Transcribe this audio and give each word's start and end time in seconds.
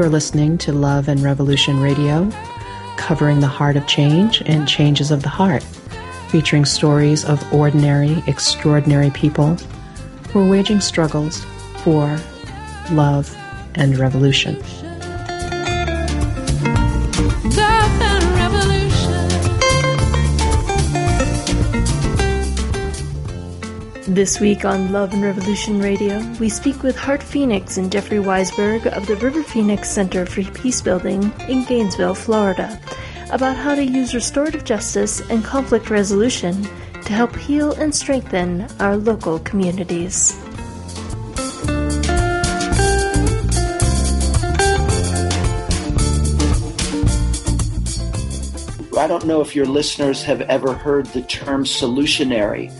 You're 0.00 0.08
listening 0.08 0.56
to 0.58 0.72
Love 0.72 1.08
and 1.08 1.20
Revolution 1.20 1.78
Radio, 1.78 2.30
covering 2.96 3.40
the 3.40 3.46
heart 3.46 3.76
of 3.76 3.86
change 3.86 4.40
and 4.46 4.66
changes 4.66 5.10
of 5.10 5.22
the 5.22 5.28
heart, 5.28 5.62
featuring 6.30 6.64
stories 6.64 7.22
of 7.22 7.52
ordinary, 7.52 8.24
extraordinary 8.26 9.10
people 9.10 9.56
who 10.30 10.40
are 10.40 10.48
waging 10.48 10.80
struggles 10.80 11.44
for 11.84 12.18
love 12.92 13.36
and 13.74 13.98
revolution. 13.98 14.56
This 24.10 24.40
week 24.40 24.64
on 24.64 24.90
Love 24.90 25.12
and 25.12 25.22
Revolution 25.22 25.80
Radio, 25.80 26.20
we 26.40 26.48
speak 26.48 26.82
with 26.82 26.96
Heart 26.96 27.22
Phoenix 27.22 27.76
and 27.76 27.92
Jeffrey 27.92 28.18
Weisberg 28.18 28.84
of 28.86 29.06
the 29.06 29.14
River 29.14 29.44
Phoenix 29.44 29.88
Center 29.88 30.26
for 30.26 30.40
Peacebuilding 30.40 31.48
in 31.48 31.64
Gainesville, 31.64 32.16
Florida, 32.16 32.80
about 33.30 33.56
how 33.56 33.76
to 33.76 33.84
use 33.84 34.12
restorative 34.12 34.64
justice 34.64 35.20
and 35.30 35.44
conflict 35.44 35.90
resolution 35.90 36.60
to 37.04 37.12
help 37.12 37.36
heal 37.36 37.70
and 37.74 37.94
strengthen 37.94 38.66
our 38.80 38.96
local 38.96 39.38
communities. 39.38 40.36
I 48.98 49.06
don't 49.06 49.24
know 49.24 49.40
if 49.40 49.54
your 49.54 49.66
listeners 49.66 50.24
have 50.24 50.40
ever 50.42 50.72
heard 50.72 51.06
the 51.06 51.22
term 51.22 51.62
solutionary 51.62 52.72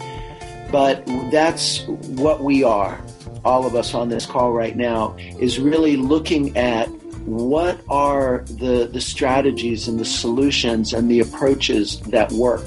but 0.71 1.05
that's 1.31 1.83
what 1.87 2.43
we 2.43 2.63
are, 2.63 3.01
all 3.45 3.67
of 3.67 3.75
us 3.75 3.95
on 3.95 4.09
this 4.09 4.27
call 4.27 4.53
right 4.53 4.77
now, 4.77 5.17
is 5.39 5.59
really 5.59 5.97
looking 5.97 6.57
at 6.57 6.89
what 7.27 7.81
are 7.89 8.45
the, 8.47 8.89
the 8.91 9.01
strategies 9.01 9.89
and 9.89 9.99
the 9.99 10.05
solutions 10.05 10.93
and 10.93 11.11
the 11.11 11.21
approaches 11.21 12.01
that 12.01 12.33
work. 12.33 12.65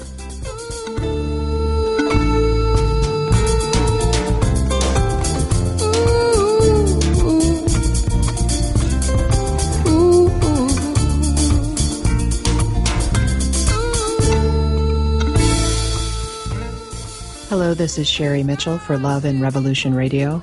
This 17.74 17.98
is 17.98 18.08
Sherri 18.08 18.44
Mitchell 18.44 18.78
for 18.78 18.96
Love 18.96 19.24
and 19.24 19.42
Revolution 19.42 19.96
Radio. 19.96 20.40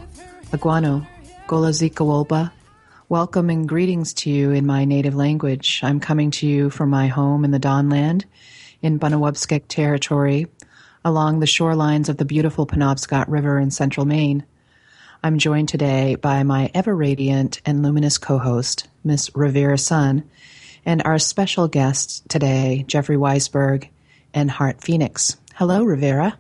Aguano, 0.51 1.07
Golazikawolba. 1.47 2.51
Welcome 3.07 3.49
and 3.49 3.69
greetings 3.69 4.13
to 4.15 4.29
you 4.29 4.51
in 4.51 4.65
my 4.65 4.83
native 4.83 5.15
language. 5.15 5.79
I'm 5.81 6.01
coming 6.01 6.31
to 6.31 6.45
you 6.45 6.69
from 6.69 6.89
my 6.89 7.07
home 7.07 7.45
in 7.45 7.51
the 7.51 7.59
Dawnland 7.59 8.25
in 8.81 8.99
Bunawabskek 8.99 9.63
territory 9.69 10.47
along 11.05 11.39
the 11.39 11.45
shorelines 11.45 12.09
of 12.09 12.17
the 12.17 12.25
beautiful 12.25 12.67
Penobscot 12.67 13.29
River 13.29 13.57
in 13.59 13.71
central 13.71 14.05
Maine. 14.05 14.43
I'm 15.23 15.37
joined 15.37 15.69
today 15.69 16.15
by 16.15 16.43
my 16.43 16.69
ever 16.73 16.93
radiant 16.93 17.61
and 17.65 17.81
luminous 17.81 18.17
co-host, 18.17 18.89
Miss 19.05 19.31
Rivera 19.33 19.77
Sun, 19.77 20.29
and 20.85 21.01
our 21.03 21.17
special 21.17 21.69
guests 21.69 22.23
today, 22.27 22.83
Jeffrey 22.87 23.17
Weisberg 23.17 23.87
and 24.33 24.51
Heart 24.51 24.81
Phoenix. 24.81 25.37
Hello, 25.55 25.83
Rivera. 25.83 26.37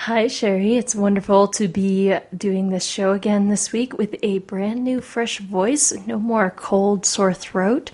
Hi, 0.00 0.26
Sherri. 0.26 0.76
It's 0.76 0.94
wonderful 0.94 1.48
to 1.48 1.68
be 1.68 2.14
doing 2.36 2.68
this 2.68 2.84
show 2.84 3.12
again 3.12 3.48
this 3.48 3.72
week 3.72 3.96
with 3.96 4.14
a 4.22 4.40
brand 4.40 4.84
new, 4.84 5.00
fresh 5.00 5.38
voice. 5.38 5.90
No 6.06 6.18
more 6.18 6.50
cold, 6.50 7.06
sore 7.06 7.32
throat, 7.32 7.90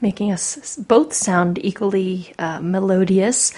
making 0.00 0.30
us 0.30 0.76
both 0.76 1.12
sound 1.12 1.58
equally 1.64 2.32
uh, 2.38 2.60
melodious. 2.60 3.52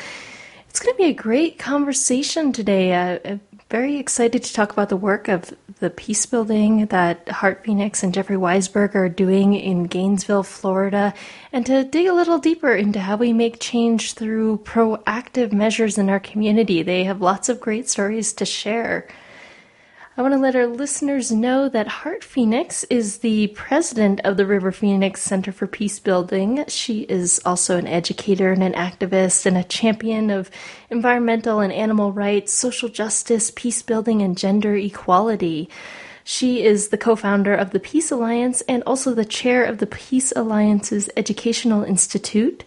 It's 0.71 0.81
going 0.81 0.95
to 0.95 0.97
be 0.97 1.11
a 1.11 1.13
great 1.13 1.59
conversation 1.59 2.51
today. 2.51 2.95
Uh, 2.95 3.37
very 3.73 3.97
excited 3.97 4.45
to 4.45 4.53
talk 4.53 4.71
about 4.71 4.91
the 4.91 4.97
work 4.99 5.29
of 5.29 5.55
the 5.81 5.89
peace 5.89 6.27
building 6.27 6.85
that 6.89 7.27
Heart 7.27 7.65
Phoenix 7.65 8.03
and 8.03 8.13
Jeffrey 8.13 8.37
Weisberg 8.37 8.95
are 8.95 9.09
doing 9.09 9.55
in 9.55 9.85
Gainesville, 9.85 10.43
Florida, 10.43 11.15
and 11.55 11.65
to 11.65 11.83
dig 11.83 12.07
a 12.07 12.13
little 12.13 12.37
deeper 12.37 12.75
into 12.75 13.01
how 13.01 13.17
we 13.17 13.33
make 13.33 13.61
change 13.61 14.13
through 14.13 14.59
proactive 14.59 15.53
measures 15.53 15.97
in 15.97 16.11
our 16.11 16.21
community. 16.21 16.83
They 16.83 17.05
have 17.05 17.23
lots 17.23 17.49
of 17.49 17.63
great 17.63 17.89
stories 17.89 18.35
to 18.35 18.45
share. 18.45 19.09
I 20.15 20.21
want 20.21 20.35
to 20.35 20.39
let 20.39 20.55
our 20.55 20.67
listeners 20.67 21.33
know 21.33 21.71
that 21.71 21.89
Heart 21.89 22.23
Phoenix 22.23 22.85
is 22.85 23.19
the 23.19 23.47
president 23.47 24.21
of 24.25 24.37
the 24.37 24.45
River 24.45 24.71
Phoenix 24.71 25.23
Center 25.23 25.53
for 25.53 25.67
Peace 25.67 25.99
Building. 26.01 26.67
She 26.69 27.01
is 27.05 27.41
also 27.47 27.79
an 27.79 27.87
educator 27.87 28.53
and 28.53 28.63
an 28.63 28.75
activist 28.75 29.47
and 29.47 29.57
a 29.57 29.65
champion 29.65 30.29
of 30.29 30.51
environmental 30.91 31.61
and 31.61 31.73
animal 31.73 32.13
rights, 32.13 32.53
social 32.53 32.91
justice, 32.91 33.51
peace 33.57 33.81
building, 33.81 34.21
and 34.21 34.37
gender 34.37 34.77
equality. 34.77 35.71
She 36.25 36.63
is 36.63 36.89
the 36.89 36.99
co 36.99 37.17
founder 37.17 37.55
of 37.55 37.71
the 37.71 37.81
Peace 37.81 38.11
Alliance 38.11 38.61
and 38.69 38.83
also 38.87 39.15
the 39.15 39.25
chair 39.25 39.65
of 39.65 39.79
the 39.79 39.87
Peace 39.87 40.31
Alliance's 40.37 41.09
Educational 41.17 41.85
Institute. 41.85 42.65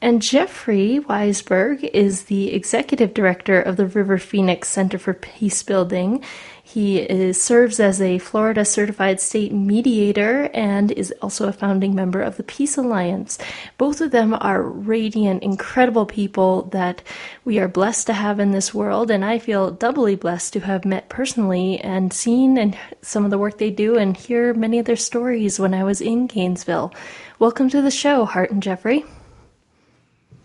And 0.00 0.22
Jeffrey 0.22 1.00
Weisberg 1.00 1.82
is 1.82 2.24
the 2.24 2.52
executive 2.52 3.14
director 3.14 3.60
of 3.60 3.76
the 3.76 3.86
River 3.86 4.16
Phoenix 4.16 4.68
Center 4.68 4.96
for 4.96 5.12
Peace 5.12 5.64
Building. 5.64 6.22
He 6.68 6.98
is, 6.98 7.40
serves 7.40 7.80
as 7.80 7.98
a 7.98 8.18
Florida 8.18 8.62
certified 8.62 9.22
state 9.22 9.54
mediator 9.54 10.50
and 10.52 10.92
is 10.92 11.14
also 11.22 11.48
a 11.48 11.52
founding 11.52 11.94
member 11.94 12.20
of 12.20 12.36
the 12.36 12.42
Peace 12.42 12.76
Alliance. 12.76 13.38
Both 13.78 14.02
of 14.02 14.10
them 14.10 14.36
are 14.38 14.62
radiant, 14.62 15.42
incredible 15.42 16.04
people 16.04 16.64
that 16.64 17.00
we 17.46 17.58
are 17.58 17.68
blessed 17.68 18.06
to 18.08 18.12
have 18.12 18.38
in 18.38 18.50
this 18.50 18.74
world, 18.74 19.10
and 19.10 19.24
I 19.24 19.38
feel 19.38 19.70
doubly 19.70 20.14
blessed 20.14 20.52
to 20.52 20.60
have 20.60 20.84
met 20.84 21.08
personally 21.08 21.80
and 21.80 22.12
seen 22.12 22.58
and 22.58 22.76
some 23.00 23.24
of 23.24 23.30
the 23.30 23.38
work 23.38 23.56
they 23.56 23.70
do 23.70 23.96
and 23.96 24.14
hear 24.14 24.52
many 24.52 24.78
of 24.78 24.84
their 24.84 24.94
stories 24.94 25.58
when 25.58 25.72
I 25.72 25.84
was 25.84 26.02
in 26.02 26.26
Gainesville. 26.26 26.92
Welcome 27.38 27.70
to 27.70 27.80
the 27.80 27.90
show, 27.90 28.26
Heart 28.26 28.50
and 28.50 28.62
Jeffrey. 28.62 29.06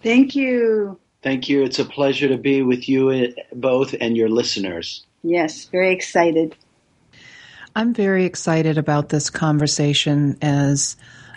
Thank 0.01 0.37
you. 0.37 0.97
Thank 1.21 1.49
you. 1.49 1.63
It's 1.63 1.79
a 1.79 1.85
pleasure 1.85 2.29
to 2.29 2.37
be 2.37 2.61
with 2.61 2.87
you 2.87 3.11
eh, 3.11 3.31
both 3.51 3.93
and 3.99 4.15
your 4.15 4.29
listeners. 4.29 5.05
Yes, 5.23 5.65
very 5.65 5.93
excited. 5.93 6.55
I'm 7.75 7.93
very 7.93 8.25
excited 8.25 8.77
about 8.77 9.09
this 9.09 9.29
conversation 9.29 10.37
as 10.41 10.95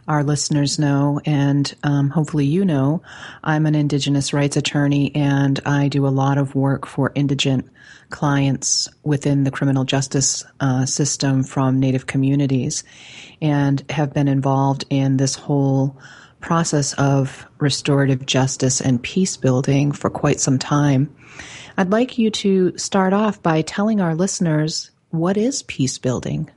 our 0.09 0.23
listeners 0.23 0.79
know, 0.79 1.21
and 1.25 1.73
um, 1.83 2.11
hopefully 2.11 2.45
you 2.45 2.65
know, 2.65 3.03
I'm 3.43 3.65
an 3.65 3.75
Indigenous 3.75 4.33
rights 4.33 4.57
attorney 4.57 5.15
and 5.15 5.59
I 5.65 5.89
do 5.89 6.07
a 6.07 6.09
lot 6.09 6.37
of 6.37 6.55
work 6.55 6.87
for 6.87 7.11
indigent 7.15 7.69
clients 8.11 8.89
within 9.03 9.45
the 9.45 9.51
criminal 9.51 9.85
justice 9.85 10.45
uh, 10.61 10.85
system 10.87 11.43
from 11.43 11.81
Native 11.81 12.07
communities 12.07 12.85
and 13.41 13.83
have 13.91 14.13
been 14.13 14.29
involved 14.29 14.85
in 14.91 15.17
this 15.17 15.35
whole 15.35 15.97
process 16.47 16.95
of 16.95 17.45
restorative 17.59 18.25
justice 18.25 18.81
and 18.81 19.03
peace 19.03 19.37
building 19.37 19.91
for 19.91 20.09
quite 20.09 20.39
some 20.39 20.61
time. 20.61 21.13
I'd 21.77 21.91
like 21.91 22.19
you 22.19 22.31
to 22.31 22.79
start 22.79 23.13
off 23.13 23.43
by 23.43 23.63
telling 23.63 24.01
our 24.01 24.15
listeners 24.15 24.93
what 25.11 25.37
is 25.37 25.65
peace 25.65 25.99
building? 25.99 26.49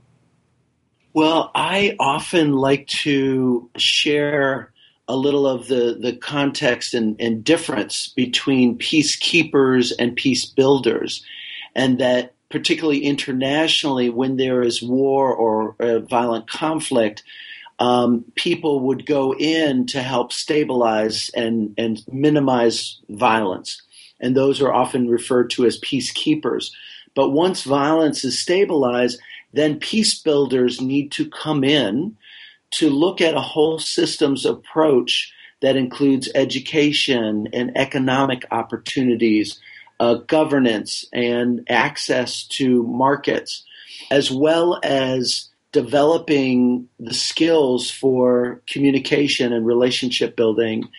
Well, 1.14 1.50
I 1.56 1.96
often 2.00 2.54
like 2.54 2.86
to 3.04 3.70
share 3.78 4.72
a 5.08 5.18
little 5.18 5.48
of 5.48 5.68
the, 5.68 5.98
the 6.00 6.16
context 6.16 6.94
and, 6.94 7.20
and 7.20 7.44
difference 7.44 8.10
between 8.10 8.78
peacekeepers 8.78 9.92
and 9.98 10.16
peace 10.16 10.46
builders, 10.46 11.26
and 11.76 11.98
that 11.98 12.36
particularly 12.52 13.00
internationally, 13.00 14.12
when 14.12 14.38
there 14.38 14.62
is 14.62 14.84
war 14.84 15.34
or 15.34 15.76
violent 16.10 16.48
conflict, 16.48 17.24
um, 17.80 18.26
people 18.36 18.82
would 18.82 19.06
go 19.06 19.34
in 19.34 19.88
to 19.88 20.02
help 20.02 20.32
stabilize 20.32 21.32
and, 21.34 21.74
and 21.78 22.04
minimize 22.12 23.00
violence 23.10 23.82
and 24.20 24.36
those 24.36 24.62
are 24.62 24.74
often 24.74 25.08
referred 25.08 25.50
to 25.52 25.66
as 25.66 25.80
peacekeepers. 25.80 26.72
But 27.16 27.30
once 27.30 27.64
violence 27.64 28.24
is 28.24 28.40
stabilized, 28.40 29.20
then 29.54 29.80
peace 29.80 30.20
builders 30.20 30.82
need 30.82 31.12
to 31.14 31.30
come 31.30 31.64
in 31.64 32.18
to 32.72 32.90
look 32.90 33.20
at 33.22 33.34
a 33.34 33.42
whole 33.42 33.80
systems 33.80 34.46
approach 34.46 35.34
that 35.62 35.76
includes 35.76 36.30
education 36.36 37.48
and 37.52 37.76
economic 37.76 38.46
opportunities, 38.52 39.60
uh, 40.00 40.16
governance, 40.16 41.06
and 41.12 41.66
access 41.68 42.44
to 42.44 42.84
markets, 42.84 43.64
as 44.12 44.32
well 44.32 44.80
as 44.84 45.49
developing 45.72 46.90
the 47.00 47.14
skills 47.14 47.92
for 47.92 48.62
communication 48.68 49.54
and 49.54 49.66
relationship 49.66 50.36
building 50.36 50.90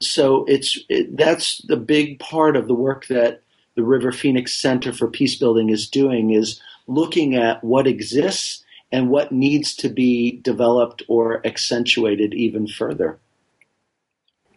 so 0.00 0.44
it's 0.46 0.78
it, 0.88 1.16
that's 1.16 1.58
the 1.68 1.76
big 1.76 2.18
part 2.18 2.56
of 2.56 2.66
the 2.66 2.74
work 2.74 3.06
that 3.08 3.42
the 3.76 3.82
River 3.82 4.12
Phoenix 4.12 4.60
Center 4.60 4.92
for 4.92 5.08
Peace 5.08 5.36
Building 5.36 5.68
is 5.68 5.88
doing 5.88 6.30
is 6.30 6.60
looking 6.86 7.36
at 7.36 7.62
what 7.62 7.86
exists 7.86 8.64
and 8.90 9.10
what 9.10 9.30
needs 9.30 9.74
to 9.76 9.88
be 9.88 10.40
developed 10.42 11.02
or 11.06 11.46
accentuated 11.46 12.34
even 12.34 12.66
further. 12.66 13.18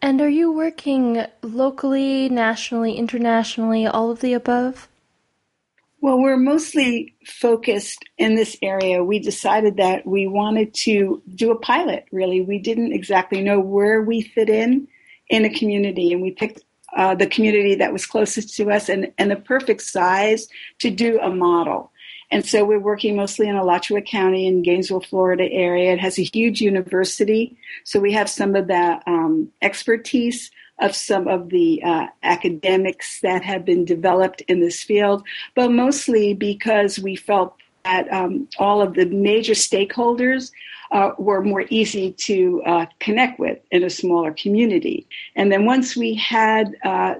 And 0.02 0.20
are 0.20 0.28
you 0.28 0.50
working 0.50 1.24
locally, 1.42 2.28
nationally, 2.28 2.96
internationally, 2.96 3.86
all 3.86 4.10
of 4.10 4.20
the 4.20 4.32
above? 4.34 4.88
Well, 6.04 6.18
we're 6.18 6.36
mostly 6.36 7.14
focused 7.24 8.04
in 8.18 8.34
this 8.34 8.58
area. 8.60 9.02
We 9.02 9.20
decided 9.20 9.78
that 9.78 10.06
we 10.06 10.26
wanted 10.26 10.74
to 10.74 11.22
do 11.34 11.50
a 11.50 11.58
pilot, 11.58 12.04
really. 12.12 12.42
We 12.42 12.58
didn't 12.58 12.92
exactly 12.92 13.42
know 13.42 13.58
where 13.58 14.02
we 14.02 14.20
fit 14.20 14.50
in 14.50 14.86
in 15.30 15.46
a 15.46 15.58
community, 15.58 16.12
and 16.12 16.20
we 16.20 16.32
picked 16.32 16.60
uh, 16.94 17.14
the 17.14 17.26
community 17.26 17.76
that 17.76 17.90
was 17.90 18.04
closest 18.04 18.54
to 18.56 18.70
us 18.70 18.90
and, 18.90 19.14
and 19.16 19.30
the 19.30 19.36
perfect 19.36 19.80
size 19.80 20.46
to 20.80 20.90
do 20.90 21.18
a 21.20 21.30
model. 21.30 21.90
And 22.30 22.44
so 22.44 22.66
we're 22.66 22.78
working 22.78 23.16
mostly 23.16 23.48
in 23.48 23.56
Alachua 23.56 24.02
County 24.02 24.46
in 24.46 24.60
Gainesville, 24.60 25.00
Florida 25.00 25.50
area. 25.50 25.94
It 25.94 26.00
has 26.00 26.18
a 26.18 26.28
huge 26.34 26.60
university. 26.60 27.56
So 27.84 27.98
we 27.98 28.12
have 28.12 28.28
some 28.28 28.54
of 28.56 28.66
the 28.66 29.00
um, 29.06 29.50
expertise 29.62 30.50
of 30.80 30.94
some 30.94 31.28
of 31.28 31.50
the 31.50 31.82
uh, 31.82 32.06
academics 32.22 33.20
that 33.20 33.42
have 33.44 33.64
been 33.64 33.84
developed 33.84 34.40
in 34.42 34.60
this 34.60 34.82
field, 34.82 35.24
but 35.54 35.70
mostly 35.70 36.34
because 36.34 36.98
we 36.98 37.16
felt 37.16 37.54
that 37.84 38.10
um, 38.12 38.48
all 38.58 38.80
of 38.82 38.94
the 38.94 39.06
major 39.06 39.52
stakeholders 39.52 40.50
uh, 40.92 41.10
were 41.18 41.42
more 41.42 41.64
easy 41.70 42.12
to 42.12 42.62
uh, 42.66 42.86
connect 43.00 43.38
with 43.38 43.58
in 43.70 43.82
a 43.82 43.90
smaller 43.90 44.32
community. 44.32 45.06
And 45.34 45.50
then 45.50 45.66
once 45.66 45.96
we 45.96 46.14
had 46.14 46.76
uh, 46.84 47.16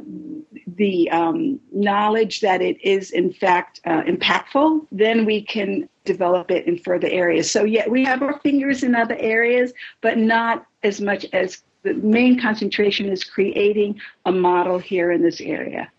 the 0.66 1.10
um, 1.10 1.60
knowledge 1.72 2.40
that 2.40 2.62
it 2.62 2.80
is 2.82 3.10
in 3.10 3.32
fact 3.32 3.80
uh, 3.84 4.02
impactful, 4.02 4.86
then 4.92 5.24
we 5.24 5.42
can 5.42 5.88
develop 6.04 6.50
it 6.50 6.66
in 6.66 6.78
further 6.78 7.08
areas. 7.08 7.50
So 7.50 7.64
yeah, 7.64 7.88
we 7.88 8.04
have 8.04 8.22
our 8.22 8.38
fingers 8.40 8.82
in 8.82 8.94
other 8.94 9.16
areas, 9.18 9.72
but 10.00 10.18
not 10.18 10.66
as 10.82 11.00
much 11.00 11.26
as 11.32 11.62
the 11.84 11.94
main 11.94 12.40
concentration 12.40 13.08
is 13.08 13.22
creating 13.22 14.00
a 14.24 14.32
model 14.32 14.78
here 14.78 15.12
in 15.12 15.22
this 15.22 15.40
area. 15.40 15.90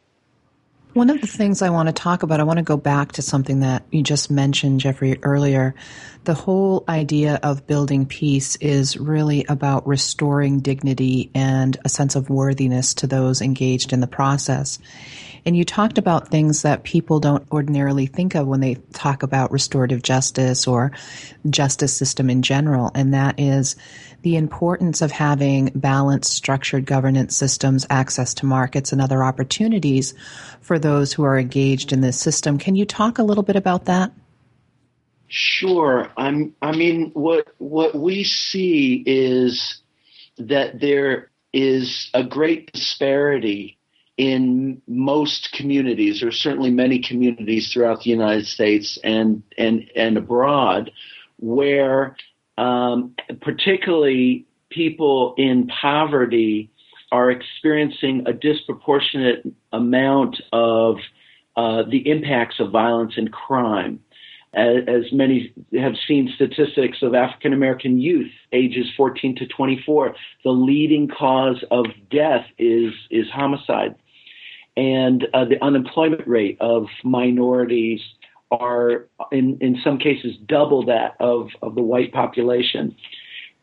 One 0.93 1.09
of 1.09 1.19
the 1.19 1.27
things 1.27 1.61
I 1.61 1.71
want 1.71 1.87
to 1.87 1.93
talk 1.93 2.23
about, 2.23 2.39
I 2.39 2.43
want 2.43 2.57
to 2.57 2.63
go 2.63 2.77
back 2.77 3.11
to 3.13 3.21
something 3.21 3.59
that 3.59 3.83
you 3.91 4.01
just 4.01 4.31
mentioned, 4.31 4.79
Jeffrey, 4.79 5.19
earlier. 5.23 5.75
The 6.23 6.33
whole 6.33 6.85
idea 6.87 7.37
of 7.43 7.67
building 7.67 8.05
peace 8.05 8.55
is 8.55 8.97
really 8.97 9.45
about 9.47 9.85
restoring 9.85 10.61
dignity 10.61 11.31
and 11.35 11.77
a 11.83 11.89
sense 11.89 12.15
of 12.15 12.29
worthiness 12.29 12.93
to 12.95 13.07
those 13.07 13.41
engaged 13.41 13.91
in 13.91 13.99
the 13.99 14.07
process. 14.07 14.79
And 15.45 15.55
you 15.55 15.63
talked 15.63 15.99
about 15.99 16.29
things 16.29 16.63
that 16.63 16.83
people 16.83 17.19
don't 17.19 17.45
ordinarily 17.51 18.07
think 18.07 18.33
of 18.33 18.47
when 18.47 18.61
they 18.61 18.75
talk 18.93 19.21
about 19.21 19.51
restorative 19.51 20.01
justice 20.01 20.65
or 20.65 20.91
justice 21.47 21.95
system 21.95 22.29
in 22.31 22.41
general, 22.41 22.89
and 22.95 23.13
that 23.13 23.39
is 23.39 23.75
the 24.25 24.35
importance 24.37 25.03
of 25.03 25.11
having 25.11 25.71
balanced, 25.75 26.33
structured 26.33 26.83
governance 26.83 27.37
systems, 27.37 27.85
access 27.91 28.33
to 28.33 28.47
markets, 28.47 28.91
and 28.91 28.99
other 28.99 29.23
opportunities 29.23 30.15
for 30.61 30.79
those 30.79 31.13
who 31.13 31.23
are 31.23 31.37
engaged 31.37 31.93
in 31.93 32.01
this 32.01 32.19
system. 32.19 32.57
Can 32.57 32.73
you 32.75 32.87
talk 32.87 33.19
a 33.19 33.23
little 33.23 33.43
bit 33.43 33.55
about 33.55 33.85
that? 33.85 34.11
Sure. 35.27 36.09
I'm, 36.17 36.55
I 36.59 36.71
mean, 36.71 37.11
what 37.13 37.49
what 37.59 37.93
we 37.93 38.23
see 38.23 39.03
is 39.05 39.79
that 40.39 40.79
there 40.79 41.29
is 41.53 42.09
a 42.15 42.23
great 42.23 42.71
disparity 42.73 43.77
in 44.17 44.81
most 44.87 45.51
communities, 45.51 46.23
or 46.23 46.31
certainly 46.31 46.71
many 46.71 46.97
communities 46.97 47.71
throughout 47.71 48.01
the 48.01 48.09
United 48.09 48.47
States 48.47 48.97
and 49.03 49.43
and 49.55 49.87
and 49.95 50.17
abroad, 50.17 50.89
where 51.37 52.15
um, 52.57 53.15
particularly 53.41 54.45
people 54.69 55.33
in 55.37 55.67
poverty 55.67 56.69
are 57.11 57.31
experiencing 57.31 58.23
a 58.25 58.33
disproportionate 58.33 59.45
amount 59.71 60.41
of 60.51 60.97
uh, 61.55 61.83
the 61.89 62.09
impacts 62.09 62.59
of 62.59 62.71
violence 62.71 63.13
and 63.15 63.31
crime. 63.31 63.99
As, 64.53 64.77
as 64.87 65.11
many 65.11 65.53
have 65.77 65.93
seen 66.07 66.31
statistics 66.35 66.99
of 67.01 67.13
African 67.13 67.53
American 67.53 67.99
youth 67.99 68.31
ages 68.53 68.87
14 68.95 69.35
to 69.37 69.47
24, 69.47 70.15
the 70.43 70.51
leading 70.51 71.07
cause 71.07 71.63
of 71.71 71.85
death 72.09 72.45
is 72.57 72.93
is 73.09 73.27
homicide, 73.33 73.95
and 74.77 75.27
uh, 75.33 75.45
the 75.45 75.61
unemployment 75.63 76.25
rate 76.27 76.57
of 76.61 76.87
minorities 77.03 78.01
are 78.51 79.07
in, 79.31 79.57
in 79.61 79.77
some 79.83 79.97
cases 79.97 80.35
double 80.45 80.85
that 80.85 81.15
of, 81.19 81.49
of 81.61 81.75
the 81.75 81.81
white 81.81 82.13
population. 82.13 82.95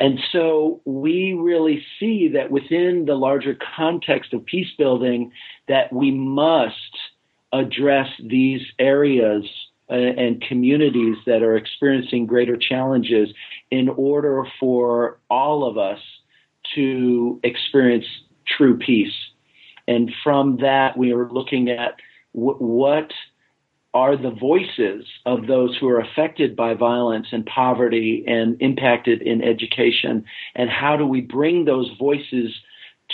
And 0.01 0.19
so 0.33 0.81
we 0.85 1.33
really 1.33 1.85
see 2.01 2.29
that 2.35 2.51
within 2.51 3.05
the 3.07 3.15
larger 3.15 3.57
context 3.77 4.33
of 4.33 4.45
peace 4.45 4.73
building 4.77 5.31
that 5.69 5.93
we 5.93 6.11
must 6.11 6.75
address 7.53 8.09
these 8.19 8.63
areas 8.79 9.45
uh, 9.91 9.95
and 9.95 10.43
communities 10.43 11.17
that 11.27 11.43
are 11.43 11.57
experiencing 11.57 12.27
greater 12.27 12.57
challenges 12.57 13.29
in 13.71 13.89
order 13.91 14.45
for 14.59 15.21
all 15.31 15.69
of 15.69 15.79
us 15.79 16.01
to 16.75 17.39
experience 17.45 18.07
true 18.57 18.79
peace. 18.79 19.13
And 19.87 20.11
from 20.25 20.59
that, 20.59 20.97
we 20.97 21.13
are 21.13 21.29
looking 21.31 21.69
at 21.69 21.97
what 22.33 23.13
are 23.95 24.17
the 24.17 24.31
voices 24.31 25.05
of 25.27 25.47
those 25.47 25.77
who 25.79 25.89
are 25.89 26.01
affected 26.01 26.57
by 26.57 26.75
violence 26.75 27.27
and 27.33 27.45
poverty 27.45 28.25
and 28.27 28.57
impacted 28.61 29.23
in 29.23 29.43
education? 29.43 30.25
And 30.55 30.71
how 30.71 30.97
do 30.97 31.07
we 31.07 31.21
bring 31.21 31.65
those 31.65 31.91
voices 31.99 32.55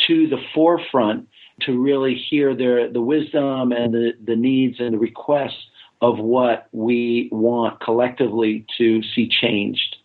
to 0.07 0.29
the 0.29 0.41
forefront 0.55 1.29
to 1.63 1.81
really 1.81 2.15
hear 2.15 2.55
their, 2.55 2.91
the 2.93 3.01
wisdom 3.01 3.73
and 3.73 3.93
the, 3.93 4.13
the 4.25 4.37
needs 4.37 4.77
and 4.79 4.95
the 4.95 4.99
requests 4.99 5.67
of 6.01 6.19
what 6.19 6.69
we 6.71 7.29
want 7.33 7.81
collectively 7.81 8.65
to 8.79 9.03
see 9.03 9.29
changed? 9.29 9.97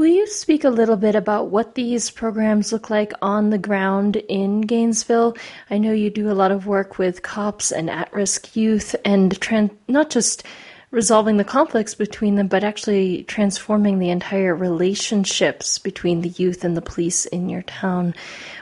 Will 0.00 0.06
you 0.06 0.26
speak 0.26 0.64
a 0.64 0.70
little 0.70 0.96
bit 0.96 1.14
about 1.14 1.48
what 1.48 1.74
these 1.74 2.08
programs 2.08 2.72
look 2.72 2.88
like 2.88 3.12
on 3.20 3.50
the 3.50 3.58
ground 3.58 4.16
in 4.16 4.62
Gainesville? 4.62 5.36
I 5.68 5.76
know 5.76 5.92
you 5.92 6.08
do 6.08 6.30
a 6.30 6.32
lot 6.32 6.50
of 6.50 6.66
work 6.66 6.96
with 6.96 7.20
cops 7.20 7.70
and 7.70 7.90
at 7.90 8.10
risk 8.10 8.56
youth 8.56 8.96
and 9.04 9.38
trans- 9.42 9.72
not 9.88 10.08
just 10.08 10.42
resolving 10.90 11.36
the 11.36 11.44
conflicts 11.44 11.94
between 11.94 12.36
them, 12.36 12.48
but 12.48 12.64
actually 12.64 13.24
transforming 13.24 13.98
the 13.98 14.08
entire 14.08 14.54
relationships 14.54 15.78
between 15.78 16.22
the 16.22 16.30
youth 16.30 16.64
and 16.64 16.78
the 16.78 16.80
police 16.80 17.26
in 17.26 17.50
your 17.50 17.60
town. 17.64 18.14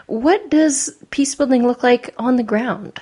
What 0.07 0.50
does 0.50 0.90
peace 1.11 1.37
building 1.37 1.64
look 1.64 1.85
like 1.85 2.12
on 2.18 2.35
the 2.35 2.42
ground? 2.42 3.00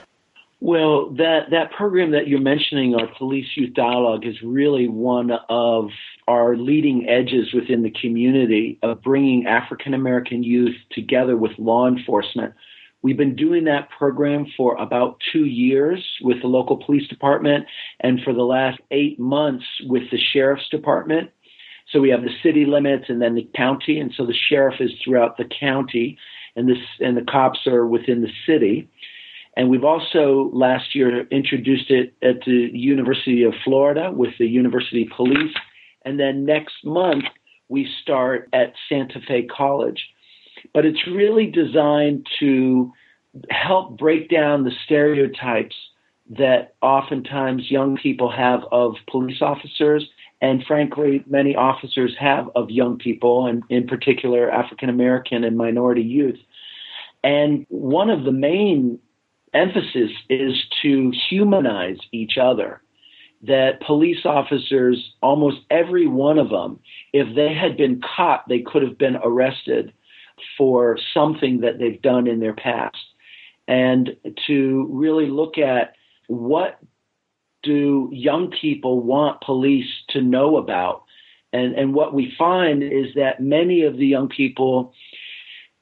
Well, 0.61 1.09
that, 1.12 1.49
that 1.52 1.73
program 1.73 2.11
that 2.11 2.28
you're 2.28 2.38
mentioning, 2.38 2.97
our 2.97 3.09
Police 3.16 3.49
Youth 3.57 3.73
Dialogue, 3.73 4.26
is 4.26 4.37
really 4.43 4.88
one 4.88 5.31
of 5.49 5.88
our 6.28 6.56
leading 6.56 7.09
edges 7.09 7.52
within 7.52 7.83
the 7.83 7.95
community 8.00 8.78
of 8.83 9.02
bringing 9.02 9.47
African 9.47 9.95
American 9.95 10.42
youth 10.42 10.76
together 10.90 11.37
with 11.37 11.52
law 11.59 11.87
enforcement. 11.87 12.54
We've 13.02 13.16
been 13.16 13.37
doing 13.37 13.64
that 13.64 13.88
program 13.97 14.47
for 14.56 14.75
about 14.76 15.21
two 15.33 15.45
years 15.45 16.04
with 16.23 16.40
the 16.40 16.49
local 16.49 16.76
police 16.85 17.06
department 17.09 17.66
and 18.00 18.21
for 18.23 18.33
the 18.33 18.42
last 18.42 18.80
eight 18.90 19.21
months 19.21 19.64
with 19.87 20.02
the 20.11 20.18
sheriff's 20.18 20.68
department. 20.71 21.30
So 21.92 22.00
we 22.00 22.11
have 22.11 22.23
the 22.23 22.35
city 22.42 22.64
limits 22.64 23.04
and 23.09 23.23
then 23.23 23.37
the 23.37 23.49
county, 23.54 24.00
and 24.00 24.12
so 24.16 24.26
the 24.26 24.35
sheriff 24.49 24.80
is 24.80 24.90
throughout 25.04 25.37
the 25.37 25.45
county, 25.45 26.18
and 26.56 26.68
this 26.68 26.78
and 26.99 27.16
the 27.16 27.23
cops 27.23 27.64
are 27.68 27.87
within 27.87 28.23
the 28.23 28.33
city. 28.45 28.88
And 29.56 29.71
we've 29.71 29.85
also 29.85 30.50
last 30.52 30.95
year 30.95 31.26
introduced 31.28 31.90
it 31.90 32.12
at 32.23 32.45
the 32.45 32.71
University 32.73 33.45
of 33.45 33.54
Florida 33.64 34.11
with 34.12 34.35
the 34.38 34.49
University 34.49 35.09
Police. 35.16 35.54
And 36.07 36.19
then 36.21 36.47
next 36.47 36.85
month, 36.85 37.25
we 37.69 37.89
start 38.01 38.49
at 38.53 38.73
Santa 38.89 39.21
Fe 39.27 39.43
College. 39.43 40.09
But 40.73 40.87
it's 40.87 41.07
really 41.07 41.47
designed 41.47 42.27
to 42.39 42.93
help 43.51 43.99
break 43.99 44.31
down 44.31 44.65
the 44.65 44.71
stereotypes 44.85 45.75
that 46.39 46.75
oftentimes 46.81 47.71
young 47.71 47.97
people 47.97 48.31
have 48.31 48.61
of 48.73 48.95
police 49.11 49.43
officers 49.43 50.09
and 50.41 50.65
frankly 50.67 51.23
many 51.27 51.55
officers 51.55 52.15
have 52.19 52.49
of 52.55 52.71
young 52.71 52.99
people 52.99 53.47
and 53.47 53.63
in 53.69 53.87
particular 53.87 54.51
African 54.51 54.89
American 54.89 55.45
and 55.45 55.57
minority 55.57 56.03
youth. 56.03 56.39
And 57.23 57.67
one 57.69 58.11
of 58.11 58.25
the 58.25 58.33
main 58.33 58.99
emphasis 59.55 60.11
is 60.29 60.55
to 60.83 61.13
humanize 61.29 61.99
each 62.13 62.39
other. 62.41 62.81
That 63.47 63.81
police 63.87 64.25
officers, 64.25 65.12
almost 65.23 65.59
every 65.71 66.07
one 66.07 66.38
of 66.38 66.50
them, 66.50 66.81
if 67.12 67.35
they 67.35 67.55
had 67.55 67.76
been 67.76 68.00
caught, 68.17 68.49
they 68.49 68.61
could 68.61 68.83
have 68.83 68.99
been 68.99 69.17
arrested 69.17 69.93
for 70.59 70.99
something 71.15 71.61
that 71.61 71.79
they've 71.79 72.00
done 72.03 72.26
in 72.26 72.41
their 72.41 72.55
past. 72.55 72.97
And 73.69 74.17
to 74.47 74.88
really 74.91 75.26
look 75.29 75.59
at 75.59 75.95
what 76.29 76.79
do 77.62 78.09
young 78.12 78.50
people 78.50 79.03
want 79.03 79.41
police 79.41 79.91
to 80.11 80.23
know 80.23 80.57
about 80.57 81.03
And, 81.53 81.75
and 81.75 81.95
what 81.95 82.15
we 82.15 82.35
find 82.38 82.83
is 82.83 83.15
that 83.15 83.41
many 83.41 83.83
of 83.83 83.97
the 83.97 84.07
young 84.07 84.29
people 84.29 84.93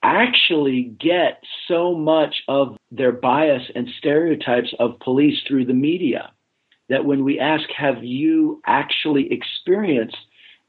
actually 0.03 0.95
get 1.01 1.43
so 1.67 1.95
much 1.95 2.43
of 2.49 2.77
their 2.91 3.13
bias 3.13 3.63
and 3.75 3.89
stereotypes 3.99 4.75
of 4.79 5.01
police 5.01 5.39
through 5.49 5.65
the 5.65 5.75
media 5.75 6.31
that 6.89 7.05
when 7.05 7.25
we 7.25 7.39
ask, 7.39 7.69
have 7.77 8.03
you 8.05 8.61
actually 8.67 9.33
experienced 9.33 10.17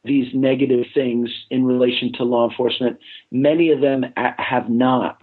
these 0.04 0.28
negative 0.34 0.86
things 0.94 1.30
in 1.50 1.66
relation 1.66 2.14
to 2.14 2.24
law 2.24 2.50
enforcement? 2.50 2.98
Many 3.32 3.72
of 3.72 3.82
them 3.82 4.06
have 4.16 4.70
not. 4.70 5.18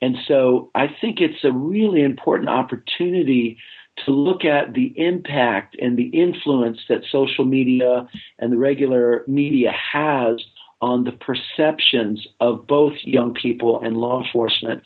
And 0.00 0.16
so 0.26 0.70
I 0.74 0.86
think 1.00 1.20
it's 1.20 1.44
a 1.44 1.52
really 1.52 2.02
important 2.02 2.48
opportunity 2.48 3.58
to 4.04 4.10
look 4.10 4.44
at 4.44 4.74
the 4.74 4.92
impact 4.96 5.76
and 5.80 5.96
the 5.96 6.08
influence 6.08 6.78
that 6.88 7.04
social 7.10 7.44
media 7.44 8.08
and 8.38 8.52
the 8.52 8.56
regular 8.56 9.24
media 9.26 9.72
has 9.72 10.42
on 10.80 11.04
the 11.04 11.12
perceptions 11.12 12.26
of 12.40 12.66
both 12.66 12.92
young 13.02 13.32
people 13.34 13.80
and 13.82 13.96
law 13.96 14.22
enforcement, 14.22 14.82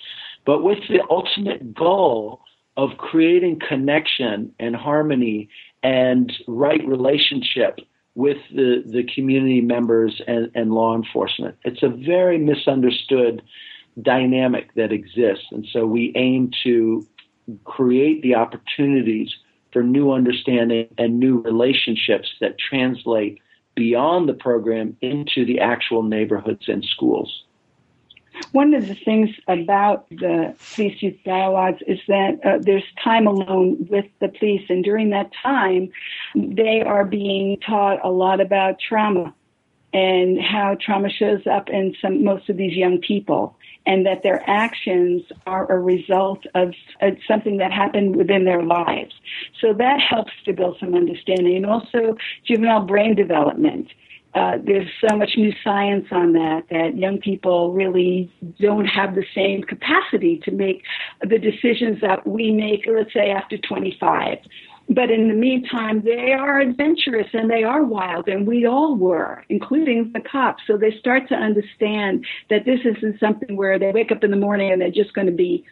but 0.47 0.63
with 0.63 0.79
the 0.89 1.01
ultimate 1.11 1.75
goal 1.75 2.41
of 2.79 2.97
creating 2.97 3.61
connection 3.69 4.55
and 4.61 4.75
harmony 4.75 5.49
and 5.83 6.33
right 6.47 6.87
relationship 6.87 7.81
with 8.15 8.39
the, 8.55 8.85
the 8.87 9.03
community 9.15 9.61
members 9.61 10.23
and, 10.29 10.51
and 10.55 10.73
law 10.73 10.95
enforcement. 10.95 11.57
It's 11.65 11.83
a 11.83 11.89
very 11.89 12.39
misunderstood 12.39 13.43
dynamic 14.01 14.75
that 14.75 14.93
exists. 14.93 15.47
And 15.51 15.67
so 15.73 15.87
we 15.87 16.13
aim 16.15 16.53
to 16.63 17.05
create 17.65 18.23
the 18.23 18.37
opportunities 18.37 19.35
for 19.73 19.83
new 19.83 20.13
understanding 20.13 20.89
and 20.99 21.19
new 21.19 21.41
relationships 21.43 22.29
that 22.41 22.59
translate 22.59 23.41
beyond 23.75 24.29
the 24.29 24.35
program 24.35 24.97
into 25.01 25.45
the 25.45 25.59
actual 25.59 26.05
neighborhoods 26.05 26.69
and 26.69 26.85
schools. 26.85 27.43
One 28.53 28.75
of 28.75 28.87
the 28.87 28.97
things 29.05 29.31
about 29.47 30.09
the 30.11 30.55
police 30.75 31.03
youth 31.03 31.17
dialogues 31.25 31.83
is 31.87 31.99
that 32.09 32.39
uh, 32.45 32.59
there's 32.61 32.85
time 33.03 33.27
alone 33.27 33.87
with 33.91 34.07
the 34.21 34.29
police, 34.29 34.63
and 34.69 34.85
during 34.85 35.11
that 35.11 35.31
time, 35.43 35.91
they 36.35 36.83
are 36.83 37.05
being 37.05 37.59
taught 37.61 38.05
a 38.05 38.11
lot 38.11 38.41
about 38.41 38.77
trauma 38.81 39.35
and 39.93 40.39
how 40.41 40.77
trauma 40.81 41.09
shows 41.09 41.47
up 41.51 41.69
in 41.71 41.95
some 42.01 42.23
most 42.23 42.49
of 42.51 42.57
these 42.57 42.75
young 42.75 42.99
people 42.99 43.57
and 43.87 44.05
that 44.05 44.23
their 44.23 44.43
actions 44.49 45.23
are 45.47 45.71
a 45.73 45.81
result 45.81 46.45
of 46.55 46.75
uh, 47.01 47.11
something 47.27 47.57
that 47.57 47.73
happened 47.73 48.17
within 48.17 48.45
their 48.45 48.63
lives. 48.63 49.15
So 49.63 49.73
that 49.73 49.99
helps 49.99 50.33
to 50.45 50.53
build 50.53 50.77
some 50.79 50.95
understanding 50.95 51.57
and 51.57 51.67
also 51.67 52.17
juvenile 52.45 52.83
brain 52.83 53.15
development. 53.15 53.89
Uh, 54.35 54.59
there's 54.65 54.89
so 55.09 55.17
much 55.17 55.31
new 55.37 55.53
science 55.65 56.05
on 56.11 56.33
that 56.35 56.63
that 56.71 56.97
young 56.97 57.19
people 57.19 57.73
really 57.73 58.31
don't 58.61 58.85
have 58.85 59.15
the 59.15 59.25
same 59.35 59.63
capacity 59.63 60.39
to 60.45 60.51
make 60.51 60.83
the 61.23 61.39
decisions 61.39 62.01
that 62.03 62.27
we 62.27 62.53
make, 62.53 62.87
let's 62.87 63.13
say, 63.13 63.31
after 63.31 63.57
25 63.57 64.39
but 64.91 65.11
in 65.11 65.29
the 65.29 65.35
meantime, 65.35 66.03
they 66.03 66.33
are 66.33 66.61
adventurous 66.61 67.27
and 67.35 67.51
they 67.51 67.63
are 67.63 67.85
wild, 67.85 68.27
and 68.27 68.47
we 68.47 68.65
all 68.65 68.97
were, 68.97 69.45
including 69.51 70.11
the 70.15 70.21
cops. 70.21 70.63
So 70.67 70.79
they 70.79 70.97
start 70.99 71.29
to 71.29 71.35
understand 71.35 72.25
that 72.49 72.65
this 72.65 72.81
isn't 72.85 73.21
something 73.21 73.57
where 73.57 73.79
they 73.79 73.93
wake 73.93 74.11
up 74.11 74.25
in 74.25 74.31
the 74.31 74.37
morning 74.39 74.73
and 74.73 74.81
they're 74.81 74.91
just 74.91 75.13
going 75.13 75.27
to 75.27 75.33
be 75.33 75.63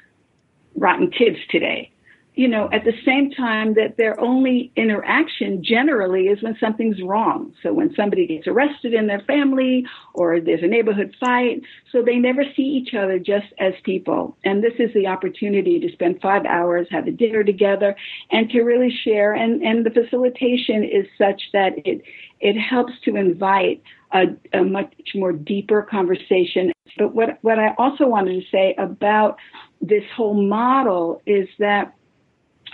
rotten 0.77 1.11
kids 1.11 1.39
today 1.51 1.91
you 2.37 2.47
know, 2.47 2.69
at 2.71 2.85
the 2.85 2.93
same 3.05 3.31
time 3.31 3.75
that 3.75 3.97
their 3.97 4.21
only 4.21 4.71
interaction 4.77 5.65
generally 5.65 6.25
is 6.25 6.43
when 6.43 6.55
something's 6.61 7.03
wrong. 7.03 7.55
So 7.63 7.73
when 7.73 7.95
somebody 7.95 8.27
gets 8.27 8.47
arrested 8.47 8.93
in 8.93 9.07
their 9.07 9.21
family 9.21 9.87
or 10.13 10.39
there's 10.39 10.63
a 10.63 10.67
neighborhood 10.67 11.17
fight, 11.19 11.63
so 11.91 12.03
they 12.03 12.17
never 12.17 12.45
see 12.55 12.63
each 12.63 12.93
other 12.95 13.19
just 13.19 13.47
as 13.59 13.73
people. 13.85 14.37
And 14.45 14.63
this 14.63 14.75
is 14.79 14.93
the 14.93 15.07
opportunity 15.07 15.81
to 15.81 15.91
spend 15.93 16.21
five 16.21 16.45
hours, 16.45 16.87
have 16.91 17.07
a 17.07 17.11
dinner 17.11 17.43
together, 17.43 17.97
and 18.31 18.51
to 18.51 18.61
really 18.61 18.95
share. 19.03 19.33
And, 19.33 19.63
and 19.63 19.87
the 19.87 19.91
facilitation 19.91 20.85
is 20.85 21.07
such 21.17 21.41
that 21.55 21.73
it, 21.87 22.03
it 22.41 22.61
helps 22.61 22.93
to 23.07 23.17
invite 23.17 23.83
a, 24.13 24.25
a 24.53 24.63
much 24.63 24.93
more 25.15 25.33
deeper 25.33 25.83
conversation. 25.91 26.71
But 26.99 27.15
what, 27.15 27.39
what 27.41 27.59
I 27.59 27.75
also 27.79 28.07
wanted 28.07 28.43
to 28.43 28.51
say 28.51 28.75
about 28.77 29.39
this 29.81 30.05
whole 30.15 30.35
model 30.35 31.23
is 31.27 31.49
that 31.59 31.96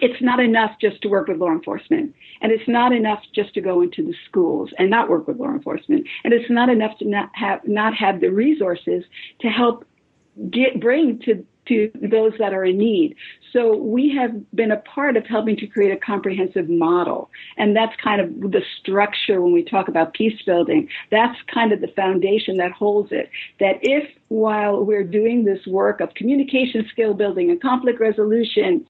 it's 0.01 0.21
not 0.23 0.41
enough 0.41 0.73
just 0.81 1.01
to 1.03 1.09
work 1.09 1.29
with 1.29 1.39
law 1.39 1.51
enforcement. 1.51 2.15
And 2.41 2.51
it's 2.51 2.69
not 2.69 2.93
enough 2.93 3.21
just 3.35 3.55
to 3.55 3.61
go 3.61 3.83
into 3.83 4.03
the 4.03 4.15
schools 4.29 4.71
and 4.79 4.91
not 4.91 5.09
work 5.09 5.29
with 5.29 5.39
law 5.39 5.51
enforcement. 5.51 6.07
And 6.25 6.33
it's 6.33 6.51
not 6.51 6.69
enough 6.69 6.99
to 6.99 7.09
not 7.09 7.31
have, 7.35 7.61
not 7.67 7.95
have 7.95 8.21
the 8.21 8.31
resources 8.31 9.05
to 9.41 9.49
help 9.49 9.85
get, 10.51 10.81
bring 10.81 11.19
to, 11.21 11.47
to 11.69 11.91
those 12.11 12.33
that 12.39 12.53
are 12.53 12.65
in 12.65 12.79
need. 12.79 13.17
So 13.53 13.77
we 13.77 14.15
have 14.17 14.33
been 14.55 14.73
a 14.73 14.79
part 14.79 15.17
of 15.17 15.27
helping 15.27 15.57
to 15.57 15.67
create 15.67 15.93
a 15.93 16.01
comprehensive 16.01 16.69
model. 16.69 17.31
And 17.59 17.77
that's 17.77 17.95
kind 18.03 18.21
of 18.21 18.51
the 18.51 18.63
structure 18.81 19.41
when 19.43 19.53
we 19.53 19.63
talk 19.63 19.89
about 19.89 20.15
peace 20.15 20.41
building. 20.45 20.89
That's 21.11 21.39
kind 21.53 21.73
of 21.73 21.81
the 21.81 21.93
foundation 21.95 22.57
that 22.57 22.73
holds 22.73 23.13
it. 23.13 23.31
That 23.61 23.77
if 23.83 24.09
while 24.29 24.83
we're 24.83 25.05
doing 25.05 25.45
this 25.45 25.65
work 25.67 26.01
of 26.01 26.15
communication 26.15 26.87
skill 26.91 27.15
building 27.15 27.51
and 27.51 27.61
conflict 27.61 28.01
resolution 28.01 28.87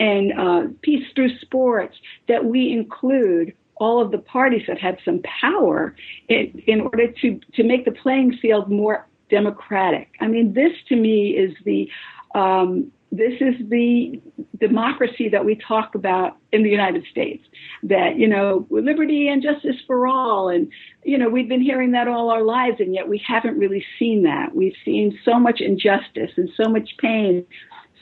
and 0.00 0.32
uh, 0.38 0.62
peace 0.82 1.04
through 1.14 1.36
sports 1.38 1.96
that 2.28 2.44
we 2.44 2.72
include 2.72 3.54
all 3.76 4.02
of 4.02 4.10
the 4.10 4.18
parties 4.18 4.62
that 4.66 4.78
had 4.78 4.98
some 5.04 5.20
power 5.40 5.94
in, 6.28 6.62
in 6.66 6.80
order 6.80 7.10
to, 7.20 7.40
to 7.54 7.62
make 7.62 7.84
the 7.84 7.92
playing 7.92 8.36
field 8.40 8.70
more 8.70 9.06
democratic. 9.30 10.08
I 10.20 10.26
mean, 10.26 10.54
this 10.54 10.72
to 10.88 10.96
me 10.96 11.30
is 11.30 11.54
the 11.64 11.88
um, 12.34 12.90
this 13.10 13.34
is 13.40 13.54
the 13.70 14.20
democracy 14.60 15.30
that 15.30 15.42
we 15.42 15.54
talk 15.66 15.94
about 15.94 16.36
in 16.52 16.62
the 16.62 16.68
United 16.68 17.04
States. 17.10 17.42
That 17.82 18.18
you 18.18 18.28
know, 18.28 18.66
liberty 18.70 19.28
and 19.28 19.42
justice 19.42 19.76
for 19.86 20.06
all, 20.06 20.48
and 20.48 20.70
you 21.04 21.16
know, 21.16 21.28
we've 21.28 21.48
been 21.48 21.62
hearing 21.62 21.92
that 21.92 22.08
all 22.08 22.30
our 22.30 22.42
lives, 22.42 22.76
and 22.80 22.94
yet 22.94 23.08
we 23.08 23.22
haven't 23.26 23.58
really 23.58 23.84
seen 23.98 24.24
that. 24.24 24.54
We've 24.54 24.76
seen 24.84 25.18
so 25.24 25.38
much 25.38 25.60
injustice 25.60 26.32
and 26.36 26.50
so 26.56 26.68
much 26.68 26.90
pain 26.98 27.46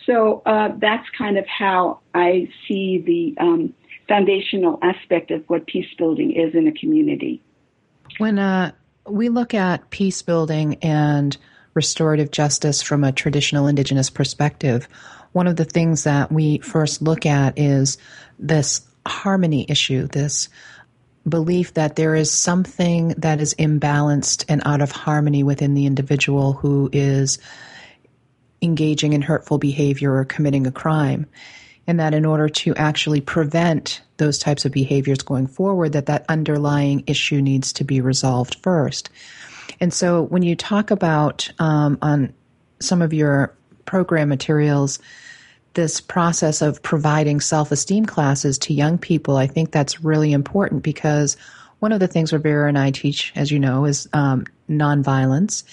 so 0.07 0.43
uh, 0.47 0.71
that's 0.79 1.07
kind 1.19 1.37
of 1.37 1.47
how 1.47 2.01
I 2.15 2.49
see 2.67 3.03
the 3.05 3.43
um, 3.43 3.75
foundational 4.09 4.79
aspect 4.83 5.31
of 5.33 5.45
what 5.49 5.67
peace 5.67 5.93
building 5.99 6.33
is 6.33 6.55
in 6.55 6.69
a 6.69 6.73
community. 6.73 7.43
When 8.19 8.39
uh, 8.39 8.73
we 9.09 9.29
look 9.29 9.53
at 9.53 9.91
peace 9.91 10.23
building 10.23 10.77
and 10.77 11.37
restorative 11.75 12.31
justice 12.31 12.81
from 12.83 13.05
a 13.05 13.13
traditional 13.13 13.67
indigenous 13.67 14.09
perspective, 14.09 14.89
one 15.33 15.49
of 15.49 15.57
the 15.57 15.65
things 15.65 16.05
that 16.05 16.33
we 16.33 16.59
first 16.59 17.03
look 17.03 17.27
at 17.27 17.59
is 17.59 17.99
this 18.39 18.87
harmony 19.07 19.67
issue, 19.69 20.07
this 20.07 20.49
belief 21.29 21.75
that 21.75 21.97
there 21.97 22.15
is 22.15 22.31
something 22.31 23.09
that 23.19 23.41
is 23.41 23.55
imbalanced 23.55 24.45
and 24.49 24.63
out 24.65 24.81
of 24.81 24.93
harmony 24.93 25.43
within 25.43 25.75
the 25.75 25.85
individual 25.85 26.53
who 26.53 26.89
is 26.93 27.39
engaging 28.63 29.13
in 29.13 29.23
hurtful 29.23 29.59
behavior 29.59 30.15
or 30.15 30.25
committing 30.25 30.67
a 30.67 30.73
crime 30.73 31.27
and 31.87 32.01
that 32.01 32.15
in 32.15 32.25
order 32.25 32.49
to 32.49 32.75
actually 32.75 33.21
prevent 33.21 34.03
those 34.17 34.39
types 34.39 34.65
of 34.65 34.73
behaviors 34.73 35.19
going 35.19 35.47
forward 35.47 35.93
that 35.93 36.07
that 36.07 36.25
underlying 36.29 37.05
issue 37.07 37.41
needs 37.41 37.73
to 37.73 37.85
be 37.85 38.01
resolved 38.01 38.57
first. 38.57 39.11
And 39.81 39.93
so 39.93 40.23
when 40.23 40.43
you 40.43 40.57
talk 40.57 40.91
about 40.91 41.51
um, 41.59 41.99
on 42.03 42.33
some 42.81 43.03
of 43.03 43.13
your 43.13 43.55
program 43.85 44.29
materials 44.29 44.99
this 45.75 46.01
process 46.01 46.63
of 46.63 46.83
providing 46.83 47.39
self-esteem 47.39 48.07
classes 48.07 48.59
to 48.59 48.75
young 48.75 48.99
people 48.99 49.37
i 49.37 49.47
think 49.47 49.71
that's 49.71 50.03
really 50.03 50.33
important 50.33 50.83
because 50.83 51.37
one 51.81 51.93
of 51.93 52.01
the 52.01 52.09
things 52.09 52.33
Rivera 52.33 52.69
and 52.69 52.79
I 52.79 52.91
teach, 52.91 53.33
as 53.37 53.51
you 53.51 53.59
know, 53.59 53.85
is 53.85 54.09
um, 54.13 54.47
nonviolence. 54.69 55.65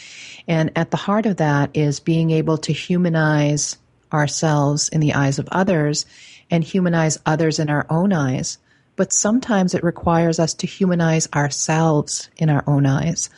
And 0.48 0.72
at 0.76 0.92
the 0.92 0.98
heart 0.98 1.26
of 1.26 1.38
that 1.38 1.72
is 1.74 2.00
being 2.00 2.32
able 2.32 2.58
to 2.60 2.74
humanize 2.74 3.78
ourselves 4.12 4.90
in 4.90 5.00
the 5.00 5.14
eyes 5.14 5.40
of 5.40 5.50
others 5.52 6.06
and 6.52 6.64
humanize 6.64 7.20
others 7.26 7.60
in 7.60 7.70
our 7.70 7.86
own 7.90 8.14
eyes. 8.14 8.58
But 8.96 9.12
sometimes 9.12 9.74
it 9.74 9.84
requires 9.84 10.40
us 10.40 10.54
to 10.56 10.68
humanize 10.68 11.28
ourselves 11.34 12.30
in 12.38 12.50
our 12.50 12.64
own 12.68 12.86
eyes. 12.86 13.30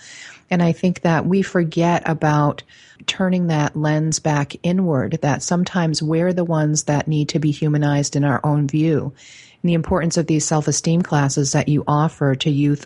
And 0.49 0.61
I 0.61 0.73
think 0.73 1.01
that 1.01 1.25
we 1.25 1.41
forget 1.41 2.03
about 2.07 2.63
turning 3.07 3.47
that 3.47 3.75
lens 3.75 4.19
back 4.19 4.53
inward, 4.63 5.19
that 5.21 5.43
sometimes 5.43 6.03
we're 6.03 6.33
the 6.33 6.43
ones 6.43 6.83
that 6.83 7.07
need 7.07 7.29
to 7.29 7.39
be 7.39 7.51
humanized 7.51 8.15
in 8.15 8.23
our 8.23 8.41
own 8.43 8.67
view 8.67 9.13
and 9.65 9.69
the 9.69 9.73
importance 9.73 10.15
of 10.17 10.27
these 10.27 10.45
self 10.45 10.67
esteem 10.67 11.01
classes 11.01 11.53
that 11.53 11.67
you 11.67 11.83
offer 11.87 12.35
to 12.35 12.51
youth 12.51 12.85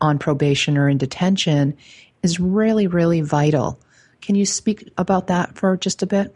on 0.00 0.18
probation 0.18 0.76
or 0.76 0.88
in 0.88 0.98
detention 0.98 1.76
is 2.22 2.40
really, 2.40 2.86
really 2.86 3.20
vital. 3.20 3.78
Can 4.20 4.34
you 4.34 4.46
speak 4.46 4.90
about 4.98 5.28
that 5.28 5.56
for 5.56 5.76
just 5.76 6.02
a 6.02 6.06
bit? 6.06 6.34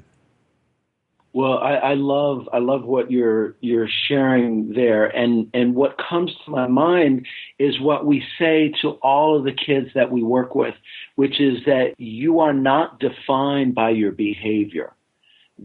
Well, 1.35 1.59
I, 1.59 1.75
I, 1.75 1.95
love 1.95 2.49
I 2.53 2.59
love 2.59 2.85
what 2.85 3.11
you're 3.11 3.57
you're 3.61 3.89
sharing 4.07 4.73
there, 4.73 5.07
and 5.07 5.51
and 5.53 5.75
what 5.75 5.99
comes 5.99 6.31
to 6.45 6.51
my 6.53 6.69
mind 6.69 7.27
is 7.59 7.81
what 7.81 8.07
we 8.07 8.23
say 8.39 8.73
to 8.83 8.91
all 9.03 9.37
of 9.37 9.45
the 9.45 9.53
kids 9.53 9.89
that 9.97 10.13
we 10.13 10.23
work 10.23 10.55
with, 10.55 10.77
which 11.17 11.41
is 11.41 11.65
that 11.67 11.95
you 11.99 12.39
are 12.39 12.53
not 12.53 13.01
defined 13.01 13.75
by 13.75 13.91
your 13.91 14.13
behavior. 14.13 14.93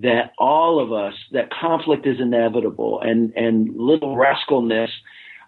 That 0.01 0.33
all 0.39 0.79
of 0.79 0.91
us, 0.91 1.13
that 1.33 1.51
conflict 1.51 2.07
is 2.07 2.19
inevitable, 2.19 2.99
and 3.01 3.31
and 3.35 3.69
little 3.77 4.15
rascalness 4.15 4.89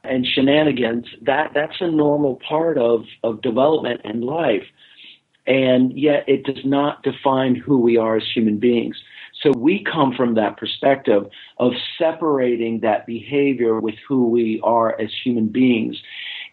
and 0.04 0.26
shenanigans 0.26 1.06
that 1.22 1.52
that's 1.54 1.80
a 1.80 1.90
normal 1.90 2.40
part 2.48 2.78
of 2.78 3.06
of 3.24 3.42
development 3.42 4.02
and 4.04 4.24
life, 4.24 4.66
and 5.46 5.98
yet 5.98 6.24
it 6.28 6.44
does 6.44 6.64
not 6.66 7.04
define 7.04 7.56
who 7.56 7.80
we 7.80 7.98
are 7.98 8.18
as 8.18 8.24
human 8.34 8.58
beings. 8.58 8.98
So 9.42 9.52
we 9.58 9.84
come 9.84 10.14
from 10.16 10.36
that 10.36 10.58
perspective 10.58 11.24
of 11.58 11.74
separating 11.98 12.82
that 12.82 13.06
behavior 13.06 13.80
with 13.80 13.96
who 14.08 14.30
we 14.30 14.60
are 14.64 15.00
as 15.00 15.10
human 15.24 15.48
beings. 15.48 15.98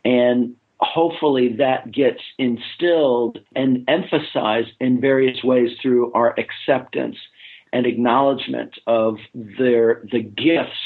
And 0.05 0.57
hopefully 0.81 1.57
that 1.59 1.91
gets 1.91 2.21
instilled 2.39 3.39
and 3.55 3.85
emphasized 3.89 4.71
in 4.81 5.01
various 5.01 5.43
ways 5.43 5.71
through 5.83 6.13
our 6.13 6.35
acceptance 6.39 7.17
and 7.73 7.85
acknowledgement 7.85 8.79
of 8.87 9.19
their 9.35 10.03
the 10.11 10.23
gifts 10.23 10.79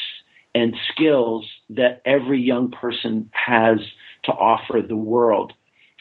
and 0.54 0.74
skills 0.92 1.46
that 1.76 2.02
every 2.04 2.40
young 2.40 2.70
person 2.70 3.30
has 3.32 3.78
to 4.24 4.32
offer 4.32 4.80
the 4.86 4.96
world. 4.96 5.52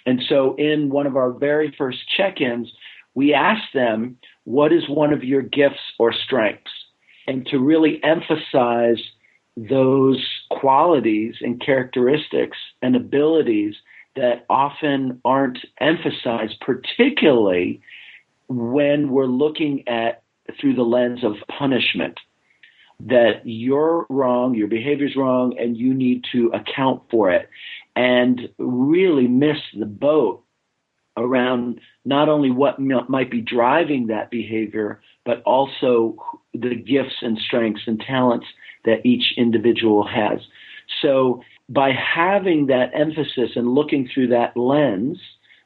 And 0.05 0.21
so 0.27 0.55
in 0.55 0.89
one 0.89 1.07
of 1.07 1.15
our 1.15 1.31
very 1.31 1.73
first 1.77 1.99
check-ins, 2.15 2.71
we 3.13 3.33
asked 3.33 3.73
them, 3.73 4.17
what 4.45 4.71
is 4.73 4.87
one 4.89 5.13
of 5.13 5.23
your 5.23 5.41
gifts 5.41 5.81
or 5.99 6.13
strengths? 6.13 6.71
And 7.27 7.45
to 7.47 7.59
really 7.59 8.03
emphasize 8.03 9.01
those 9.55 10.25
qualities 10.49 11.35
and 11.41 11.61
characteristics 11.63 12.57
and 12.81 12.95
abilities 12.95 13.75
that 14.15 14.45
often 14.49 15.21
aren't 15.23 15.59
emphasized, 15.79 16.55
particularly 16.61 17.81
when 18.47 19.11
we're 19.11 19.25
looking 19.25 19.87
at 19.87 20.23
through 20.59 20.75
the 20.75 20.83
lens 20.83 21.23
of 21.23 21.35
punishment. 21.47 22.19
That 23.07 23.41
you're 23.45 24.05
wrong, 24.09 24.53
your 24.53 24.67
behavior's 24.67 25.15
wrong, 25.15 25.55
and 25.57 25.75
you 25.75 25.93
need 25.93 26.23
to 26.31 26.51
account 26.53 27.03
for 27.09 27.31
it. 27.31 27.49
And 27.95 28.49
really 28.57 29.27
miss 29.27 29.57
the 29.77 29.85
boat 29.85 30.43
around 31.17 31.79
not 32.05 32.29
only 32.29 32.51
what 32.51 32.79
might 32.79 33.29
be 33.29 33.41
driving 33.41 34.07
that 34.07 34.31
behavior, 34.31 35.01
but 35.25 35.41
also 35.43 36.15
the 36.53 36.75
gifts 36.75 37.15
and 37.21 37.37
strengths 37.37 37.83
and 37.85 37.99
talents 37.99 38.45
that 38.85 39.05
each 39.05 39.33
individual 39.37 40.05
has. 40.07 40.39
So 41.01 41.41
by 41.69 41.91
having 41.91 42.67
that 42.67 42.91
emphasis 42.93 43.51
and 43.55 43.73
looking 43.73 44.09
through 44.13 44.27
that 44.27 44.57
lens, 44.57 45.19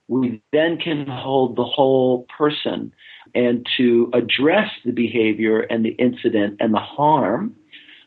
we 0.08 0.42
then 0.52 0.78
can 0.78 1.08
hold 1.08 1.56
the 1.56 1.64
whole 1.64 2.28
person 2.38 2.94
and 3.34 3.66
to 3.78 4.10
address 4.14 4.70
the 4.84 4.92
behavior 4.92 5.62
and 5.62 5.84
the 5.84 5.92
incident 5.92 6.58
and 6.60 6.74
the 6.74 6.80
harm, 6.80 7.56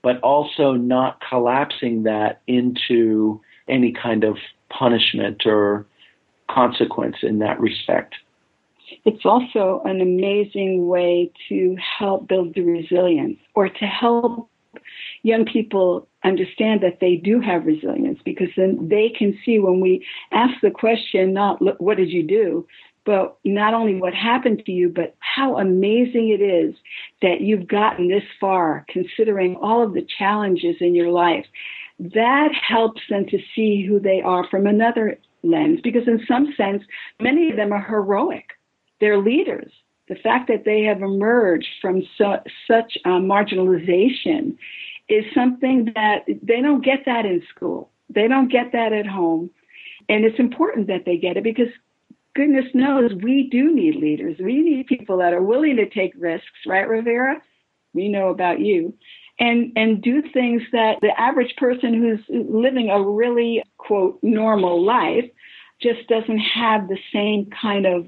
but 0.03 0.21
also 0.21 0.73
not 0.73 1.21
collapsing 1.29 2.05
that 2.05 2.41
into 2.47 3.41
any 3.69 3.93
kind 3.93 4.25
of 4.25 4.37
punishment 4.71 5.43
or 5.45 5.87
consequence 6.51 7.17
in 7.23 7.39
that 7.41 7.61
respect. 7.61 8.15
It's 9.05 9.27
also 9.27 9.83
an 9.85 10.01
amazing 10.01 10.87
way 10.89 11.31
to 11.49 11.77
help 11.99 12.29
build 12.29 12.55
the 12.55 12.63
resilience 12.63 13.39
or 13.55 13.69
to 13.69 13.85
help 13.85 14.49
young 15.23 15.45
people 15.45 16.09
understand 16.25 16.81
that 16.83 16.99
they 17.01 17.17
do 17.17 17.41
have 17.41 17.67
resilience 17.67 18.19
because 18.25 18.49
then 18.57 18.89
they 18.89 19.11
can 19.17 19.39
see 19.45 19.59
when 19.59 19.81
we 19.81 20.05
ask 20.33 20.55
the 20.63 20.71
question, 20.71 21.33
not 21.33 21.59
what 21.81 21.97
did 21.97 22.11
you 22.11 22.23
do, 22.23 22.67
but 23.09 23.39
not 23.43 23.73
only 23.73 23.95
what 23.95 24.13
happened 24.13 24.63
to 24.67 24.71
you, 24.71 24.91
but 24.91 25.17
how 25.21 25.57
amazing 25.57 26.29
it 26.29 26.43
is 26.43 26.75
that 27.23 27.41
you've 27.41 27.67
gotten 27.67 28.07
this 28.07 28.23
far 28.39 28.85
considering 28.91 29.57
all 29.57 29.83
of 29.83 29.95
the 29.95 30.07
challenges 30.19 30.77
in 30.81 30.95
your 30.95 31.11
life. 31.11 31.47
That 31.99 32.51
helps 32.53 33.01
them 33.09 33.25
to 33.31 33.39
see 33.57 33.83
who 33.83 33.99
they 33.99 34.21
are 34.21 34.47
from 34.51 34.67
another 34.67 35.19
lens 35.43 35.81
because 35.83 36.07
in 36.07 36.21
some 36.29 36.53
sense 36.55 36.83
many 37.19 37.49
of 37.49 37.57
them 37.57 37.73
are 37.73 37.83
heroic. 37.83 38.45
They're 39.01 39.17
leaders. 39.17 39.73
The 40.11 40.17
fact 40.17 40.47
that 40.49 40.67
they 40.67 40.83
have 40.83 41.01
emerged 41.01 41.69
from 41.81 42.03
su- 42.19 42.45
such 42.71 42.99
uh, 43.07 43.21
marginalization 43.21 44.59
is 45.09 45.25
something 45.35 45.93
that 45.95 46.27
they 46.27 46.61
don't 46.61 46.85
get 46.85 47.07
that 47.07 47.25
in 47.25 47.43
school. 47.57 47.91
They 48.11 48.29
don't 48.29 48.53
get 48.53 48.73
that 48.73 48.93
at 48.93 49.07
home. 49.07 49.49
And 50.11 50.27
it's 50.27 50.39
important 50.39 50.89
that 50.89 51.07
they 51.07 51.17
get 51.17 51.39
it 51.39 51.45
because 51.45 51.69
goodness 52.39 52.67
knows 52.73 53.11
we 53.21 53.49
do 53.51 53.75
need 53.75 53.97
leaders. 53.97 54.37
We 54.39 54.61
need 54.63 54.87
people 54.87 55.19
that 55.19 55.35
are 55.35 55.43
willing 55.43 55.75
to 55.77 55.89
take 55.89 56.13
risks 56.17 56.47
right 56.69 56.89
rivera? 56.89 57.43
We 57.95 58.09
know 58.09 58.29
about 58.29 58.61
you. 58.61 58.95
And 59.41 59.73
and 59.75 60.01
do 60.01 60.23
things 60.33 60.63
that 60.73 60.99
the 61.01 61.21
average 61.21 61.55
person 61.57 61.95
who's 61.95 62.21
living 62.29 62.91
a 62.91 63.03
really 63.03 63.63
quote 63.79 64.21
normal 64.23 64.85
life 64.85 65.29
just 65.83 66.07
doesn't 66.09 66.39
have 66.39 66.87
the 66.87 66.99
same 67.13 67.51
kind 67.61 67.87
of 67.87 68.07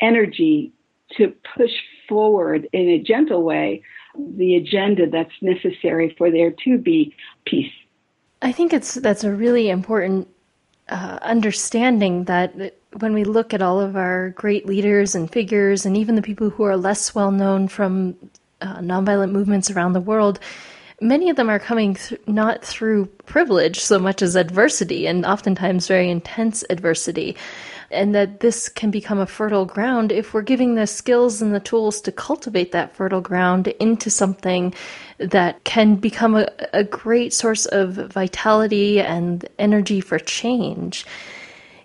energy 0.00 0.72
to 1.16 1.34
push 1.56 1.72
forward 2.06 2.68
in 2.72 2.88
a 2.88 2.98
gentle 2.98 3.42
way 3.42 3.82
the 4.36 4.56
agenda 4.56 5.08
that's 5.08 5.32
necessary 5.40 6.14
for 6.18 6.30
there 6.30 6.50
to 6.64 6.76
be 6.76 7.14
peace. 7.46 7.72
I 8.42 8.52
think 8.52 8.74
it's 8.74 8.94
that's 8.94 9.24
a 9.24 9.32
really 9.32 9.70
important 9.70 10.28
uh, 10.88 11.18
understanding 11.22 12.24
that 12.24 12.74
when 12.98 13.14
we 13.14 13.24
look 13.24 13.54
at 13.54 13.62
all 13.62 13.80
of 13.80 13.96
our 13.96 14.30
great 14.30 14.66
leaders 14.66 15.14
and 15.14 15.30
figures, 15.30 15.86
and 15.86 15.96
even 15.96 16.16
the 16.16 16.22
people 16.22 16.50
who 16.50 16.64
are 16.64 16.76
less 16.76 17.14
well 17.14 17.30
known 17.30 17.68
from 17.68 18.16
uh, 18.60 18.78
nonviolent 18.78 19.30
movements 19.30 19.70
around 19.70 19.92
the 19.92 20.00
world, 20.00 20.40
many 21.00 21.30
of 21.30 21.36
them 21.36 21.48
are 21.48 21.58
coming 21.58 21.94
th- 21.94 22.20
not 22.26 22.64
through 22.64 23.06
privilege 23.26 23.80
so 23.80 23.98
much 23.98 24.22
as 24.22 24.34
adversity, 24.36 25.06
and 25.06 25.24
oftentimes 25.24 25.86
very 25.86 26.10
intense 26.10 26.64
adversity. 26.68 27.36
And 27.92 28.14
that 28.14 28.38
this 28.38 28.68
can 28.68 28.92
become 28.92 29.18
a 29.18 29.26
fertile 29.26 29.64
ground 29.64 30.12
if 30.12 30.32
we're 30.32 30.42
giving 30.42 30.76
the 30.76 30.86
skills 30.86 31.42
and 31.42 31.52
the 31.52 31.58
tools 31.58 32.00
to 32.02 32.12
cultivate 32.12 32.70
that 32.70 32.94
fertile 32.94 33.20
ground 33.20 33.66
into 33.80 34.10
something 34.10 34.74
that 35.18 35.64
can 35.64 35.96
become 35.96 36.36
a, 36.36 36.48
a 36.72 36.84
great 36.84 37.32
source 37.32 37.66
of 37.66 37.94
vitality 37.94 39.00
and 39.00 39.48
energy 39.58 40.00
for 40.00 40.20
change. 40.20 41.04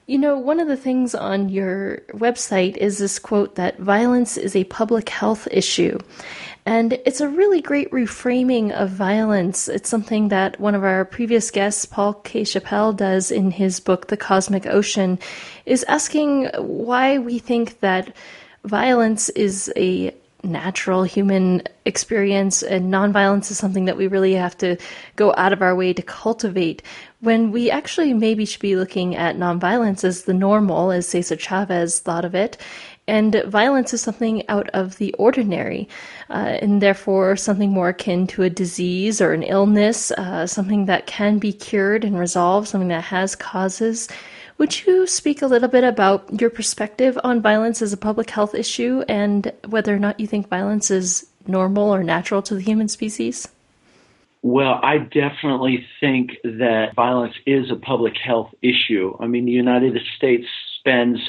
You 0.08 0.20
know, 0.20 0.38
one 0.38 0.60
of 0.60 0.68
the 0.68 0.78
things 0.78 1.16
on 1.16 1.50
your 1.50 2.02
website 2.12 2.78
is 2.78 3.00
this 3.00 3.18
quote 3.18 3.56
that 3.56 3.80
violence 3.80 4.38
is 4.38 4.56
a 4.56 4.64
public 4.66 5.10
health 5.10 5.48
issue. 5.50 5.98
And 6.64 6.94
it's 7.08 7.22
a 7.22 7.28
really 7.28 7.60
great 7.60 7.90
reframing 7.90 8.72
of 8.72 8.92
violence. 8.92 9.68
It's 9.68 9.90
something 9.90 10.28
that 10.30 10.60
one 10.60 10.76
of 10.76 10.84
our 10.84 11.06
previous 11.06 11.50
guests, 11.50 11.86
Paul 11.86 12.14
K. 12.14 12.46
Chappell, 12.46 12.94
does 12.94 13.32
in 13.32 13.50
his 13.50 13.80
book, 13.80 14.08
The 14.08 14.18
Cosmic 14.18 14.68
Ocean, 14.68 15.18
is 15.66 15.84
asking 15.86 16.50
why 16.58 17.18
we 17.18 17.40
think 17.40 17.80
that 17.80 18.16
violence 18.64 19.30
is 19.30 19.74
a 19.76 20.14
natural 20.46 21.04
human 21.04 21.64
experience 21.86 22.64
and 22.64 22.94
nonviolence 22.94 23.52
is 23.52 23.58
something 23.58 23.86
that 23.86 23.98
we 23.98 24.08
really 24.08 24.34
have 24.34 24.58
to 24.58 24.78
go 25.16 25.34
out 25.38 25.54
of 25.54 25.62
our 25.62 25.76
way 25.76 25.94
to 25.94 26.02
cultivate 26.02 26.82
when 27.22 27.52
we 27.52 27.72
actually 27.72 28.14
maybe 28.14 28.46
should 28.46 28.62
be 28.62 28.76
looking 28.76 29.16
at 29.16 29.38
nonviolence 29.38 30.04
as 30.04 30.24
the 30.24 30.34
normal, 30.34 30.92
as 30.92 31.08
Cesar 31.08 31.36
Chavez 31.36 32.00
thought 32.00 32.24
of 32.24 32.36
it, 32.36 32.58
and 33.08 33.44
violence 33.48 33.94
is 33.94 34.02
something 34.02 34.48
out 34.50 34.70
of 34.70 34.98
the 34.98 35.14
ordinary, 35.14 35.88
uh, 36.30 36.58
and 36.62 36.82
therefore 36.82 37.36
something 37.36 37.72
more 37.72 37.90
akin 37.90 38.28
to 38.28 38.44
a 38.44 38.50
disease 38.50 39.22
or 39.22 39.34
an 39.34 39.44
illness, 39.44 40.12
uh, 40.12 40.48
something 40.48 40.86
that 40.86 41.06
can 41.06 41.38
be 41.38 41.54
cured 41.54 42.04
and 42.04 42.20
resolved, 42.20 42.68
something 42.68 42.88
that 42.90 43.04
has 43.04 43.36
causes. 43.36 44.08
Would 44.58 44.86
you 44.86 45.06
speak 45.06 45.42
a 45.42 45.48
little 45.48 45.68
bit 45.68 45.84
about 45.84 46.40
your 46.40 46.50
perspective 46.50 47.18
on 47.24 47.42
violence 47.42 47.82
as 47.82 47.92
a 47.92 47.98
public 47.98 48.30
health 48.30 48.56
issue 48.56 49.04
and 49.10 49.52
whether 49.68 49.94
or 49.94 50.00
not 50.00 50.20
you 50.20 50.28
think 50.28 50.48
violence 50.48 50.90
is 50.90 51.28
normal 51.46 51.94
or 51.94 52.04
natural 52.04 52.42
to 52.44 52.56
the 52.56 52.62
human 52.62 52.88
species? 52.88 53.48
Well, 54.42 54.80
I 54.82 55.00
definitely 55.00 55.86
think 56.00 56.38
that 56.44 56.96
violence 56.96 57.34
is 57.46 57.70
a 57.72 57.76
public 57.76 58.14
health 58.16 58.54
issue. 58.62 59.18
I 59.20 59.28
mean, 59.28 59.46
the 59.46 59.52
United 59.52 60.00
States 60.16 60.46
spends 60.80 61.20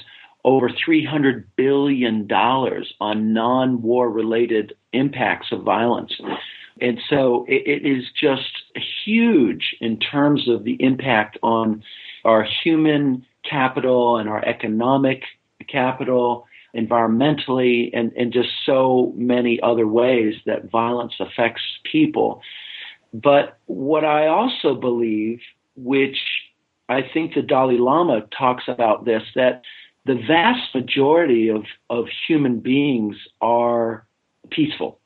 over 0.45 0.69
$300 0.69 1.45
billion 1.57 2.31
on 2.31 3.33
non 3.33 3.83
war 3.83 4.09
related 4.11 4.75
impacts 4.93 5.51
of 5.51 5.63
violence. 5.63 6.13
And 6.81 7.01
so 7.09 7.47
it, 7.49 7.67
it 7.67 7.87
is 7.87 8.05
just 8.21 8.53
huge 9.05 9.75
in 9.81 9.99
terms 9.99 10.49
of 10.49 10.65
the 10.65 10.77
impact 10.79 11.39
on 11.43 11.83
our 12.27 12.43
human 12.63 13.25
capital 13.49 14.19
and 14.19 14.29
our 14.29 14.45
economic 14.45 15.23
capital 15.69 16.47
environmentally, 16.75 17.91
and, 17.95 18.13
and 18.17 18.33
just 18.33 18.51
so 18.67 19.13
many 19.17 19.59
other 19.63 19.87
ways 19.87 20.35
that 20.45 20.71
violence 20.71 21.15
affects 21.21 21.63
people. 21.91 22.43
But 23.15 23.59
what 23.65 24.05
I 24.05 24.27
also 24.27 24.75
believe, 24.75 25.41
which 25.77 26.19
I 26.89 27.01
think 27.03 27.33
the 27.35 27.41
Dalai 27.41 27.79
Lama 27.79 28.27
talks 28.37 28.65
about 28.69 29.07
this, 29.07 29.23
that 29.35 29.63
the 30.05 30.21
vast 30.29 30.75
majority 30.75 31.49
of, 31.49 31.65
of 31.89 32.07
human 32.29 32.61
beings 32.61 33.17
are 33.41 34.07
peaceful. 34.51 35.01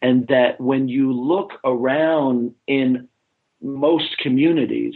And 0.00 0.26
that 0.28 0.60
when 0.60 0.88
you 0.88 1.12
look 1.12 1.52
around 1.64 2.54
in 2.66 3.08
most 3.62 4.16
communities, 4.18 4.94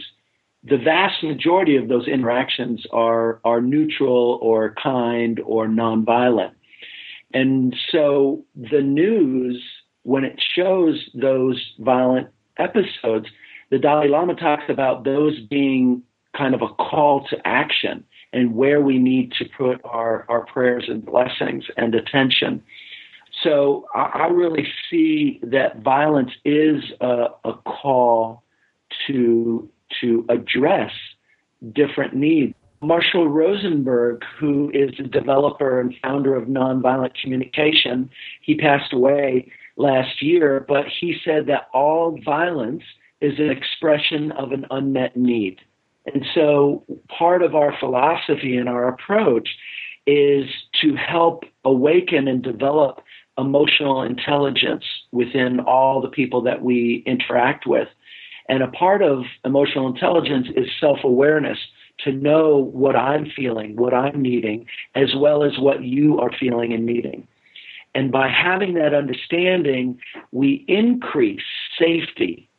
the 0.63 0.77
vast 0.77 1.23
majority 1.23 1.77
of 1.77 1.87
those 1.87 2.07
interactions 2.07 2.85
are, 2.91 3.39
are 3.43 3.61
neutral 3.61 4.39
or 4.41 4.75
kind 4.81 5.39
or 5.45 5.67
nonviolent. 5.67 6.51
And 7.33 7.75
so 7.91 8.45
the 8.55 8.81
news, 8.81 9.63
when 10.03 10.25
it 10.25 10.41
shows 10.55 11.09
those 11.13 11.63
violent 11.79 12.27
episodes, 12.57 13.27
the 13.69 13.77
Dalai 13.77 14.07
Lama 14.07 14.35
talks 14.35 14.63
about 14.67 15.03
those 15.03 15.39
being 15.39 16.03
kind 16.35 16.53
of 16.53 16.61
a 16.61 16.69
call 16.69 17.25
to 17.29 17.37
action 17.47 18.03
and 18.33 18.55
where 18.55 18.81
we 18.81 18.97
need 18.99 19.31
to 19.33 19.45
put 19.57 19.79
our, 19.83 20.25
our 20.29 20.45
prayers 20.45 20.85
and 20.87 21.05
blessings 21.05 21.65
and 21.77 21.95
attention. 21.95 22.61
So 23.43 23.85
I, 23.95 24.01
I 24.13 24.27
really 24.27 24.67
see 24.89 25.39
that 25.43 25.81
violence 25.81 26.31
is 26.43 26.83
a, 26.99 27.27
a 27.45 27.53
call 27.65 28.43
to 29.07 29.69
to 30.01 30.25
address 30.29 30.91
different 31.73 32.15
needs. 32.15 32.53
Marshall 32.81 33.27
Rosenberg, 33.27 34.23
who 34.39 34.71
is 34.73 34.91
the 34.97 35.03
developer 35.03 35.81
and 35.81 35.93
founder 36.01 36.35
of 36.35 36.47
Nonviolent 36.47 37.13
Communication, 37.21 38.09
he 38.41 38.55
passed 38.55 38.93
away 38.93 39.51
last 39.75 40.21
year, 40.21 40.65
but 40.67 40.85
he 40.87 41.17
said 41.25 41.47
that 41.47 41.67
all 41.73 42.17
violence 42.23 42.83
is 43.19 43.37
an 43.37 43.49
expression 43.49 44.31
of 44.33 44.53
an 44.53 44.65
unmet 44.71 45.17
need. 45.17 45.59
And 46.05 46.25
so 46.33 46.85
part 47.09 47.43
of 47.43 47.53
our 47.53 47.77
philosophy 47.79 48.55
and 48.55 48.69
our 48.69 48.87
approach 48.87 49.49
is 50.07 50.45
to 50.81 50.95
help 50.95 51.43
awaken 51.65 52.27
and 52.27 52.41
develop 52.41 53.01
emotional 53.37 54.01
intelligence 54.03 54.83
within 55.11 55.59
all 55.59 56.01
the 56.01 56.09
people 56.09 56.41
that 56.43 56.61
we 56.61 57.03
interact 57.05 57.67
with. 57.67 57.87
And 58.49 58.63
a 58.63 58.67
part 58.67 59.01
of 59.03 59.23
emotional 59.45 59.87
intelligence 59.87 60.47
is 60.55 60.67
self 60.81 60.99
awareness 61.03 61.59
to 62.03 62.11
know 62.11 62.57
what 62.57 62.95
I'm 62.95 63.29
feeling, 63.35 63.75
what 63.75 63.93
I'm 63.93 64.21
needing, 64.21 64.65
as 64.95 65.13
well 65.15 65.43
as 65.43 65.57
what 65.59 65.83
you 65.83 66.19
are 66.19 66.31
feeling 66.37 66.73
and 66.73 66.85
needing. 66.85 67.27
And 67.93 68.11
by 68.11 68.27
having 68.27 68.73
that 68.75 68.93
understanding, 68.93 69.99
we 70.31 70.65
increase 70.67 71.43
safety 71.77 72.49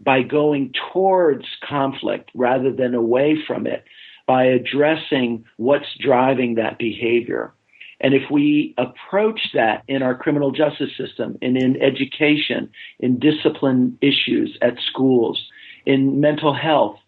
by 0.00 0.22
going 0.22 0.72
towards 0.92 1.44
conflict 1.66 2.30
rather 2.34 2.72
than 2.72 2.94
away 2.94 3.36
from 3.46 3.66
it, 3.66 3.84
by 4.26 4.44
addressing 4.44 5.44
what's 5.56 5.96
driving 6.00 6.54
that 6.54 6.78
behavior. 6.78 7.52
And 8.00 8.14
if 8.14 8.30
we 8.30 8.74
approach 8.78 9.50
that 9.54 9.82
in 9.86 10.02
our 10.02 10.14
criminal 10.14 10.52
justice 10.52 10.90
system 10.96 11.36
and 11.42 11.56
in 11.56 11.80
education, 11.82 12.70
in 12.98 13.18
discipline 13.18 13.98
issues 14.00 14.56
at 14.62 14.78
schools, 14.78 15.46
in 15.84 16.20
mental 16.20 16.54
health, 16.54 16.98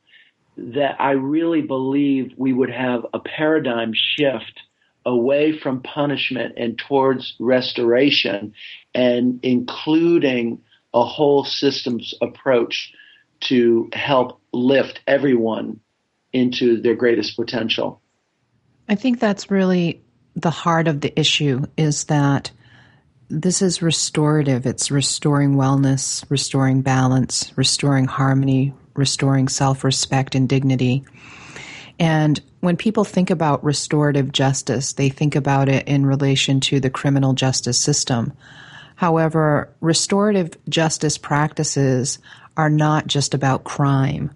that 0.56 1.00
I 1.00 1.12
really 1.12 1.62
believe 1.62 2.32
we 2.36 2.52
would 2.52 2.70
have 2.70 3.06
a 3.14 3.20
paradigm 3.20 3.92
shift 3.94 4.60
away 5.06 5.58
from 5.58 5.82
punishment 5.82 6.54
and 6.56 6.78
towards 6.78 7.34
restoration 7.40 8.54
and 8.94 9.40
including 9.42 10.60
a 10.94 11.04
whole 11.04 11.44
systems 11.44 12.14
approach 12.20 12.92
to 13.40 13.88
help 13.92 14.40
lift 14.52 15.00
everyone 15.06 15.80
into 16.32 16.80
their 16.80 16.94
greatest 16.94 17.34
potential. 17.34 18.00
I 18.88 18.94
think 18.94 19.18
that's 19.18 19.50
really 19.50 20.02
the 20.36 20.50
heart 20.50 20.88
of 20.88 21.00
the 21.00 21.18
issue 21.18 21.64
is 21.76 22.04
that 22.04 22.50
this 23.28 23.62
is 23.62 23.82
restorative. 23.82 24.66
It's 24.66 24.90
restoring 24.90 25.54
wellness, 25.54 26.24
restoring 26.28 26.82
balance, 26.82 27.52
restoring 27.56 28.04
harmony, 28.06 28.74
restoring 28.94 29.48
self 29.48 29.84
respect 29.84 30.34
and 30.34 30.48
dignity. 30.48 31.04
And 31.98 32.40
when 32.60 32.76
people 32.76 33.04
think 33.04 33.30
about 33.30 33.64
restorative 33.64 34.32
justice, 34.32 34.92
they 34.94 35.08
think 35.08 35.34
about 35.34 35.68
it 35.68 35.86
in 35.88 36.04
relation 36.06 36.60
to 36.60 36.80
the 36.80 36.90
criminal 36.90 37.32
justice 37.32 37.80
system. 37.80 38.32
However, 38.96 39.72
restorative 39.80 40.56
justice 40.68 41.18
practices 41.18 42.18
are 42.56 42.70
not 42.70 43.06
just 43.06 43.34
about 43.34 43.64
crime. 43.64 44.30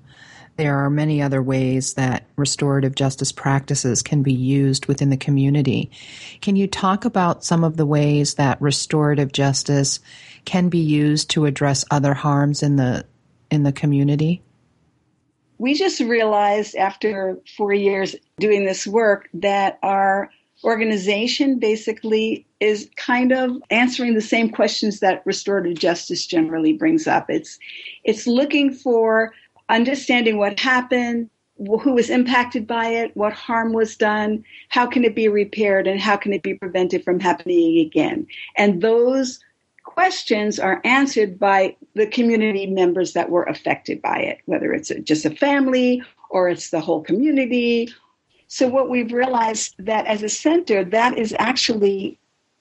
There 0.56 0.78
are 0.78 0.88
many 0.88 1.20
other 1.20 1.42
ways 1.42 1.94
that 1.94 2.26
restorative 2.36 2.94
justice 2.94 3.30
practices 3.30 4.02
can 4.02 4.22
be 4.22 4.32
used 4.32 4.86
within 4.86 5.10
the 5.10 5.16
community. 5.18 5.90
Can 6.40 6.56
you 6.56 6.66
talk 6.66 7.04
about 7.04 7.44
some 7.44 7.62
of 7.62 7.76
the 7.76 7.84
ways 7.84 8.34
that 8.34 8.60
restorative 8.62 9.32
justice 9.32 10.00
can 10.46 10.70
be 10.70 10.78
used 10.78 11.30
to 11.30 11.44
address 11.44 11.84
other 11.90 12.14
harms 12.14 12.62
in 12.62 12.76
the 12.76 13.04
in 13.50 13.64
the 13.64 13.72
community? 13.72 14.42
We 15.58 15.74
just 15.74 16.00
realized 16.00 16.74
after 16.74 17.38
4 17.56 17.74
years 17.74 18.16
doing 18.38 18.64
this 18.64 18.86
work 18.86 19.28
that 19.34 19.78
our 19.82 20.30
organization 20.64 21.58
basically 21.58 22.46
is 22.60 22.88
kind 22.96 23.32
of 23.32 23.50
answering 23.70 24.14
the 24.14 24.22
same 24.22 24.50
questions 24.50 25.00
that 25.00 25.22
restorative 25.26 25.78
justice 25.78 26.26
generally 26.26 26.72
brings 26.72 27.06
up. 27.06 27.26
It's 27.28 27.58
it's 28.04 28.26
looking 28.26 28.72
for 28.72 29.34
understanding 29.68 30.38
what 30.38 30.58
happened, 30.58 31.30
who 31.56 31.92
was 31.92 32.10
impacted 32.10 32.66
by 32.66 32.88
it, 32.88 33.16
what 33.16 33.32
harm 33.32 33.72
was 33.72 33.96
done, 33.96 34.44
how 34.68 34.86
can 34.86 35.04
it 35.04 35.14
be 35.14 35.28
repaired, 35.28 35.86
and 35.86 36.00
how 36.00 36.16
can 36.16 36.32
it 36.32 36.42
be 36.42 36.54
prevented 36.54 37.02
from 37.02 37.18
happening 37.18 37.78
again. 37.78 38.26
And 38.56 38.82
those 38.82 39.40
questions 39.84 40.58
are 40.58 40.80
answered 40.84 41.38
by 41.38 41.76
the 41.94 42.06
community 42.06 42.66
members 42.66 43.14
that 43.14 43.30
were 43.30 43.44
affected 43.44 44.02
by 44.02 44.18
it, 44.18 44.38
whether 44.44 44.72
it's 44.72 44.92
just 45.04 45.24
a 45.24 45.30
family 45.30 46.02
or 46.28 46.48
it's 46.48 46.70
the 46.70 46.80
whole 46.80 47.02
community 47.02 47.88
so 48.48 48.68
what 48.68 48.88
we've 48.88 49.12
realized 49.12 49.74
that 49.78 50.06
as 50.06 50.22
a 50.22 50.28
center, 50.28 50.84
that 50.84 51.18
is 51.18 51.34
actually 51.38 52.18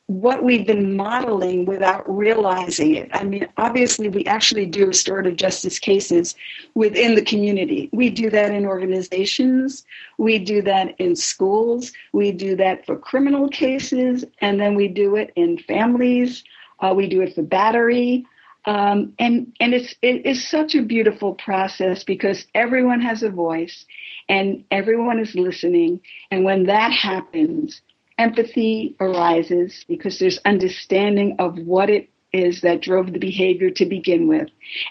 what 0.07 0.43
we've 0.43 0.67
been 0.67 0.95
modeling 0.95 1.65
without 1.65 2.03
realizing 2.07 2.95
it. 2.95 3.09
I 3.11 3.23
mean, 3.23 3.47
obviously, 3.57 4.07
we 4.07 4.23
actually 4.25 4.67
do 4.67 4.85
restorative 4.85 5.35
justice 5.35 5.79
cases 5.79 6.35
within 6.75 7.15
the 7.15 7.23
community. 7.23 7.89
We 7.91 8.11
do 8.11 8.29
that 8.29 8.51
in 8.51 8.65
organizations, 8.65 9.83
we 10.17 10.37
do 10.37 10.61
that 10.61 10.95
in 10.99 11.15
schools, 11.15 11.91
we 12.13 12.31
do 12.31 12.55
that 12.57 12.85
for 12.85 12.97
criminal 12.97 13.49
cases, 13.49 14.23
and 14.41 14.59
then 14.59 14.75
we 14.75 14.87
do 14.87 15.15
it 15.15 15.31
in 15.35 15.57
families, 15.57 16.43
uh, 16.81 16.93
we 16.95 17.07
do 17.07 17.21
it 17.21 17.33
for 17.33 17.41
battery. 17.41 18.25
Um, 18.65 19.13
and 19.19 19.53
and 19.59 19.73
it's 19.75 19.93
it 20.01 20.25
is 20.25 20.47
such 20.47 20.73
a 20.73 20.81
beautiful 20.81 21.35
process 21.35 22.03
because 22.03 22.45
everyone 22.55 22.99
has 23.01 23.21
a 23.21 23.29
voice 23.29 23.85
and 24.27 24.63
everyone 24.71 25.19
is 25.19 25.35
listening. 25.35 26.01
And 26.31 26.43
when 26.43 26.65
that 26.65 26.91
happens, 26.91 27.81
empathy 28.17 28.95
arises 28.99 29.85
because 29.87 30.19
there's 30.19 30.39
understanding 30.45 31.35
of 31.39 31.57
what 31.59 31.89
it 31.89 32.09
is 32.33 32.61
that 32.61 32.81
drove 32.81 33.13
the 33.13 33.19
behavior 33.19 33.69
to 33.69 33.85
begin 33.85 34.27
with. 34.27 34.49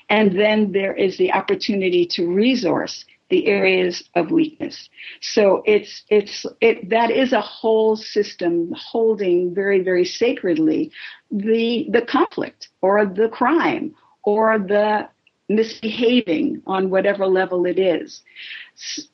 And 0.09 0.39
then 0.39 0.73
there 0.73 0.95
is 0.95 1.19
the 1.19 1.33
opportunity 1.33 2.07
to 2.13 2.27
resource 2.27 3.05
the 3.31 3.47
areas 3.47 4.05
of 4.15 4.31
weakness. 4.31 4.89
So 5.21 5.63
it's 5.67 6.05
it's 6.09 6.47
it 6.61 6.91
that 6.91 7.11
is 7.11 7.33
a 7.33 7.41
whole 7.41 7.97
system 7.97 8.73
holding 8.77 9.55
very 9.55 9.81
very 9.83 10.05
sacredly 10.05 10.93
the 11.31 11.87
the 11.91 12.03
conflict 12.03 12.69
or 12.83 13.07
the 13.07 13.29
crime 13.29 13.95
or 14.25 14.59
the 14.59 15.09
misbehaving 15.49 16.63
on 16.67 16.91
whatever 16.91 17.27
level 17.27 17.67
it 17.67 17.79
is. 17.79 18.23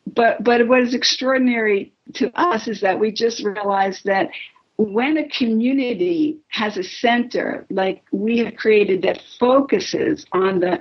But 0.06 0.42
but 0.42 0.66
what 0.66 0.80
is 0.80 0.94
extraordinary 0.94 1.92
to 2.14 2.30
us 2.38 2.68
is 2.68 2.80
that 2.80 2.98
we 2.98 3.12
just 3.12 3.44
realized 3.44 4.04
that 4.04 4.30
when 4.76 5.18
a 5.18 5.28
community 5.28 6.38
has 6.48 6.78
a 6.78 6.82
center 6.82 7.66
like 7.70 8.02
we 8.12 8.38
have 8.38 8.56
created 8.56 9.02
that 9.02 9.20
focuses 9.38 10.24
on 10.32 10.60
the 10.60 10.80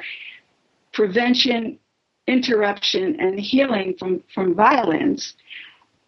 prevention, 0.94 1.78
interruption, 2.28 3.20
and 3.20 3.40
healing 3.40 3.96
from, 4.00 4.24
from 4.34 4.56
violence, 4.56 5.34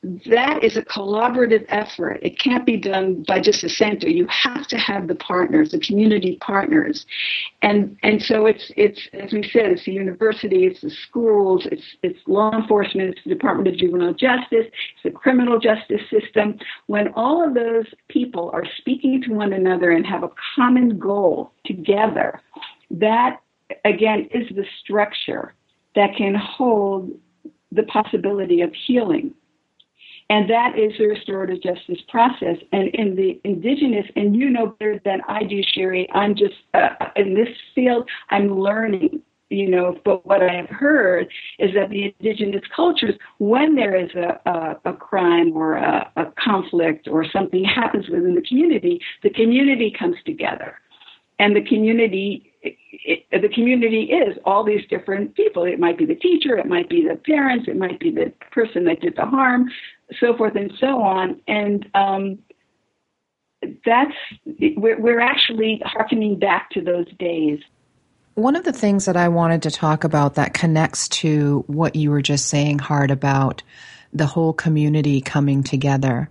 that 0.03 0.63
is 0.63 0.77
a 0.77 0.81
collaborative 0.81 1.63
effort. 1.69 2.19
It 2.23 2.39
can't 2.39 2.65
be 2.65 2.75
done 2.75 3.23
by 3.27 3.39
just 3.39 3.63
a 3.63 3.69
center. 3.69 4.09
You 4.09 4.25
have 4.27 4.67
to 4.69 4.77
have 4.77 5.07
the 5.07 5.15
partners, 5.15 5.71
the 5.71 5.79
community 5.79 6.39
partners, 6.41 7.05
and 7.61 7.95
and 8.01 8.19
so 8.21 8.47
it's 8.47 8.71
it's 8.75 8.99
as 9.13 9.31
we 9.31 9.43
said, 9.43 9.67
it's 9.67 9.85
the 9.85 9.91
university, 9.91 10.65
it's 10.65 10.81
the 10.81 10.89
schools, 10.89 11.67
it's 11.71 11.83
it's 12.01 12.19
law 12.25 12.51
enforcement, 12.51 13.11
it's 13.11 13.23
the 13.25 13.29
Department 13.29 13.67
of 13.67 13.77
Juvenile 13.77 14.13
Justice, 14.13 14.65
it's 14.65 15.03
the 15.03 15.11
criminal 15.11 15.59
justice 15.59 16.01
system. 16.09 16.57
When 16.87 17.09
all 17.09 17.47
of 17.47 17.53
those 17.53 17.85
people 18.07 18.49
are 18.53 18.65
speaking 18.77 19.21
to 19.27 19.33
one 19.33 19.53
another 19.53 19.91
and 19.91 20.05
have 20.07 20.23
a 20.23 20.31
common 20.55 20.97
goal 20.97 21.51
together, 21.63 22.41
that 22.89 23.39
again 23.85 24.27
is 24.33 24.49
the 24.55 24.65
structure 24.83 25.53
that 25.93 26.15
can 26.17 26.33
hold 26.33 27.11
the 27.71 27.83
possibility 27.83 28.61
of 28.61 28.73
healing 28.73 29.35
and 30.31 30.49
that 30.49 30.79
is 30.79 30.93
the 30.97 31.07
restorative 31.07 31.61
justice 31.61 31.99
process. 32.07 32.55
And 32.71 32.87
in 32.95 33.17
the 33.17 33.37
indigenous, 33.43 34.05
and 34.15 34.33
you 34.33 34.49
know 34.49 34.67
better 34.79 34.97
than 35.03 35.19
I 35.27 35.43
do, 35.43 35.61
Sherri, 35.73 36.07
I'm 36.13 36.35
just 36.35 36.53
uh, 36.73 36.87
in 37.17 37.33
this 37.33 37.49
field, 37.75 38.09
I'm 38.29 38.57
learning. 38.57 39.21
You 39.49 39.69
know, 39.69 39.97
but 40.05 40.25
what 40.25 40.41
I 40.41 40.53
have 40.53 40.69
heard 40.69 41.27
is 41.59 41.71
that 41.75 41.89
the 41.89 42.15
indigenous 42.17 42.61
cultures, 42.73 43.15
when 43.39 43.75
there 43.75 43.97
is 43.97 44.09
a, 44.15 44.39
a, 44.49 44.91
a 44.91 44.93
crime 44.93 45.51
or 45.53 45.75
a, 45.75 46.09
a 46.15 46.27
conflict 46.41 47.09
or 47.09 47.25
something 47.29 47.65
happens 47.65 48.07
within 48.07 48.33
the 48.33 48.41
community, 48.47 49.01
the 49.23 49.29
community 49.29 49.93
comes 49.99 50.15
together. 50.25 50.75
And 51.39 51.53
the 51.53 51.63
community 51.63 52.51
it, 52.63 53.25
the 53.31 53.49
community 53.49 54.03
is 54.03 54.37
all 54.45 54.63
these 54.63 54.85
different 54.89 55.35
people. 55.35 55.63
It 55.63 55.79
might 55.79 55.97
be 55.97 56.05
the 56.05 56.15
teacher, 56.15 56.57
it 56.57 56.67
might 56.67 56.89
be 56.89 57.07
the 57.07 57.15
parents, 57.15 57.65
it 57.67 57.77
might 57.77 57.99
be 57.99 58.11
the 58.11 58.31
person 58.51 58.85
that 58.85 59.01
did 59.01 59.15
the 59.15 59.25
harm, 59.25 59.69
so 60.19 60.35
forth 60.35 60.55
and 60.55 60.71
so 60.79 61.01
on. 61.01 61.41
And 61.47 61.89
um, 61.93 62.39
that's 63.85 64.15
we're, 64.75 64.99
we're 64.99 65.19
actually 65.19 65.81
harkening 65.85 66.39
back 66.39 66.69
to 66.71 66.81
those 66.81 67.07
days. 67.19 67.59
One 68.35 68.55
of 68.55 68.63
the 68.63 68.73
things 68.73 69.05
that 69.05 69.17
I 69.17 69.27
wanted 69.27 69.63
to 69.63 69.71
talk 69.71 70.03
about 70.03 70.35
that 70.35 70.53
connects 70.53 71.09
to 71.09 71.63
what 71.67 71.95
you 71.95 72.11
were 72.11 72.21
just 72.21 72.47
saying, 72.47 72.79
Heart, 72.79 73.11
about 73.11 73.61
the 74.13 74.25
whole 74.25 74.53
community 74.53 75.21
coming 75.21 75.63
together. 75.63 76.29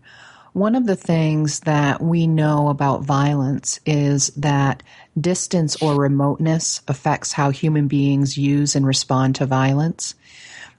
One 0.52 0.74
of 0.74 0.86
the 0.86 0.96
things 0.96 1.60
that 1.60 2.02
we 2.02 2.26
know 2.26 2.68
about 2.68 3.04
violence 3.04 3.78
is 3.86 4.28
that 4.28 4.82
distance 5.18 5.80
or 5.80 5.94
remoteness 5.94 6.80
affects 6.88 7.32
how 7.32 7.50
human 7.50 7.86
beings 7.86 8.36
use 8.36 8.74
and 8.74 8.84
respond 8.84 9.36
to 9.36 9.46
violence. 9.46 10.14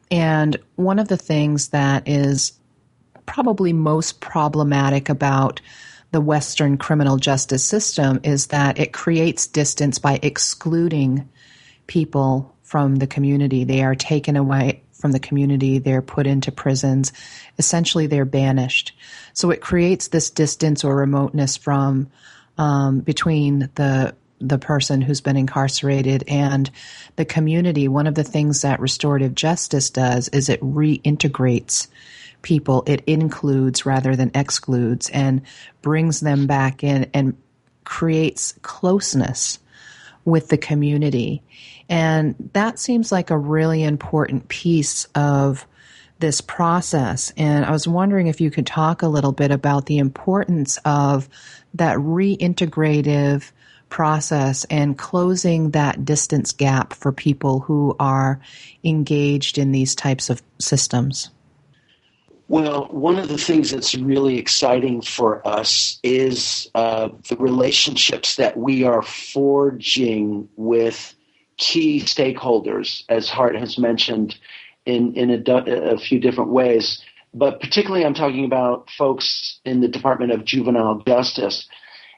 And 0.09 0.57
one 0.75 0.99
of 0.99 1.07
the 1.07 1.17
things 1.17 1.69
that 1.69 2.07
is 2.07 2.51
probably 3.31 3.71
most 3.71 4.19
problematic 4.19 5.07
about 5.07 5.61
the 6.11 6.19
Western 6.19 6.77
criminal 6.77 7.15
justice 7.15 7.63
system 7.63 8.19
is 8.23 8.47
that 8.47 8.77
it 8.77 8.91
creates 8.91 9.47
distance 9.47 9.99
by 9.99 10.19
excluding 10.21 11.29
people 11.87 12.53
from 12.61 12.97
the 12.97 13.07
community. 13.07 13.63
They 13.63 13.83
are 13.83 13.95
taken 13.95 14.35
away 14.35 14.83
from 14.91 15.13
the 15.13 15.19
community, 15.19 15.79
they're 15.79 16.01
put 16.01 16.27
into 16.27 16.51
prisons. 16.51 17.13
Essentially, 17.57 18.05
they're 18.05 18.25
banished. 18.25 18.91
So 19.31 19.49
it 19.49 19.61
creates 19.61 20.09
this 20.09 20.29
distance 20.29 20.83
or 20.83 20.93
remoteness 20.93 21.55
from 21.55 22.09
um, 22.57 22.99
between 22.99 23.69
the 23.75 24.13
the 24.41 24.57
person 24.57 25.01
who's 25.01 25.21
been 25.21 25.37
incarcerated 25.37 26.23
and 26.27 26.69
the 27.15 27.25
community. 27.25 27.87
One 27.87 28.07
of 28.07 28.15
the 28.15 28.23
things 28.23 28.63
that 28.63 28.79
restorative 28.79 29.35
justice 29.35 29.89
does 29.91 30.27
is 30.29 30.49
it 30.49 30.59
reintegrates 30.61 31.87
people. 32.41 32.83
It 32.87 33.03
includes 33.07 33.85
rather 33.85 34.15
than 34.15 34.31
excludes 34.33 35.09
and 35.09 35.41
brings 35.81 36.19
them 36.19 36.47
back 36.47 36.83
in 36.83 37.09
and 37.13 37.35
creates 37.83 38.53
closeness 38.61 39.59
with 40.25 40.49
the 40.49 40.57
community. 40.57 41.41
And 41.89 42.35
that 42.53 42.79
seems 42.79 43.11
like 43.11 43.29
a 43.29 43.37
really 43.37 43.83
important 43.83 44.47
piece 44.47 45.05
of 45.15 45.65
this 46.19 46.39
process. 46.39 47.33
And 47.35 47.65
I 47.65 47.71
was 47.71 47.87
wondering 47.87 48.27
if 48.27 48.39
you 48.39 48.51
could 48.51 48.67
talk 48.67 49.01
a 49.01 49.07
little 49.07 49.31
bit 49.31 49.51
about 49.51 49.87
the 49.87 49.97
importance 49.97 50.77
of 50.85 51.27
that 51.73 51.97
reintegrative 51.97 53.51
process 53.89 54.63
and 54.65 54.97
closing 54.97 55.71
that 55.71 56.05
distance 56.05 56.53
gap 56.53 56.93
for 56.93 57.11
people 57.11 57.59
who 57.59 57.95
are 57.99 58.39
engaged 58.83 59.57
in 59.57 59.71
these 59.71 59.95
types 59.95 60.29
of 60.29 60.41
systems. 60.59 61.29
Well, 62.51 62.89
one 62.91 63.17
of 63.17 63.29
the 63.29 63.37
things 63.37 63.71
that's 63.71 63.95
really 63.95 64.37
exciting 64.37 65.03
for 65.03 65.47
us 65.47 65.97
is 66.03 66.69
uh, 66.75 67.07
the 67.29 67.37
relationships 67.37 68.35
that 68.35 68.57
we 68.57 68.83
are 68.83 69.01
forging 69.01 70.49
with 70.57 71.15
key 71.55 72.01
stakeholders, 72.01 73.05
as 73.07 73.29
Heart 73.29 73.55
has 73.55 73.77
mentioned 73.77 74.35
in, 74.85 75.13
in 75.13 75.29
a, 75.29 75.93
a 75.93 75.97
few 75.97 76.19
different 76.19 76.51
ways. 76.51 77.01
But 77.33 77.61
particularly, 77.61 78.05
I'm 78.05 78.13
talking 78.13 78.43
about 78.43 78.89
folks 78.97 79.61
in 79.63 79.79
the 79.79 79.87
Department 79.87 80.33
of 80.33 80.43
Juvenile 80.43 81.03
Justice. 81.07 81.69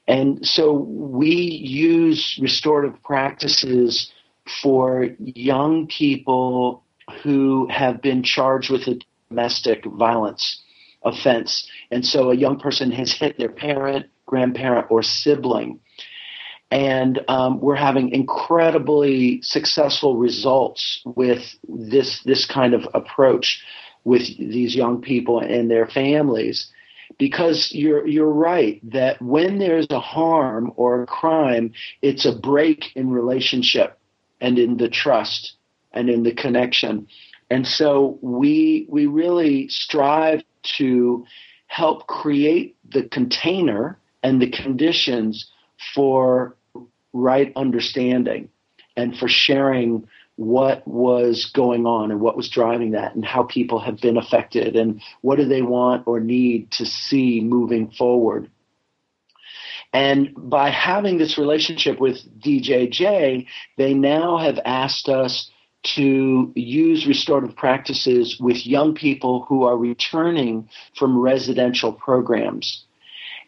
And 0.08 0.44
so 0.44 0.74
we 0.74 1.30
use 1.30 2.40
restorative 2.42 3.04
practices 3.04 4.12
for 4.64 5.10
young 5.20 5.86
people 5.86 6.84
who 7.22 7.68
have 7.70 8.02
been 8.02 8.24
charged 8.24 8.72
with 8.72 8.88
a 8.88 9.00
domestic 9.34 9.84
violence 9.86 10.62
offense. 11.04 11.68
And 11.92 12.06
so 12.06 12.32
a 12.32 12.36
young 12.36 12.60
person 12.60 12.92
has 12.92 13.12
hit 13.12 13.38
their 13.38 13.50
parent, 13.50 14.06
grandparent, 14.26 14.88
or 14.90 15.02
sibling. 15.02 15.80
And 16.72 17.20
um, 17.28 17.60
we're 17.60 17.76
having 17.76 18.10
incredibly 18.10 19.42
successful 19.42 20.18
results 20.18 21.02
with 21.06 21.44
this 21.68 22.22
this 22.24 22.46
kind 22.46 22.74
of 22.74 22.88
approach 22.94 23.62
with 24.04 24.22
these 24.38 24.76
young 24.76 25.02
people 25.02 25.40
and 25.40 25.70
their 25.70 25.88
families 25.88 26.72
because 27.20 27.70
you're 27.74 28.08
you're 28.08 28.32
right 28.32 28.80
that 28.92 29.22
when 29.22 29.60
there's 29.60 29.88
a 29.92 30.00
harm 30.00 30.74
or 30.76 31.04
a 31.04 31.06
crime 31.06 31.72
it's 32.02 32.26
a 32.26 32.36
break 32.36 32.86
in 32.96 33.12
relationship 33.12 34.00
and 34.42 34.58
in 34.58 34.78
the 34.78 34.90
trust 34.90 35.54
and 35.94 36.10
in 36.10 36.24
the 36.24 36.34
connection 36.34 37.08
and 37.54 37.68
so 37.68 38.18
we 38.24 38.88
we 38.90 39.06
really 39.06 39.68
strive 39.68 40.42
to 40.78 41.24
help 41.68 42.08
create 42.08 42.76
the 42.90 43.04
container 43.04 44.00
and 44.24 44.42
the 44.42 44.50
conditions 44.50 45.52
for 45.94 46.56
right 47.14 47.54
understanding 47.56 48.50
and 48.98 49.16
for 49.16 49.28
sharing 49.28 50.08
what 50.36 50.88
was 50.88 51.52
going 51.54 51.86
on 51.86 52.10
and 52.10 52.20
what 52.20 52.36
was 52.36 52.50
driving 52.50 52.92
that 52.92 53.14
and 53.14 53.24
how 53.24 53.44
people 53.44 53.80
have 53.80 54.02
been 54.02 54.18
affected 54.18 54.76
and 54.76 55.00
what 55.22 55.36
do 55.36 55.46
they 55.46 55.62
want 55.62 56.08
or 56.08 56.20
need 56.20 56.72
to 56.72 56.88
see 56.88 57.40
moving 57.40 57.92
forward. 57.92 58.50
And 59.94 60.32
by 60.36 60.72
having 60.72 61.20
this 61.20 61.38
relationship 61.38 62.00
with 62.00 62.18
DJJ, 62.42 63.46
they 63.78 63.94
now 63.94 64.40
have 64.40 64.60
asked 64.66 65.08
us 65.08 65.52
to 65.84 66.52
use 66.56 67.06
restorative 67.06 67.56
practices 67.56 68.38
with 68.40 68.66
young 68.66 68.94
people 68.96 69.46
who 69.48 69.64
are 69.64 69.78
returning 69.78 70.68
from 70.98 71.20
residential 71.20 71.92
programs. 71.92 72.86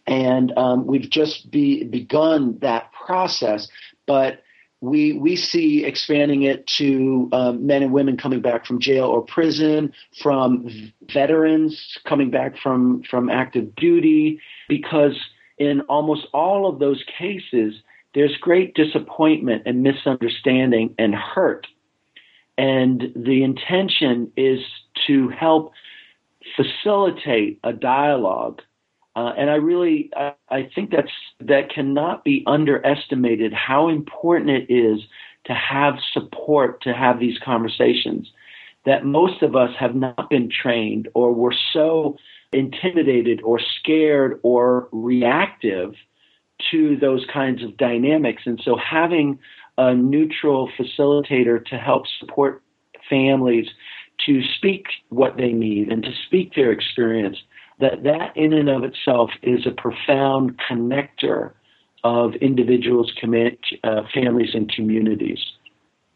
And 0.08 0.56
um, 0.58 0.86
we've 0.86 1.10
just 1.10 1.50
be, 1.50 1.84
begun 1.84 2.60
that 2.60 2.92
process, 2.92 3.68
but 4.06 4.44
we 4.82 5.14
we 5.14 5.36
see 5.36 5.84
expanding 5.84 6.44
it 6.44 6.68
to 6.68 7.30
um, 7.32 7.66
men 7.66 7.82
and 7.82 7.92
women 7.92 8.18
coming 8.18 8.42
back 8.42 8.66
from 8.66 8.80
jail 8.80 9.06
or 9.06 9.22
prison, 9.24 9.94
from 10.22 10.92
veterans 11.12 11.98
coming 12.06 12.30
back 12.30 12.58
from 12.58 13.02
from 13.10 13.30
active 13.30 13.74
duty, 13.76 14.40
because 14.68 15.18
in 15.58 15.82
almost 15.82 16.28
all 16.34 16.68
of 16.68 16.80
those 16.80 17.04
cases, 17.18 17.82
there's 18.14 18.36
great 18.38 18.76
disappointment 18.76 19.64
and 19.66 19.82
misunderstanding 19.82 20.94
and 21.00 21.16
hurt 21.16 21.66
and 22.58 23.12
the 23.16 23.44
intention 23.44 24.32
is 24.38 24.60
to 25.08 25.30
help 25.30 25.74
facilitate 26.56 27.60
a 27.64 27.74
dialogue. 27.74 28.62
Uh, 29.16 29.34
and 29.38 29.50
I 29.50 29.56
really, 29.56 30.10
I, 30.16 30.34
I 30.50 30.70
think 30.74 30.92
that's 30.92 31.12
that 31.40 31.74
cannot 31.74 32.24
be 32.24 32.44
underestimated. 32.46 33.54
How 33.54 33.88
important 33.90 34.50
it 34.50 34.74
is 34.74 35.02
to 35.46 35.54
have 35.54 35.96
support 36.14 36.82
to 36.82 36.94
have 36.94 37.20
these 37.20 37.38
conversations. 37.44 38.30
That 38.86 39.04
most 39.04 39.42
of 39.42 39.56
us 39.56 39.72
have 39.80 39.96
not 39.96 40.30
been 40.30 40.50
trained, 40.50 41.08
or 41.16 41.34
we're 41.34 41.56
so 41.74 42.18
intimidated, 42.52 43.42
or 43.42 43.60
scared, 43.80 44.40
or 44.44 44.90
reactive 44.92 45.96
to 46.72 46.96
those 46.98 47.26
kinds 47.32 47.64
of 47.64 47.78
dynamics. 47.78 48.44
And 48.46 48.62
so, 48.64 48.78
having 48.78 49.40
a 49.78 49.94
neutral 49.94 50.70
facilitator 50.80 51.64
to 51.66 51.78
help 51.78 52.04
support 52.20 52.62
families 53.10 53.68
to 54.26 54.42
speak 54.58 54.86
what 55.10 55.38
they 55.38 55.52
need 55.52 55.92
and 55.92 56.04
to 56.04 56.12
speak 56.26 56.54
their 56.56 56.72
experience, 56.72 57.38
that 57.80 58.04
that 58.04 58.36
in 58.36 58.54
and 58.54 58.70
of 58.70 58.84
itself 58.84 59.30
is 59.44 59.66
a 59.66 59.72
profound 59.72 60.60
connector 60.70 61.52
of 62.04 62.36
individuals, 62.36 63.12
uh, 63.84 64.02
families, 64.14 64.52
and 64.54 64.72
communities. 64.72 65.40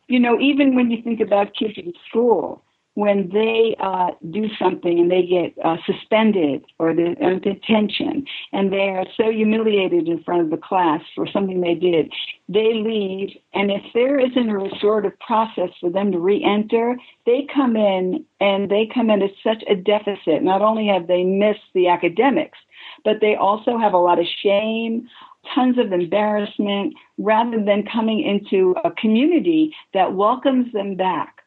You 0.08 0.20
know, 0.20 0.40
even 0.40 0.76
when 0.76 0.92
you 0.92 1.02
think 1.02 1.20
about 1.20 1.56
kids 1.56 1.74
in 1.78 1.94
school, 2.08 2.64
when 3.00 3.30
they 3.32 3.78
uh, 3.80 4.10
do 4.30 4.50
something 4.62 5.00
and 5.00 5.10
they 5.10 5.24
get 5.24 5.54
uh, 5.64 5.78
suspended 5.86 6.66
or 6.80 6.94
they're 6.94 7.14
in 7.14 7.40
detention 7.40 8.26
and 8.52 8.74
they 8.74 8.90
are 8.90 9.06
so 9.16 9.32
humiliated 9.32 10.10
in 10.10 10.22
front 10.24 10.42
of 10.42 10.50
the 10.50 10.58
class 10.58 11.00
for 11.16 11.26
something 11.26 11.62
they 11.62 11.76
did, 11.76 12.12
they 12.50 12.74
leave. 12.74 13.30
And 13.54 13.72
if 13.72 13.84
there 13.94 14.20
isn't 14.20 14.50
a 14.50 14.58
restorative 14.58 15.18
process 15.20 15.70
for 15.80 15.90
them 15.90 16.12
to 16.12 16.20
re-enter, 16.20 16.98
they 17.26 17.48
come 17.54 17.78
in 17.78 18.26
and 18.42 18.70
they 18.70 18.90
come 18.94 19.10
in 19.10 19.22
at 19.22 19.32
such 19.42 19.64
a 19.70 19.76
deficit. 19.76 20.44
Not 20.44 20.62
only 20.62 20.88
have 20.88 21.08
they 21.08 21.24
missed 21.24 21.72
the 21.74 21.88
academics, 21.88 22.58
but 23.06 23.22
they 23.22 23.36
also 23.36 23.78
have 23.78 23.94
a 23.94 23.98
lot 23.98 24.20
of 24.20 24.26
shame, 24.44 25.08
tons 25.56 25.78
of 25.78 25.94
embarrassment, 25.94 26.96
rather 27.18 27.64
than 27.64 27.88
coming 27.90 28.20
into 28.20 28.76
a 28.84 28.92
community 28.92 29.74
that 29.94 30.16
welcomes 30.16 30.74
them 30.74 30.96
back 30.96 31.39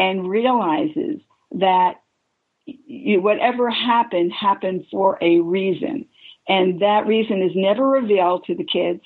and 0.00 0.26
realizes 0.26 1.20
that 1.52 2.00
you, 2.64 3.20
whatever 3.20 3.68
happened 3.68 4.32
happened 4.32 4.86
for 4.90 5.18
a 5.20 5.40
reason. 5.40 6.06
And 6.48 6.80
that 6.80 7.06
reason 7.06 7.42
is 7.42 7.52
never 7.54 7.86
revealed 7.86 8.44
to 8.46 8.54
the 8.54 8.64
kids 8.64 9.02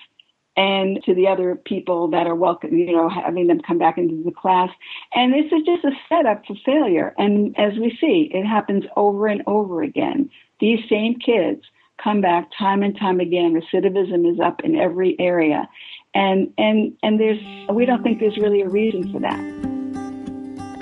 and 0.57 1.03
to 1.05 1.13
the 1.13 1.27
other 1.27 1.57
people 1.57 2.07
that 2.11 2.29
are 2.29 2.35
welcome, 2.37 2.79
you 2.79 2.93
know, 2.93 3.09
having 3.09 3.49
them 3.49 3.61
come 3.61 3.77
back 3.77 3.99
into 3.99 4.23
the 4.23 4.31
class. 4.31 4.71
And 5.13 5.35
this 5.35 5.47
is 5.47 5.67
just 5.67 5.85
a 5.85 5.91
setup 6.09 6.47
for 6.47 6.55
failure. 6.65 7.13
And 7.19 7.59
as 7.59 7.73
we 7.73 7.99
see, 8.01 8.31
it 8.33 8.47
happens 8.47 8.85
over 8.97 9.27
and 9.27 9.43
over 9.49 9.83
again. 9.83 10.31
These 10.61 10.79
same 10.89 11.19
kids 11.19 11.63
come 12.03 12.21
back 12.21 12.51
time 12.57 12.85
and 12.85 12.97
time 12.97 13.19
again. 13.19 13.53
Recidivism 13.53 14.33
is 14.33 14.39
up 14.39 14.61
in 14.63 14.77
every 14.77 15.17
area. 15.19 15.69
And, 16.15 16.53
and, 16.57 16.97
and 17.03 17.19
there's, 17.19 17.41
we 17.69 17.85
don't 17.85 18.05
think 18.05 18.21
there's 18.21 18.39
really 18.39 18.61
a 18.61 18.69
reason 18.69 19.13
for 19.13 19.19
that. 19.19 19.54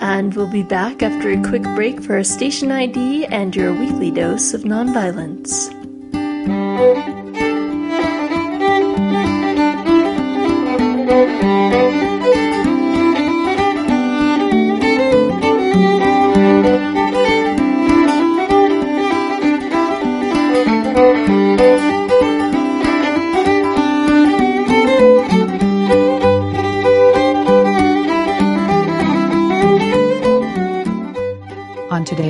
And 0.03 0.35
we'll 0.35 0.51
be 0.51 0.65
back 0.65 1.01
after 1.01 1.31
a 1.31 1.41
quick 1.43 1.63
break 1.77 2.03
for 2.03 2.17
our 2.17 2.25
station 2.25 2.73
ID 2.73 3.27
and 3.27 3.55
your 3.55 3.73
weekly 3.73 4.11
dose 4.11 4.53
of 4.53 4.63
nonviolence. 4.63 5.73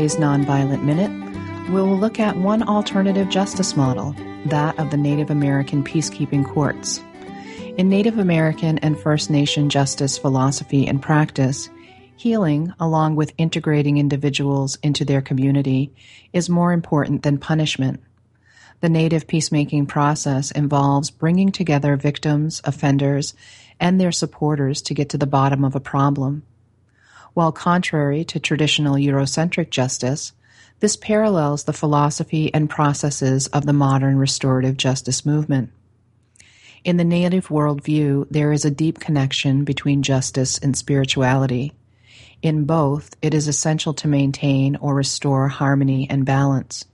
Today's 0.02 0.18
Nonviolent 0.18 0.82
Minute, 0.82 1.70
we'll 1.70 1.96
look 1.96 2.18
at 2.18 2.36
one 2.36 2.64
alternative 2.64 3.28
justice 3.28 3.76
model, 3.76 4.16
that 4.46 4.76
of 4.76 4.90
the 4.90 4.96
Native 4.96 5.30
American 5.30 5.84
peacekeeping 5.84 6.44
courts. 6.44 7.00
In 7.76 7.88
Native 7.88 8.18
American 8.18 8.78
and 8.78 8.98
First 8.98 9.30
Nation 9.30 9.70
justice 9.70 10.18
philosophy 10.18 10.88
and 10.88 11.00
practice, 11.00 11.70
healing, 12.16 12.72
along 12.80 13.14
with 13.14 13.32
integrating 13.38 13.98
individuals 13.98 14.76
into 14.82 15.04
their 15.04 15.22
community, 15.22 15.92
is 16.32 16.48
more 16.48 16.72
important 16.72 17.22
than 17.22 17.38
punishment. 17.38 18.02
The 18.80 18.88
Native 18.88 19.28
peacemaking 19.28 19.86
process 19.86 20.50
involves 20.50 21.12
bringing 21.12 21.52
together 21.52 21.94
victims, 21.94 22.60
offenders, 22.64 23.34
and 23.78 24.00
their 24.00 24.10
supporters 24.10 24.82
to 24.82 24.94
get 24.94 25.10
to 25.10 25.18
the 25.18 25.28
bottom 25.28 25.64
of 25.64 25.76
a 25.76 25.80
problem. 25.80 26.42
While 27.34 27.52
contrary 27.52 28.24
to 28.26 28.38
traditional 28.38 28.96
Eurocentric 28.96 29.70
justice, 29.70 30.32
this 30.80 30.96
parallels 30.96 31.64
the 31.64 31.72
philosophy 31.72 32.52
and 32.52 32.68
processes 32.68 33.46
of 33.46 33.64
the 33.64 33.72
modern 33.72 34.18
restorative 34.18 34.76
justice 34.76 35.24
movement. 35.24 35.70
In 36.84 36.98
the 36.98 37.04
native 37.04 37.48
worldview, 37.48 38.26
there 38.30 38.52
is 38.52 38.64
a 38.64 38.70
deep 38.70 38.98
connection 39.00 39.64
between 39.64 40.02
justice 40.02 40.58
and 40.58 40.76
spirituality. 40.76 41.72
In 42.42 42.64
both, 42.64 43.16
it 43.22 43.32
is 43.32 43.48
essential 43.48 43.94
to 43.94 44.08
maintain 44.08 44.76
or 44.76 44.94
restore 44.94 45.48
harmony 45.48 46.06
and 46.10 46.26
balance. 46.26 46.84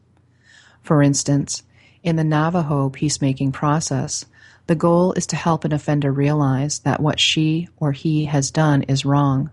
For 0.82 1.02
instance, 1.02 1.64
in 2.04 2.16
the 2.16 2.24
Navajo 2.24 2.90
peacemaking 2.90 3.52
process, 3.52 4.24
the 4.68 4.76
goal 4.76 5.14
is 5.14 5.26
to 5.28 5.36
help 5.36 5.64
an 5.64 5.72
offender 5.72 6.12
realize 6.12 6.80
that 6.80 7.00
what 7.00 7.18
she 7.18 7.68
or 7.78 7.90
he 7.90 8.26
has 8.26 8.50
done 8.52 8.82
is 8.82 9.04
wrong 9.04 9.50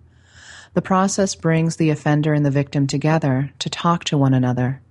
the 0.76 0.82
process 0.82 1.36
brings 1.36 1.78
the 1.78 1.90
offender 1.90 2.34
and 2.34 2.46
the 2.46 2.52
victim 2.52 2.86
together 2.86 3.50
to 3.60 3.70
talk 3.70 4.04
to 4.04 4.18
one 4.18 4.34
another. 4.34 4.82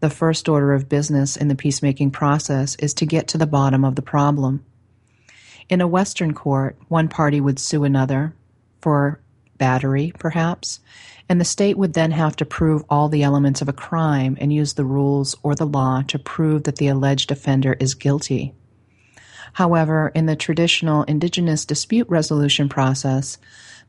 The 0.00 0.10
first 0.10 0.50
order 0.50 0.74
of 0.74 0.90
business 0.90 1.34
in 1.34 1.48
the 1.48 1.54
peacemaking 1.54 2.10
process 2.10 2.76
is 2.76 2.92
to 2.94 3.06
get 3.06 3.26
to 3.28 3.38
the 3.38 3.46
bottom 3.46 3.86
of 3.86 3.96
the 3.96 4.02
problem. 4.02 4.62
In 5.70 5.80
a 5.80 5.88
Western 5.88 6.34
court, 6.34 6.76
one 6.88 7.08
party 7.08 7.40
would 7.40 7.58
sue 7.58 7.84
another 7.84 8.34
for 8.82 9.18
battery, 9.56 10.12
perhaps, 10.18 10.80
and 11.26 11.40
the 11.40 11.44
state 11.46 11.78
would 11.78 11.94
then 11.94 12.10
have 12.10 12.36
to 12.36 12.44
prove 12.44 12.84
all 12.90 13.08
the 13.08 13.22
elements 13.22 13.62
of 13.62 13.68
a 13.70 13.72
crime 13.72 14.36
and 14.38 14.52
use 14.52 14.74
the 14.74 14.84
rules 14.84 15.34
or 15.42 15.54
the 15.54 15.64
law 15.64 16.02
to 16.02 16.18
prove 16.18 16.64
that 16.64 16.76
the 16.76 16.88
alleged 16.88 17.30
offender 17.30 17.78
is 17.80 17.94
guilty. 17.94 18.52
However, 19.54 20.12
in 20.14 20.26
the 20.26 20.36
traditional 20.36 21.04
indigenous 21.04 21.64
dispute 21.64 22.10
resolution 22.10 22.68
process, 22.68 23.38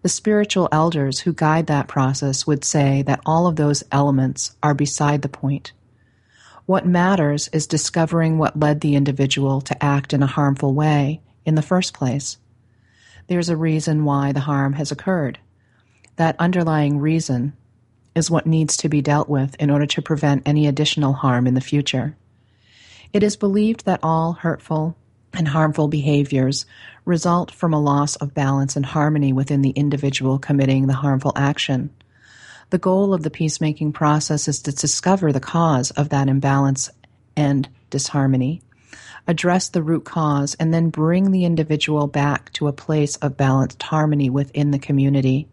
the 0.06 0.10
spiritual 0.10 0.70
elders 0.72 1.22
who 1.22 1.34
guide 1.34 1.66
that 1.66 1.88
process 1.88 2.46
would 2.46 2.64
say 2.64 3.02
that 3.02 3.20
all 3.26 3.48
of 3.48 3.56
those 3.56 3.84
elements 3.92 4.56
are 4.62 4.76
beside 4.76 5.24
the 5.24 5.28
point. 5.28 5.72
What 6.68 6.86
matters 6.86 7.48
is 7.48 7.66
discovering 7.66 8.38
what 8.38 8.60
led 8.60 8.82
the 8.82 8.94
individual 8.94 9.62
to 9.62 9.84
act 9.84 10.14
in 10.14 10.22
a 10.22 10.28
harmful 10.28 10.76
way 10.76 11.22
in 11.44 11.56
the 11.56 11.64
first 11.64 11.96
place. 11.96 12.38
There's 13.26 13.50
a 13.50 13.58
reason 13.58 14.06
why 14.06 14.32
the 14.32 14.42
harm 14.42 14.74
has 14.74 14.92
occurred. 14.92 15.40
That 16.18 16.36
underlying 16.38 17.00
reason 17.00 17.54
is 18.14 18.30
what 18.30 18.46
needs 18.46 18.78
to 18.78 18.90
be 18.90 19.02
dealt 19.02 19.28
with 19.28 19.56
in 19.56 19.72
order 19.72 19.88
to 19.88 20.04
prevent 20.04 20.48
any 20.48 20.68
additional 20.68 21.14
harm 21.14 21.48
in 21.48 21.56
the 21.56 21.62
future. 21.62 22.16
It 23.12 23.24
is 23.24 23.38
believed 23.38 23.86
that 23.86 24.02
all 24.04 24.34
hurtful 24.34 24.96
and 25.36 25.48
harmful 25.48 25.88
behaviors 25.88 26.66
result 27.06 27.52
from 27.52 27.74
a 27.74 27.80
loss 27.80 28.16
of 28.16 28.34
balance 28.34 28.76
and 28.76 28.86
harmony 28.86 29.34
within 29.34 29.62
the 29.62 29.72
individual 29.72 30.40
committing 30.40 30.88
the 30.88 30.94
harmful 30.94 31.34
action. 31.36 31.90
The 32.72 32.78
goal 32.78 33.14
of 33.14 33.24
the 33.24 33.30
peacemaking 33.30 33.94
process 33.94 34.48
is 34.48 34.62
to 34.64 34.72
discover 34.72 35.32
the 35.32 35.40
cause 35.40 35.92
of 35.92 36.10
that 36.10 36.28
imbalance 36.28 36.90
and 37.38 37.70
disharmony, 37.90 38.62
address 39.28 39.70
the 39.70 39.84
root 39.84 40.04
cause, 40.04 40.56
and 40.56 40.74
then 40.74 40.90
bring 40.90 41.32
the 41.32 41.46
individual 41.46 42.08
back 42.08 42.52
to 42.54 42.68
a 42.68 42.74
place 42.74 43.18
of 43.18 43.38
balanced 43.38 43.84
harmony 43.84 44.30
within 44.30 44.72
the 44.72 44.80
community. 44.80 45.48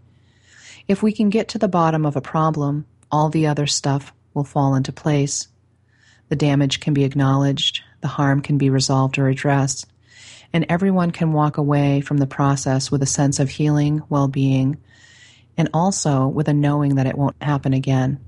If 0.89 1.03
we 1.03 1.13
can 1.13 1.29
get 1.29 1.49
to 1.49 1.59
the 1.59 1.69
bottom 1.69 2.07
of 2.07 2.17
a 2.17 2.21
problem, 2.23 2.87
all 3.11 3.29
the 3.29 3.47
other 3.47 3.67
stuff 3.67 4.13
will 4.35 4.45
fall 4.45 4.75
into 4.75 4.93
place. 4.93 5.49
The 6.29 6.37
damage 6.37 6.81
can 6.81 6.95
be 6.95 7.05
acknowledged, 7.05 7.83
the 8.03 8.09
harm 8.09 8.43
can 8.43 8.59
be 8.59 8.69
resolved 8.69 9.19
or 9.19 9.29
addressed, 9.29 9.87
and 10.53 10.67
everyone 10.69 11.11
can 11.11 11.33
walk 11.33 11.57
away 11.57 12.03
from 12.03 12.19
the 12.19 12.27
process 12.27 12.91
with 12.91 13.03
a 13.03 13.07
sense 13.07 13.41
of 13.41 13.49
healing, 13.49 14.03
well 14.11 14.29
being, 14.29 14.77
and 15.57 15.71
also 15.73 16.27
with 16.29 16.49
a 16.49 16.53
knowing 16.53 16.97
that 16.97 17.07
it 17.07 17.17
won't 17.17 17.43
happen 17.43 17.73
again. 17.73 18.21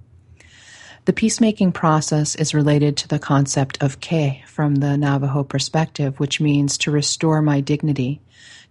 The 1.04 1.12
peacemaking 1.12 1.72
process 1.72 2.34
is 2.34 2.54
related 2.54 2.96
to 2.98 3.08
the 3.08 3.18
concept 3.18 3.82
of 3.82 4.00
ke 4.00 4.42
from 4.46 4.76
the 4.76 4.96
Navajo 4.96 5.44
perspective, 5.44 6.18
which 6.18 6.40
means 6.40 6.78
to 6.78 6.90
restore 6.90 7.42
my 7.42 7.60
dignity, 7.60 8.22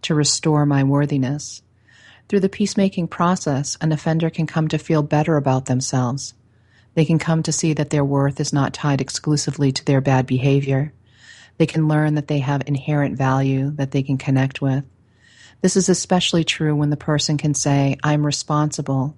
to 0.01 0.15
restore 0.15 0.65
my 0.65 0.83
worthiness. 0.83 1.61
Through 2.27 2.39
the 2.39 2.49
peacemaking 2.49 3.09
process, 3.09 3.77
an 3.81 3.91
offender 3.91 4.31
can 4.31 4.47
come 4.47 4.67
to 4.69 4.79
feel 4.79 5.03
better 5.03 5.37
about 5.37 5.65
themselves. 5.65 6.33
They 6.95 7.05
can 7.05 7.19
come 7.19 7.43
to 7.43 7.51
see 7.51 7.73
that 7.73 7.89
their 7.89 8.05
worth 8.05 8.39
is 8.39 8.53
not 8.53 8.73
tied 8.73 9.01
exclusively 9.01 9.71
to 9.71 9.85
their 9.85 10.01
bad 10.01 10.27
behavior. 10.27 10.93
They 11.57 11.65
can 11.65 11.87
learn 11.87 12.15
that 12.15 12.27
they 12.27 12.39
have 12.39 12.63
inherent 12.67 13.17
value 13.17 13.71
that 13.71 13.91
they 13.91 14.03
can 14.03 14.17
connect 14.17 14.61
with. 14.61 14.83
This 15.61 15.75
is 15.75 15.89
especially 15.89 16.43
true 16.43 16.75
when 16.75 16.89
the 16.89 16.97
person 16.97 17.37
can 17.37 17.53
say, 17.53 17.97
I'm 18.03 18.25
responsible, 18.25 19.15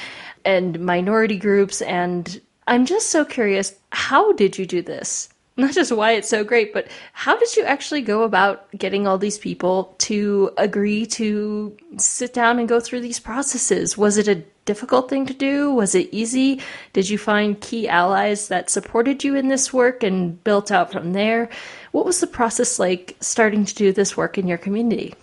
and 0.44 0.80
minority 0.80 1.38
groups 1.38 1.82
and 1.82 2.40
I'm 2.66 2.84
just 2.84 3.10
so 3.10 3.24
curious 3.24 3.74
how 3.90 4.32
did 4.32 4.58
you 4.58 4.66
do 4.66 4.82
this? 4.82 5.28
Not 5.62 5.72
just 5.72 5.92
why 5.92 6.12
it's 6.12 6.28
so 6.28 6.44
great, 6.44 6.72
but 6.72 6.88
how 7.12 7.38
did 7.38 7.56
you 7.56 7.64
actually 7.64 8.02
go 8.02 8.24
about 8.24 8.70
getting 8.76 9.06
all 9.06 9.16
these 9.16 9.38
people 9.38 9.94
to 9.98 10.50
agree 10.58 11.06
to 11.06 11.76
sit 11.96 12.34
down 12.34 12.58
and 12.58 12.68
go 12.68 12.80
through 12.80 13.00
these 13.00 13.20
processes? 13.20 13.96
Was 13.96 14.18
it 14.18 14.28
a 14.28 14.42
difficult 14.64 15.08
thing 15.08 15.24
to 15.26 15.34
do? 15.34 15.72
Was 15.72 15.94
it 15.94 16.08
easy? 16.12 16.60
Did 16.92 17.08
you 17.08 17.16
find 17.16 17.60
key 17.60 17.88
allies 17.88 18.48
that 18.48 18.70
supported 18.70 19.24
you 19.24 19.34
in 19.36 19.48
this 19.48 19.72
work 19.72 20.02
and 20.02 20.42
built 20.44 20.70
out 20.70 20.92
from 20.92 21.12
there? 21.12 21.48
What 21.92 22.04
was 22.04 22.20
the 22.20 22.26
process 22.26 22.78
like 22.78 23.16
starting 23.20 23.64
to 23.64 23.74
do 23.74 23.92
this 23.92 24.16
work 24.16 24.38
in 24.38 24.46
your 24.46 24.58
community? 24.58 25.14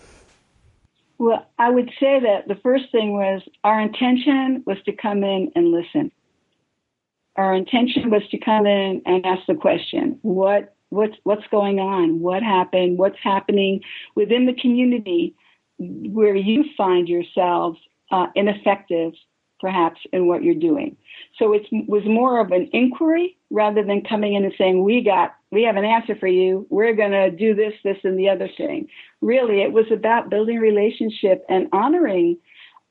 Well, 1.18 1.46
I 1.58 1.70
would 1.70 1.92
say 2.00 2.22
that 2.22 2.48
the 2.48 2.56
first 2.56 2.92
thing 2.94 3.12
was 3.12 3.42
our 3.66 3.82
intention 3.82 4.64
was 4.66 4.78
to 4.86 4.94
come 4.94 5.24
in 5.24 5.52
and 5.56 5.72
listen 5.72 6.12
our 7.40 7.56
intention 7.56 8.10
was 8.10 8.22
to 8.32 8.38
come 8.38 8.66
in 8.66 9.02
and 9.06 9.26
ask 9.26 9.44
the 9.48 9.56
question, 9.56 10.20
what 10.24 10.76
what's 10.90 11.16
what's 11.24 11.48
going 11.50 11.80
on? 11.80 12.20
What 12.20 12.44
happened? 12.44 12.98
What's 12.98 13.18
happening 13.24 13.80
within 14.16 14.46
the 14.46 14.54
community 14.54 15.34
where 15.78 16.36
you 16.36 16.66
find 16.76 17.08
yourselves 17.08 17.80
uh, 18.12 18.26
ineffective, 18.36 19.14
perhaps, 19.62 20.02
in 20.12 20.28
what 20.28 20.44
you're 20.44 20.54
doing? 20.54 20.98
So 21.38 21.54
it 21.54 21.62
was 21.88 22.04
more 22.06 22.42
of 22.42 22.52
an 22.52 22.70
inquiry 22.74 23.38
rather 23.50 23.86
than 23.86 24.04
coming 24.04 24.34
in 24.34 24.44
and 24.44 24.54
saying, 24.58 24.84
"We 24.84 25.02
got, 25.02 25.34
we 25.50 25.64
have 25.64 25.78
an 25.78 25.86
answer 25.86 26.18
for 26.20 26.28
you. 26.28 26.68
We're 26.70 26.94
going 26.94 27.12
to 27.12 27.32
do 27.32 27.56
this, 27.56 27.74
this, 27.86 28.00
and 28.04 28.20
the 28.20 28.28
other 28.28 28.50
thing." 28.58 28.90
Really, 29.22 29.62
it 29.62 29.72
was 29.72 29.86
about 29.94 30.30
building 30.30 30.60
relationship 30.60 31.46
and 31.48 31.70
honoring 31.72 32.38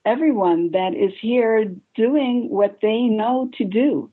everyone 0.07 0.71
that 0.71 0.95
is 0.95 1.13
here 1.21 1.67
doing 1.95 2.49
what 2.49 2.79
they 2.81 3.03
know 3.03 3.51
to 3.59 3.65
do 3.67 4.11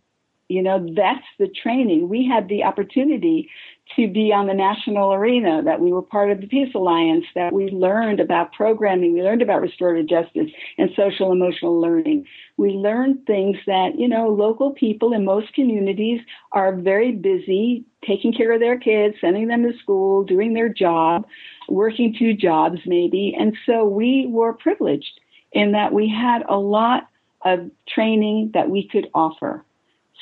you 0.47 0.61
know, 0.61 0.85
that's 0.95 1.25
the 1.39 1.47
training. 1.47 2.07
We 2.07 2.27
had 2.27 2.47
the 2.47 2.63
opportunity 2.63 3.49
to 3.95 4.07
be 4.07 4.33
on 4.33 4.47
the 4.47 4.53
national 4.53 5.13
arena, 5.13 5.61
that 5.63 5.79
we 5.79 5.91
were 5.91 6.01
part 6.01 6.31
of 6.31 6.41
the 6.41 6.47
Peace 6.47 6.73
Alliance, 6.73 7.25
that 7.35 7.53
we 7.53 7.69
learned 7.69 8.19
about 8.19 8.51
programming, 8.51 9.13
we 9.13 9.21
learned 9.21 9.41
about 9.41 9.61
restorative 9.61 10.07
justice 10.07 10.49
and 10.77 10.89
social 10.95 11.31
emotional 11.31 11.79
learning. 11.79 12.25
We 12.57 12.71
learned 12.71 13.25
things 13.27 13.57
that, 13.67 13.97
you 13.97 14.07
know, 14.07 14.29
local 14.29 14.71
people 14.71 15.13
in 15.13 15.23
most 15.23 15.53
communities 15.53 16.19
are 16.51 16.75
very 16.75 17.11
busy 17.11 17.85
taking 18.05 18.33
care 18.33 18.51
of 18.51 18.59
their 18.59 18.77
kids, 18.77 19.15
sending 19.21 19.47
them 19.47 19.63
to 19.63 19.77
school, 19.79 20.23
doing 20.23 20.53
their 20.53 20.69
job, 20.69 21.25
working 21.69 22.15
two 22.17 22.33
jobs 22.33 22.79
maybe. 22.85 23.35
And 23.37 23.55
so 23.65 23.85
we 23.85 24.27
were 24.29 24.53
privileged 24.53 25.19
in 25.53 25.71
that 25.71 25.91
we 25.91 26.07
had 26.07 26.43
a 26.47 26.57
lot 26.57 27.07
of 27.43 27.71
training 27.87 28.51
that 28.53 28.69
we 28.69 28.87
could 28.87 29.07
offer. 29.13 29.64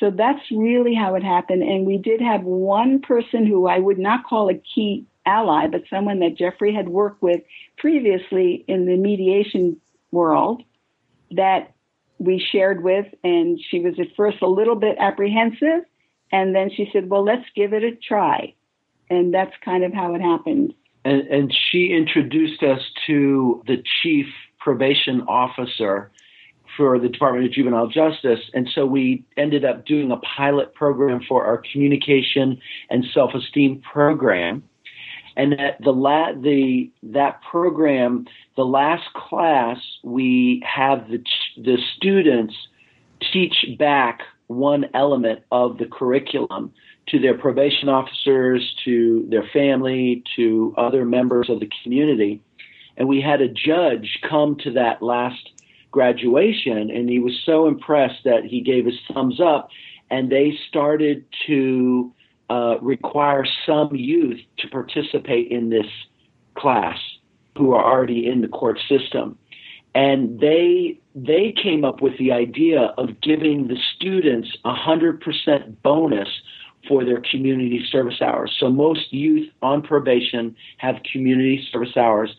So 0.00 0.10
that's 0.10 0.40
really 0.50 0.94
how 0.94 1.14
it 1.14 1.22
happened. 1.22 1.62
And 1.62 1.86
we 1.86 1.98
did 1.98 2.20
have 2.20 2.42
one 2.42 3.00
person 3.00 3.46
who 3.46 3.66
I 3.66 3.78
would 3.78 3.98
not 3.98 4.24
call 4.24 4.50
a 4.50 4.54
key 4.54 5.06
ally, 5.24 5.66
but 5.68 5.82
someone 5.88 6.18
that 6.20 6.36
Jeffrey 6.36 6.74
had 6.74 6.88
worked 6.88 7.22
with 7.22 7.40
previously 7.78 8.64
in 8.66 8.86
the 8.86 8.96
mediation 8.96 9.80
world 10.10 10.62
that 11.30 11.72
we 12.18 12.38
shared 12.38 12.82
with. 12.82 13.06
And 13.22 13.60
she 13.70 13.80
was 13.80 13.94
at 13.98 14.14
first 14.16 14.42
a 14.42 14.48
little 14.48 14.76
bit 14.76 14.96
apprehensive. 14.98 15.84
And 16.32 16.54
then 16.54 16.70
she 16.74 16.88
said, 16.92 17.08
well, 17.08 17.24
let's 17.24 17.46
give 17.54 17.72
it 17.72 17.84
a 17.84 17.92
try. 17.92 18.54
And 19.10 19.32
that's 19.32 19.54
kind 19.64 19.84
of 19.84 19.92
how 19.92 20.14
it 20.14 20.20
happened. 20.20 20.74
And, 21.04 21.22
and 21.28 21.54
she 21.70 21.92
introduced 21.92 22.62
us 22.62 22.80
to 23.06 23.62
the 23.66 23.82
chief 24.02 24.26
probation 24.58 25.22
officer 25.28 26.10
for 26.76 26.98
the 26.98 27.08
Department 27.08 27.46
of 27.46 27.52
Juvenile 27.52 27.88
Justice. 27.88 28.40
And 28.52 28.68
so 28.74 28.86
we 28.86 29.24
ended 29.36 29.64
up 29.64 29.86
doing 29.86 30.10
a 30.10 30.16
pilot 30.18 30.74
program 30.74 31.20
for 31.28 31.44
our 31.44 31.62
communication 31.72 32.60
and 32.90 33.04
self 33.12 33.32
esteem 33.34 33.80
program. 33.80 34.62
And 35.36 35.52
that 35.52 35.82
the 35.82 35.92
la- 35.92 36.32
the 36.32 36.90
that 37.02 37.40
program, 37.42 38.26
the 38.56 38.64
last 38.64 39.12
class, 39.14 39.78
we 40.02 40.62
have 40.64 41.08
the 41.08 41.22
the 41.56 41.78
students 41.96 42.54
teach 43.32 43.66
back 43.78 44.20
one 44.46 44.84
element 44.94 45.40
of 45.50 45.78
the 45.78 45.86
curriculum 45.86 46.72
to 47.08 47.18
their 47.18 47.36
probation 47.36 47.88
officers, 47.88 48.74
to 48.84 49.26
their 49.28 49.44
family, 49.52 50.22
to 50.36 50.74
other 50.76 51.04
members 51.04 51.48
of 51.50 51.60
the 51.60 51.68
community. 51.82 52.40
And 52.96 53.08
we 53.08 53.20
had 53.20 53.40
a 53.40 53.48
judge 53.48 54.20
come 54.28 54.56
to 54.62 54.72
that 54.72 55.02
last 55.02 55.50
graduation, 55.94 56.90
and 56.90 57.08
he 57.08 57.20
was 57.20 57.34
so 57.46 57.68
impressed 57.68 58.24
that 58.24 58.42
he 58.44 58.60
gave 58.60 58.84
his 58.84 58.98
thumbs 59.06 59.40
up, 59.40 59.68
and 60.10 60.28
they 60.28 60.58
started 60.68 61.24
to 61.46 62.12
uh, 62.50 62.74
require 62.80 63.44
some 63.64 63.94
youth 63.94 64.40
to 64.58 64.68
participate 64.68 65.46
in 65.52 65.70
this 65.70 65.86
class 66.56 66.98
who 67.56 67.72
are 67.72 67.84
already 67.92 68.26
in 68.26 68.40
the 68.40 68.48
court 68.48 68.78
system. 68.88 69.38
And 69.94 70.40
they 70.40 70.98
they 71.14 71.54
came 71.62 71.84
up 71.84 72.02
with 72.02 72.18
the 72.18 72.32
idea 72.32 72.92
of 72.98 73.20
giving 73.20 73.68
the 73.68 73.78
students 73.94 74.48
a 74.64 74.74
hundred 74.74 75.20
percent 75.20 75.80
bonus 75.84 76.28
for 76.88 77.04
their 77.04 77.22
community 77.30 77.80
service 77.92 78.20
hours. 78.20 78.50
So 78.58 78.68
most 78.68 79.12
youth 79.12 79.48
on 79.62 79.80
probation 79.80 80.56
have 80.78 80.96
community 81.12 81.64
service 81.70 81.96
hours 81.96 82.30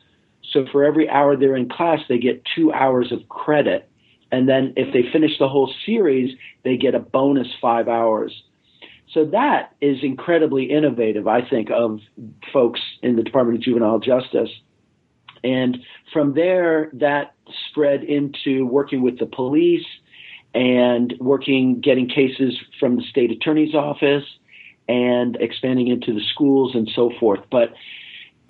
so 0.52 0.66
for 0.72 0.84
every 0.84 1.10
hour 1.10 1.36
they're 1.36 1.56
in 1.56 1.70
class, 1.70 2.00
they 2.08 2.18
get 2.18 2.44
two 2.56 2.72
hours 2.72 3.12
of 3.12 3.28
credit. 3.30 3.90
And 4.32 4.50
then 4.50 4.74
if 4.76 4.94
they 4.94 5.10
finish 5.12 5.38
the 5.40 5.48
whole 5.48 5.74
series, 5.86 6.36
they 6.64 6.78
get 6.78 6.96
a 6.96 7.00
bonus 7.00 7.48
five 7.62 7.88
hours. 7.88 8.44
So 9.14 9.26
that 9.26 9.76
is 9.82 9.98
incredibly 10.02 10.66
innovative, 10.66 11.28
I 11.28 11.48
think, 11.48 11.70
of 11.72 12.00
folks 12.52 12.82
in 13.02 13.16
the 13.16 13.24
Department 13.24 13.60
of 13.60 13.64
Juvenile 13.64 14.00
Justice. 14.00 14.50
And 15.44 15.78
from 16.12 16.34
there, 16.34 16.90
that 16.94 17.36
spread 17.70 18.04
into 18.04 18.66
working 18.66 19.04
with 19.04 19.20
the 19.20 19.28
police 19.28 19.86
and 20.54 21.14
working, 21.20 21.82
getting 21.82 22.10
cases 22.10 22.58
from 22.80 22.98
the 22.98 23.04
state 23.04 23.32
attorney's 23.32 23.76
office 23.76 24.24
and 24.88 25.36
expanding 25.38 25.88
into 25.88 26.14
the 26.14 26.22
schools 26.34 26.76
and 26.76 26.90
so 26.96 27.12
forth. 27.20 27.42
But 27.52 27.74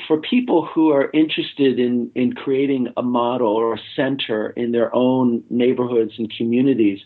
for 0.08 0.20
people 0.20 0.66
who 0.66 0.92
are 0.92 1.10
interested 1.14 1.80
in, 1.80 2.12
in 2.16 2.34
creating 2.34 2.94
a 2.98 3.02
model 3.02 3.48
or 3.48 3.76
a 3.76 3.80
center 3.96 4.50
in 4.52 4.72
their 4.72 4.94
own 4.94 5.44
neighborhoods 5.50 6.14
and 6.18 6.32
communities, 6.36 7.00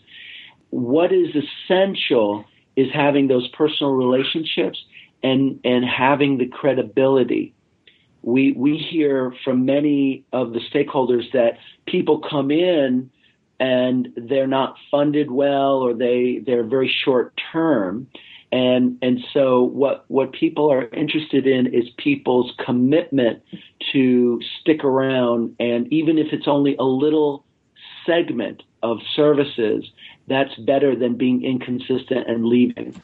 what 0.70 1.12
is 1.12 1.28
essential 1.34 2.44
is 2.76 2.88
having 2.92 3.28
those 3.28 3.48
personal 3.48 3.92
relationships 3.92 4.82
and, 5.22 5.60
and 5.64 5.84
having 5.84 6.38
the 6.38 6.46
credibility. 6.46 7.54
We, 8.22 8.52
we 8.52 8.76
hear 8.76 9.34
from 9.44 9.64
many 9.64 10.24
of 10.32 10.52
the 10.52 10.60
stakeholders 10.72 11.32
that 11.32 11.58
people 11.86 12.20
come 12.20 12.50
in 12.50 13.10
and 13.58 14.08
they're 14.16 14.46
not 14.46 14.76
funded 14.90 15.30
well 15.30 15.78
or 15.78 15.94
they, 15.94 16.42
they're 16.44 16.64
very 16.64 16.92
short 17.04 17.38
term 17.52 18.08
and 18.52 18.98
and 19.00 19.20
so 19.32 19.62
what 19.62 20.04
what 20.08 20.32
people 20.32 20.72
are 20.72 20.88
interested 20.88 21.46
in 21.46 21.72
is 21.72 21.88
people's 21.98 22.52
commitment 22.64 23.42
to 23.92 24.40
stick 24.60 24.82
around. 24.84 25.54
And 25.60 25.92
even 25.92 26.18
if 26.18 26.32
it's 26.32 26.48
only 26.48 26.74
a 26.76 26.82
little 26.84 27.44
segment 28.04 28.62
of 28.82 28.98
services 29.14 29.84
that's 30.26 30.54
better 30.56 30.96
than 30.96 31.16
being 31.16 31.44
inconsistent 31.44 32.28
and 32.28 32.44
leaving. 32.44 33.00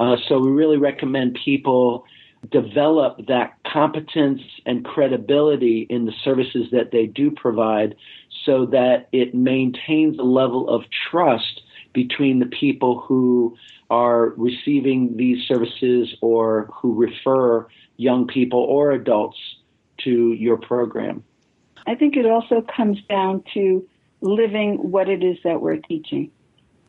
Uh, 0.00 0.16
so 0.26 0.38
we 0.38 0.50
really 0.50 0.78
recommend 0.78 1.38
people 1.44 2.04
develop 2.50 3.26
that 3.28 3.54
competence 3.70 4.40
and 4.66 4.84
credibility 4.84 5.86
in 5.88 6.06
the 6.06 6.12
services 6.24 6.66
that 6.72 6.90
they 6.90 7.06
do 7.06 7.30
provide 7.30 7.94
so 8.44 8.66
that 8.66 9.08
it 9.12 9.34
maintains 9.34 10.18
a 10.18 10.22
level 10.22 10.68
of 10.68 10.82
trust 11.10 11.62
between 11.92 12.38
the 12.38 12.46
people 12.46 13.00
who 13.00 13.56
are 13.92 14.30
receiving 14.38 15.14
these 15.18 15.46
services 15.46 16.14
or 16.22 16.70
who 16.72 16.94
refer 16.94 17.66
young 17.98 18.26
people 18.26 18.60
or 18.60 18.92
adults 18.92 19.36
to 20.02 20.32
your 20.32 20.56
program? 20.56 21.22
I 21.86 21.94
think 21.94 22.16
it 22.16 22.24
also 22.24 22.64
comes 22.74 22.98
down 23.10 23.44
to 23.52 23.86
living 24.22 24.78
what 24.90 25.10
it 25.10 25.22
is 25.22 25.36
that 25.44 25.60
we're 25.60 25.76
teaching. 25.76 26.30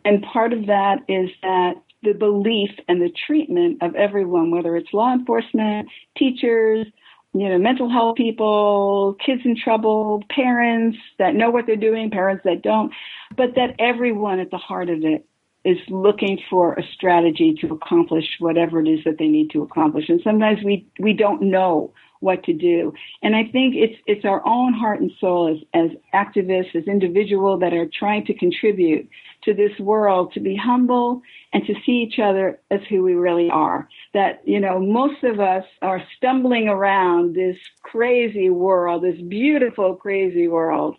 And 0.06 0.24
part 0.24 0.54
of 0.54 0.68
that 0.68 0.99
is 1.10 1.30
that 1.41 1.74
the 2.04 2.14
belief 2.14 2.72
and 2.88 3.01
the 3.01 3.12
treatment 3.28 3.84
of 3.84 3.95
everyone, 3.95 4.49
whether 4.51 4.78
it's 4.78 4.93
law 4.93 5.14
enforcement, 5.14 5.89
teachers, 6.18 6.88
you 7.34 7.49
know, 7.49 7.58
mental 7.58 7.89
health 7.89 8.16
people, 8.16 9.18
kids 9.26 9.41
in 9.43 9.58
trouble, 9.62 10.24
parents 10.30 10.97
that 11.20 11.36
know 11.36 11.49
what 11.49 11.66
they're 11.66 11.76
doing, 11.76 12.10
parents 12.12 12.43
that 12.45 12.62
don't, 12.62 12.93
but 13.36 13.56
that 13.56 13.76
everyone 13.78 14.39
at 14.39 14.51
the 14.51 14.58
heart 14.58 14.89
of 14.89 15.04
it 15.04 15.26
is 15.66 15.78
looking 15.89 16.39
for 16.49 16.74
a 16.74 16.84
strategy 16.93 17.55
to 17.61 17.74
accomplish 17.74 18.26
whatever 18.39 18.82
it 18.82 18.88
is 18.88 18.99
that 19.05 19.18
they 19.18 19.28
need 19.28 19.49
to 19.51 19.61
accomplish. 19.61 20.09
And 20.09 20.22
sometimes 20.24 20.59
we, 20.64 20.86
we 20.99 21.14
don't 21.14 21.41
know 21.41 21.93
what 22.20 22.43
to 22.45 22.53
do. 22.53 22.93
And 23.22 23.36
I 23.36 23.43
think 23.43 23.76
it's, 23.76 23.95
it's 24.07 24.26
our 24.26 24.41
own 24.47 24.74
heart 24.74 25.01
and 25.01 25.11
soul 25.20 25.53
as, 25.53 25.57
as 25.74 25.89
activists, 26.14 26.74
as 26.74 26.86
individuals 26.88 27.59
that 27.59 27.74
are 27.74 27.88
trying 27.97 28.26
to 28.26 28.34
contribute 28.34 29.09
to 29.43 29.53
this 29.53 29.78
world 29.78 30.34
to 30.34 30.39
be 30.39 30.55
humble 30.55 31.22
and 31.51 31.66
to 31.66 31.74
see 31.86 31.91
each 31.91 32.20
other 32.20 32.59
as 32.72 32.80
who 32.89 33.03
we 33.03 33.14
really 33.14 33.49
are. 33.49 33.89
That, 34.14 34.41
you 34.45 34.59
know, 34.59 34.80
most 34.80 35.24
of 35.24 35.41
us 35.41 35.66
are 35.82 36.01
stumbling 36.16 36.70
around 36.70 37.36
this 37.36 37.57
crazy 37.84 38.49
world, 38.49 39.03
this 39.03 39.22
beautiful, 39.22 39.95
crazy 39.95 40.47
world, 40.47 40.95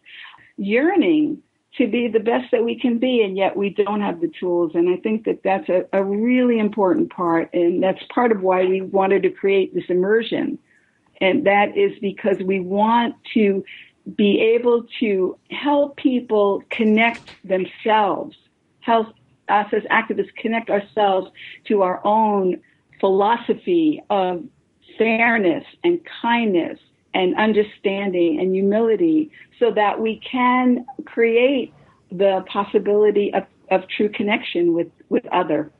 yearning 0.59 1.43
to 1.79 1.89
be 1.89 2.07
the 2.09 2.21
best 2.21 2.51
that 2.53 2.65
we 2.65 2.79
can 2.79 2.99
be, 2.99 3.23
and 3.23 3.37
yet 3.37 3.57
we 3.57 3.71
don't 3.71 4.01
have 4.01 4.21
the 4.21 4.31
tools. 4.39 4.73
And 4.75 4.89
I 4.89 4.97
think 4.97 5.25
that 5.25 5.43
that's 5.43 5.69
a, 5.69 5.85
a 5.93 6.05
really 6.05 6.59
important 6.59 7.11
part, 7.11 7.53
and 7.53 7.83
that's 7.83 8.03
part 8.15 8.31
of 8.31 8.43
why 8.43 8.65
we 8.65 8.81
wanted 8.81 9.23
to 9.25 9.31
create 9.31 9.75
this 9.75 9.85
immersion. 9.89 10.59
And 11.21 11.47
that 11.47 11.77
is 11.77 11.93
because 12.01 12.39
we 12.45 12.61
want 12.61 13.17
to 13.35 13.65
be 14.17 14.41
able 14.41 14.85
to 15.01 15.37
help 15.51 15.97
people 15.97 16.63
connect 16.71 17.31
themselves, 17.45 18.37
help 18.81 19.09
us 19.49 19.67
as 19.73 19.83
activists 19.85 20.35
connect 20.37 20.71
ourselves 20.71 21.31
to 21.67 21.83
our 21.83 22.01
own 22.05 22.61
philosophy 23.01 24.03
of 24.11 24.45
fairness 24.99 25.65
and 25.83 26.01
kindness 26.23 26.79
and 27.15 27.37
understanding 27.37 28.41
and 28.41 28.55
humility 28.55 29.31
so 29.59 29.71
that 29.71 30.01
we 30.01 30.21
can 30.31 30.85
create 31.07 31.73
the 32.11 32.45
possibility 32.47 33.33
of, 33.33 33.45
of 33.71 33.89
true 33.89 34.09
connection 34.09 34.75
with, 34.75 34.89
with 35.09 35.25
other. 35.33 35.71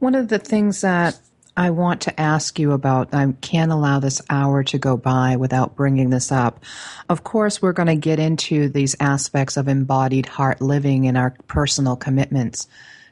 One 0.00 0.14
of 0.14 0.28
the 0.28 0.38
things 0.38 0.80
that 0.80 1.18
I 1.56 1.70
want 1.70 2.02
to 2.02 2.20
ask 2.20 2.58
you 2.58 2.72
about, 2.72 3.12
I 3.12 3.32
can't 3.40 3.72
allow 3.72 4.00
this 4.00 4.22
hour 4.30 4.62
to 4.64 4.78
go 4.78 4.96
by 4.96 5.36
without 5.36 5.76
bringing 5.76 6.10
this 6.10 6.32
up. 6.32 6.64
Of 7.08 7.24
course, 7.24 7.60
we're 7.60 7.72
going 7.72 7.88
to 7.88 7.96
get 7.96 8.18
into 8.18 8.68
these 8.68 8.96
aspects 9.00 9.56
of 9.56 9.68
embodied 9.68 10.26
heart 10.26 10.60
living 10.60 11.04
in 11.04 11.16
our 11.16 11.34
personal 11.48 11.96
commitments 11.96 12.66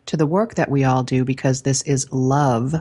to 0.07 0.17
the 0.17 0.27
work 0.27 0.55
that 0.55 0.71
we 0.71 0.85
all 0.85 1.03
do 1.03 1.25
because 1.25 1.63
this 1.63 1.83
is 1.83 2.11
love 2.13 2.75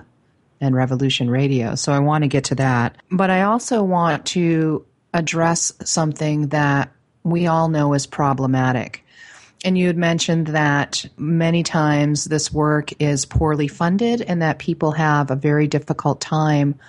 and 0.59 0.75
Revolution 0.75 1.29
Radio. 1.29 1.75
So 1.75 1.91
I 1.91 1.99
want 1.99 2.23
to 2.23 2.27
get 2.27 2.45
to 2.45 2.55
that. 2.55 2.95
But 3.11 3.29
I 3.29 3.43
also 3.43 3.83
want 3.83 4.25
to 4.27 4.85
address 5.13 5.73
something 5.83 6.47
that 6.49 6.91
we 7.23 7.47
all 7.47 7.69
know 7.69 7.93
is 7.93 8.07
problematic. 8.07 9.03
And 9.65 9.77
you 9.77 9.87
had 9.87 9.97
mentioned 9.97 10.47
that 10.47 11.05
many 11.17 11.63
times 11.63 12.25
this 12.25 12.53
work 12.53 12.91
is 13.01 13.25
poorly 13.25 13.67
funded 13.67 14.21
and 14.21 14.41
that 14.41 14.59
people 14.59 14.91
have 14.91 15.31
a 15.31 15.35
very 15.35 15.67
difficult 15.67 16.21
time 16.21 16.79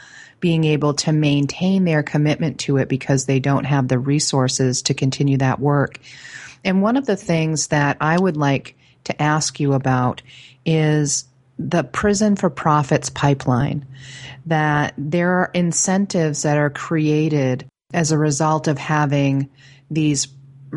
being 0.40 0.64
able 0.64 0.94
to 0.94 1.12
maintain 1.12 1.84
their 1.84 2.02
commitment 2.02 2.60
to 2.60 2.76
it 2.76 2.88
because 2.88 3.24
they 3.24 3.40
don't 3.40 3.64
have 3.64 3.88
the 3.88 3.98
resources 3.98 4.82
to 4.82 4.94
continue 4.94 5.38
that 5.38 5.58
work. 5.58 5.98
And 6.64 6.82
one 6.82 6.96
of 6.96 7.06
the 7.06 7.16
things 7.16 7.68
that 7.68 7.96
I 8.00 8.18
would 8.18 8.36
like 8.36 8.76
to 9.04 9.20
ask 9.20 9.58
you 9.58 9.72
about 9.72 10.22
is 10.64 11.24
the 11.58 11.82
prison 11.82 12.36
for 12.36 12.50
profits 12.50 13.10
pipeline 13.10 13.84
that 14.46 14.94
there 14.96 15.40
are 15.40 15.50
incentives 15.54 16.42
that 16.42 16.56
are 16.56 16.70
created 16.70 17.66
as 17.92 18.12
a 18.12 18.18
result 18.18 18.68
of 18.68 18.78
having 18.78 19.50
these 19.90 20.28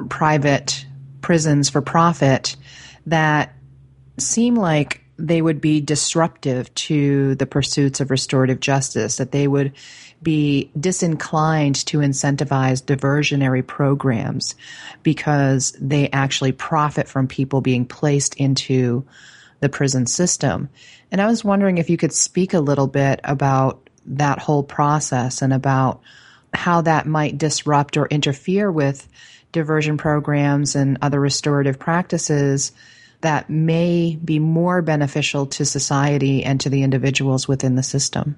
private 0.09 0.85
prisons 1.21 1.69
for 1.69 1.81
profit 1.81 2.55
that 3.05 3.53
seem 4.17 4.55
like 4.55 5.01
they 5.17 5.41
would 5.41 5.61
be 5.61 5.81
disruptive 5.81 6.73
to 6.73 7.35
the 7.35 7.45
pursuits 7.45 7.99
of 7.99 8.09
restorative 8.09 8.59
justice, 8.59 9.17
that 9.17 9.31
they 9.31 9.47
would 9.47 9.73
be 10.21 10.71
disinclined 10.79 11.75
to 11.85 11.99
incentivize 11.99 12.83
diversionary 12.83 13.65
programs 13.65 14.55
because 15.03 15.75
they 15.79 16.09
actually 16.09 16.51
profit 16.51 17.07
from 17.07 17.27
people 17.27 17.61
being 17.61 17.85
placed 17.85 18.35
into 18.35 19.05
the 19.61 19.69
prison 19.69 20.05
system. 20.05 20.69
And 21.11 21.21
I 21.21 21.27
was 21.27 21.43
wondering 21.43 21.77
if 21.77 21.89
you 21.89 21.97
could 21.97 22.13
speak 22.13 22.53
a 22.53 22.59
little 22.59 22.87
bit 22.87 23.21
about 23.23 23.89
that 24.07 24.39
whole 24.39 24.63
process 24.63 25.41
and 25.41 25.53
about 25.53 26.01
how 26.53 26.81
that 26.81 27.07
might 27.07 27.37
disrupt 27.37 27.95
or 27.95 28.07
interfere 28.07 28.69
with 28.69 29.07
diversion 29.51 29.97
programs 29.97 30.75
and 30.75 30.97
other 31.01 31.19
restorative 31.19 31.79
practices 31.79 32.71
that 33.21 33.49
may 33.49 34.17
be 34.23 34.39
more 34.39 34.81
beneficial 34.81 35.45
to 35.45 35.63
society 35.63 36.43
and 36.43 36.59
to 36.61 36.69
the 36.69 36.83
individuals 36.83 37.47
within 37.47 37.75
the 37.75 37.83
system. 37.83 38.35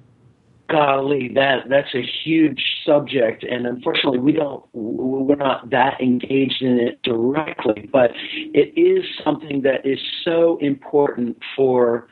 Golly, 0.70 1.30
that 1.34 1.68
that's 1.68 1.94
a 1.94 2.02
huge 2.24 2.62
subject, 2.86 3.44
and 3.44 3.66
unfortunately, 3.66 4.18
we 4.18 4.32
don't 4.32 4.64
we're 4.72 5.36
not 5.36 5.68
that 5.70 6.00
engaged 6.00 6.62
in 6.62 6.78
it 6.78 7.02
directly. 7.02 7.88
But 7.92 8.12
it 8.32 8.72
is 8.78 9.04
something 9.22 9.62
that 9.62 9.84
is 9.84 9.98
so 10.24 10.56
important 10.62 11.36
for 11.54 12.08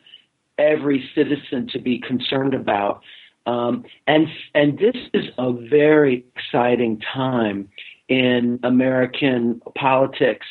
every 0.58 1.08
citizen 1.14 1.66
to 1.72 1.78
be 1.78 1.98
concerned 1.98 2.52
about, 2.52 3.02
um, 3.46 3.84
and 4.06 4.28
and 4.54 4.78
this 4.78 4.96
is 5.14 5.24
a 5.38 5.52
very 5.52 6.26
exciting 6.36 7.00
time 7.14 7.70
in 8.08 8.60
American 8.62 9.62
politics 9.78 10.46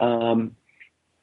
um, 0.00 0.56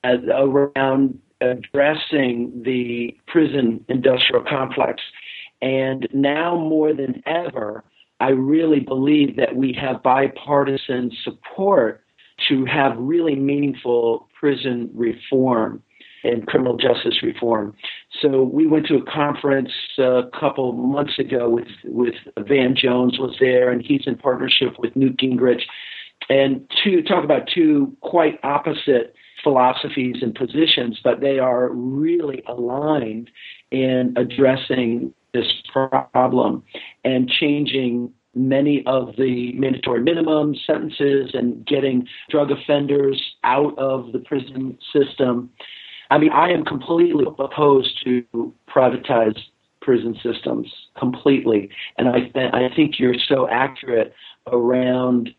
around 0.06 1.20
addressing 1.42 2.62
the 2.64 3.16
prison 3.28 3.84
industrial 3.90 4.44
complex 4.48 5.02
and 5.64 6.10
now 6.14 6.58
more 6.58 6.94
than 6.94 7.24
ever, 7.26 7.86
I 8.20 8.30
really 8.30 8.82
believe 8.82 9.38
that 9.38 9.56
we 9.56 9.74
have 9.80 10.04
bipartisan 10.04 11.10
support 11.24 12.04
to 12.50 12.66
have 12.66 12.98
really 12.98 13.36
meaningful 13.36 14.28
prison 14.38 14.90
reform 14.94 15.82
and 16.26 16.46
criminal 16.48 16.76
justice 16.76 17.24
reform. 17.24 17.74
So 18.22 18.44
we 18.44 18.68
went 18.68 18.88
to 18.88 18.96
a 18.96 19.06
conference 19.10 19.72
a 19.98 20.24
couple 20.38 20.74
months 20.74 21.18
ago 21.18 21.48
with 21.50 21.68
with 21.86 22.16
Van 22.38 22.76
Jones 22.76 23.18
was 23.18 23.38
there, 23.40 23.72
and 23.72 23.82
he's 23.82 24.04
in 24.06 24.18
partnership 24.18 24.78
with 24.80 24.94
Newt 24.98 25.18
Gingrich, 25.18 25.62
and 26.30 26.70
to 26.84 27.02
talk 27.04 27.24
about 27.24 27.48
two 27.54 27.96
quite 28.02 28.38
opposite 28.44 29.16
philosophies 29.42 30.18
and 30.22 30.36
positions, 30.36 31.00
but 31.04 31.22
they 31.22 31.40
are 31.40 31.70
really 31.70 32.44
aligned 32.48 33.30
in 33.72 34.14
addressing 34.18 35.14
this 35.34 35.52
problem 35.72 36.64
and 37.04 37.30
changing 37.30 38.14
many 38.36 38.84
of 38.86 39.16
the 39.18 39.54
mandatory 39.54 40.02
minimum 40.02 40.56
sentences 40.66 41.32
and 41.34 41.66
getting 41.66 42.08
drug 42.30 42.52
offenders 42.52 43.22
out 43.44 43.78
of 43.78 44.12
the 44.12 44.20
prison 44.20 44.78
system. 44.92 45.50
I 46.10 46.18
mean, 46.18 46.32
I 46.32 46.50
am 46.50 46.66
completely 46.66 47.26
opposed 47.40 48.04
to 48.06 48.54
privatized 48.68 49.40
prison 49.82 50.18
systems 50.24 50.72
completely, 50.98 51.70
and 51.98 52.08
I 52.08 52.32
I 52.36 52.70
think 52.76 53.00
you're 53.00 53.16
so 53.28 53.48
accurate 53.50 54.14
around 54.48 55.30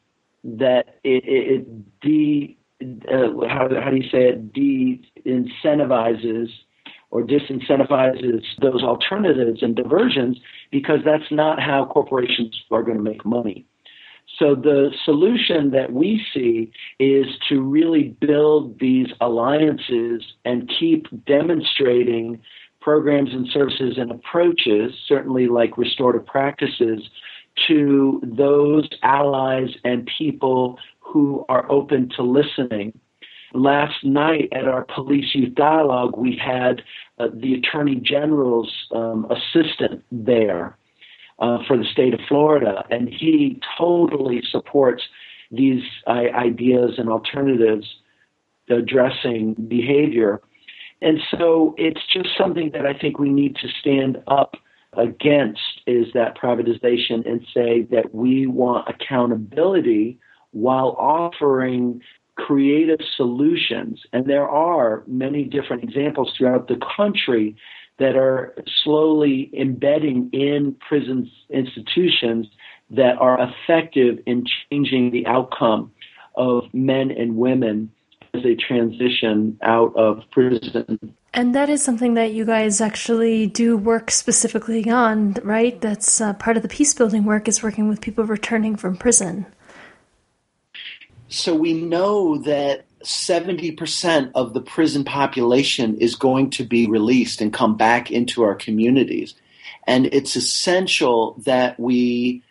that 0.45 0.99
it, 1.03 1.25
it 1.25 2.01
de 2.01 2.57
uh, 2.83 3.49
how 3.49 3.69
how 3.83 3.91
do 3.91 3.97
you 3.97 4.09
say 4.11 4.29
it 4.29 4.53
de 4.53 5.01
incentivizes 5.27 6.49
or 7.15 7.23
disincentivizes 7.23 8.43
those 8.61 8.83
alternatives 8.83 9.63
and 9.63 9.77
diversions 9.77 10.37
because 10.73 10.99
that's 11.05 11.31
not 11.31 11.63
how 11.63 11.87
corporations 11.87 12.61
are 12.73 12.83
going 12.83 12.97
to 12.97 13.03
make 13.03 13.25
money. 13.25 13.65
So 14.37 14.57
the 14.57 14.91
solution 15.05 15.71
that 15.71 15.93
we 15.93 16.21
see 16.35 16.73
is 16.99 17.27
to 17.49 17.63
really 17.63 18.17
build 18.21 18.81
these 18.81 19.07
alliances 19.21 20.25
and 20.45 20.69
keep 20.81 21.07
demonstrating 21.25 22.41
programs 22.81 23.33
and 23.33 23.47
services 23.49 23.97
and 23.97 24.11
approaches, 24.11 24.93
certainly 25.07 25.47
like 25.47 25.79
restorative 25.79 26.27
practices, 26.27 27.01
to 27.69 28.21
those 28.25 28.89
allies 29.05 29.69
and 29.85 30.11
people 30.19 30.81
who 30.99 31.45
are 31.49 31.71
open 31.71 32.11
to 32.17 32.23
listening. 32.25 32.93
Last 33.55 34.03
night 34.03 34.49
at 34.53 34.67
our 34.67 34.85
police 34.95 35.33
youth 35.33 35.55
dialogue, 35.55 36.17
we 36.17 36.37
had 36.37 36.83
uh, 37.21 37.29
the 37.33 37.55
Attorney 37.55 37.95
General's 37.95 38.73
um, 38.93 39.31
assistant 39.31 40.05
there 40.11 40.77
uh, 41.39 41.59
for 41.69 41.77
the 41.77 41.85
state 41.85 42.15
of 42.15 42.21
Florida, 42.29 42.85
and 42.91 43.09
he 43.09 43.61
totally 43.79 44.43
supports 44.51 45.05
these 45.53 45.85
uh, 46.09 46.25
ideas 46.35 46.99
and 46.99 47.09
alternatives 47.09 47.87
addressing 48.69 49.55
behavior. 49.69 50.41
And 51.01 51.21
so 51.31 51.77
it's 51.79 52.01
just 52.13 52.31
something 52.37 52.71
that 52.73 52.87
I 52.87 52.95
think 52.99 53.21
we 53.21 53.31
need 53.31 53.55
to 53.57 53.69
stand 53.81 54.21
up 54.27 54.57
against 54.95 55.61
is 55.87 56.07
that 56.15 56.37
privatization 56.37 57.25
and 57.25 57.47
say 57.55 57.83
that 57.91 58.13
we 58.13 58.47
want 58.47 58.89
accountability 58.89 60.19
while 60.51 60.97
offering 60.99 62.01
creative 62.37 63.01
solutions. 63.17 64.03
And 64.13 64.27
there 64.27 64.49
are 64.49 65.03
many 65.07 65.45
different 65.45 65.85
examples 65.85 66.35
throughout 66.37 66.69
the 66.69 66.81
country 66.97 67.57
that 67.99 68.17
are 68.17 68.55
slowly 68.83 69.51
embedding 69.57 70.31
in 70.33 70.77
prison 70.87 71.31
institutions 71.51 72.49
that 72.91 73.17
are 73.19 73.39
effective 73.41 74.19
in 74.27 74.45
changing 74.71 75.11
the 75.11 75.27
outcome 75.27 75.93
of 76.35 76.65
men 76.73 77.11
and 77.11 77.37
women 77.37 77.91
as 78.35 78.43
they 78.43 78.57
transition 78.57 79.57
out 79.63 79.95
of 79.97 80.23
prison. 80.33 80.99
And 81.33 81.55
that 81.55 81.69
is 81.69 81.83
something 81.83 82.15
that 82.15 82.33
you 82.33 82.45
guys 82.45 82.81
actually 82.81 83.47
do 83.47 83.77
work 83.77 84.11
specifically 84.11 84.89
on, 84.91 85.35
right? 85.43 85.81
That's 85.81 86.21
uh, 86.21 86.35
part 86.35 86.57
of 86.57 86.63
the 86.63 86.69
peace 86.69 86.95
building 86.95 87.25
work 87.25 87.49
is 87.49 87.63
working 87.63 87.89
with 87.89 88.01
people 88.01 88.25
returning 88.25 88.77
from 88.77 88.97
prison. 88.97 89.47
So 91.35 91.53
we 91.53 91.73
know 91.73 92.39
that 92.39 92.87
70% 93.03 94.31
of 94.37 94.55
the 94.55 94.61
prison 94.61 95.03
population 95.03 95.97
is 95.99 96.15
going 96.15 96.51
to 96.51 96.65
be 96.65 96.87
released 96.87 97.41
and 97.41 97.53
come 97.53 97.77
back 97.77 98.13
into 98.13 98.45
our 98.45 98.55
communities. 98.55 99.35
And 99.85 100.07
it's 100.07 100.37
essential 100.37 101.35
that 101.45 101.79
we 101.79 102.45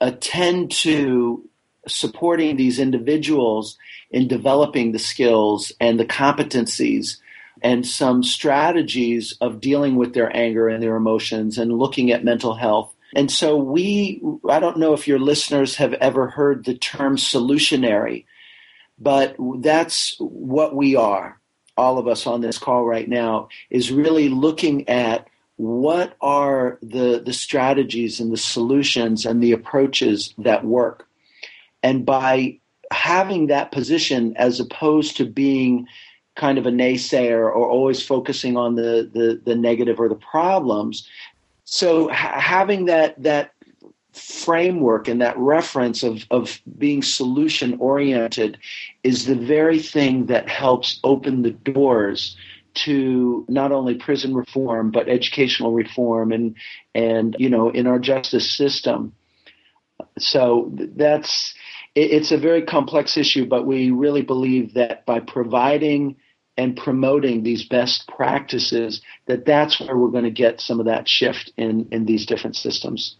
attend 0.00 0.70
to 0.70 1.46
supporting 1.86 2.56
these 2.56 2.78
individuals 2.78 3.76
in 4.10 4.26
developing 4.26 4.92
the 4.92 4.98
skills 4.98 5.70
and 5.78 6.00
the 6.00 6.06
competencies 6.06 7.18
and 7.62 7.86
some 7.86 8.22
strategies 8.22 9.36
of 9.42 9.60
dealing 9.60 9.96
with 9.96 10.14
their 10.14 10.34
anger 10.34 10.66
and 10.66 10.82
their 10.82 10.96
emotions 10.96 11.58
and 11.58 11.78
looking 11.78 12.10
at 12.10 12.24
mental 12.24 12.54
health. 12.54 12.94
And 13.14 13.30
so 13.30 13.56
we, 13.56 14.22
I 14.48 14.60
don't 14.60 14.78
know 14.78 14.94
if 14.94 15.06
your 15.06 15.18
listeners 15.18 15.76
have 15.76 15.92
ever 15.94 16.28
heard 16.28 16.64
the 16.64 16.74
term 16.74 17.16
solutionary 17.16 18.24
but 19.00 19.34
that's 19.58 20.16
what 20.18 20.74
we 20.74 20.94
are, 20.96 21.40
all 21.76 21.98
of 21.98 22.06
us 22.06 22.26
on 22.26 22.40
this 22.40 22.58
call 22.58 22.84
right 22.84 23.08
now, 23.08 23.48
is 23.70 23.90
really 23.90 24.28
looking 24.28 24.88
at 24.88 25.26
what 25.56 26.16
are 26.20 26.78
the, 26.82 27.22
the 27.24 27.32
strategies 27.32 28.20
and 28.20 28.32
the 28.32 28.36
solutions 28.36 29.26
and 29.26 29.42
the 29.42 29.52
approaches 29.52 30.34
that 30.38 30.64
work. 30.64 31.06
And 31.82 32.04
by 32.04 32.58
having 32.92 33.46
that 33.48 33.72
position 33.72 34.34
as 34.36 34.60
opposed 34.60 35.16
to 35.16 35.24
being 35.24 35.86
kind 36.36 36.58
of 36.58 36.66
a 36.66 36.70
naysayer 36.70 37.40
or 37.40 37.68
always 37.68 38.04
focusing 38.04 38.56
on 38.56 38.74
the, 38.74 39.10
the, 39.12 39.40
the 39.44 39.54
negative 39.54 40.00
or 40.00 40.08
the 40.08 40.14
problems. 40.14 41.08
So 41.64 42.08
ha- 42.08 42.40
having 42.40 42.86
that 42.86 43.22
that 43.22 43.52
framework 44.12 45.08
and 45.08 45.20
that 45.20 45.38
reference 45.38 46.02
of, 46.02 46.26
of 46.30 46.60
being 46.78 47.02
solution 47.02 47.76
oriented 47.78 48.58
is 49.04 49.26
the 49.26 49.34
very 49.34 49.78
thing 49.78 50.26
that 50.26 50.48
helps 50.48 50.98
open 51.04 51.42
the 51.42 51.50
doors 51.50 52.36
to 52.72 53.44
not 53.48 53.72
only 53.72 53.94
prison 53.94 54.34
reform 54.34 54.90
but 54.90 55.08
educational 55.08 55.72
reform 55.72 56.32
and 56.32 56.56
and 56.94 57.36
you 57.38 57.50
know 57.50 57.70
in 57.70 57.86
our 57.86 57.98
justice 57.98 58.50
system. 58.50 59.12
So 60.18 60.70
that's 60.74 61.54
it's 61.94 62.30
a 62.30 62.38
very 62.38 62.62
complex 62.62 63.16
issue 63.16 63.46
but 63.46 63.66
we 63.66 63.90
really 63.90 64.22
believe 64.22 64.74
that 64.74 65.04
by 65.06 65.20
providing 65.20 66.16
and 66.56 66.76
promoting 66.76 67.42
these 67.42 67.64
best 67.64 68.06
practices 68.08 69.00
that 69.26 69.44
that's 69.44 69.80
where 69.80 69.96
we're 69.96 70.10
going 70.10 70.24
to 70.24 70.30
get 70.30 70.60
some 70.60 70.78
of 70.78 70.86
that 70.86 71.08
shift 71.08 71.52
in 71.56 71.88
in 71.90 72.06
these 72.06 72.26
different 72.26 72.56
systems 72.56 73.16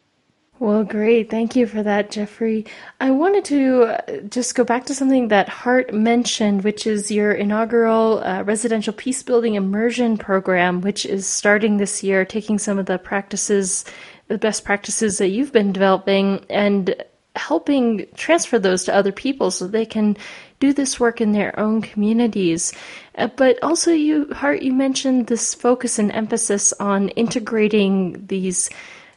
well, 0.61 0.85
great. 0.85 1.31
Thank 1.31 1.57
you 1.57 1.67
for 1.67 1.83
that, 1.83 2.11
Jeffrey. 2.11 2.67
I 3.01 3.13
wanted 3.13 3.47
to 3.47 3.83
uh, 3.85 4.21
just 4.29 4.55
go 4.55 4.63
back 4.63 4.85
to 4.87 4.95
something 4.95 5.29
that 5.29 5.49
Heart 5.49 5.95
mentioned, 5.95 6.65
which 6.65 6.87
is 6.87 7.11
your 7.11 7.33
inaugural 7.33 8.23
uh, 8.23 8.43
residential 8.43 8.93
peace 8.93 9.23
building 9.23 9.55
immersion 9.55 10.19
program, 10.19 10.83
which 10.83 11.07
is 11.07 11.27
starting 11.27 11.79
this 11.79 12.03
year, 12.03 12.27
taking 12.27 12.59
some 12.59 12.79
of 12.79 12.85
the 12.85 12.99
practices, 12.99 13.87
the 14.29 14.37
best 14.37 14.63
practices 14.67 15.17
that 15.17 15.29
you've 15.29 15.51
been 15.51 15.73
developing, 15.73 16.45
and 16.51 16.95
helping 17.37 18.07
transfer 18.15 18.59
those 18.59 18.85
to 18.85 18.95
other 18.95 19.13
people 19.13 19.51
so 19.51 19.67
they 19.67 19.87
can 19.87 20.15
do 20.59 20.75
this 20.75 21.01
work 21.01 21.23
in 21.23 21.33
their 21.33 21.59
own 21.59 21.81
communities. 21.81 22.75
Uh, 23.17 23.29
but 23.29 23.59
also, 23.63 23.93
you, 23.93 24.31
Heart, 24.35 24.61
you 24.61 24.75
mentioned 24.75 25.27
this 25.27 25.55
focus 25.55 25.99
and 25.99 26.13
emphasis 26.13 26.75
on 26.75 27.09
integrating 27.11 28.27
these 28.27 28.69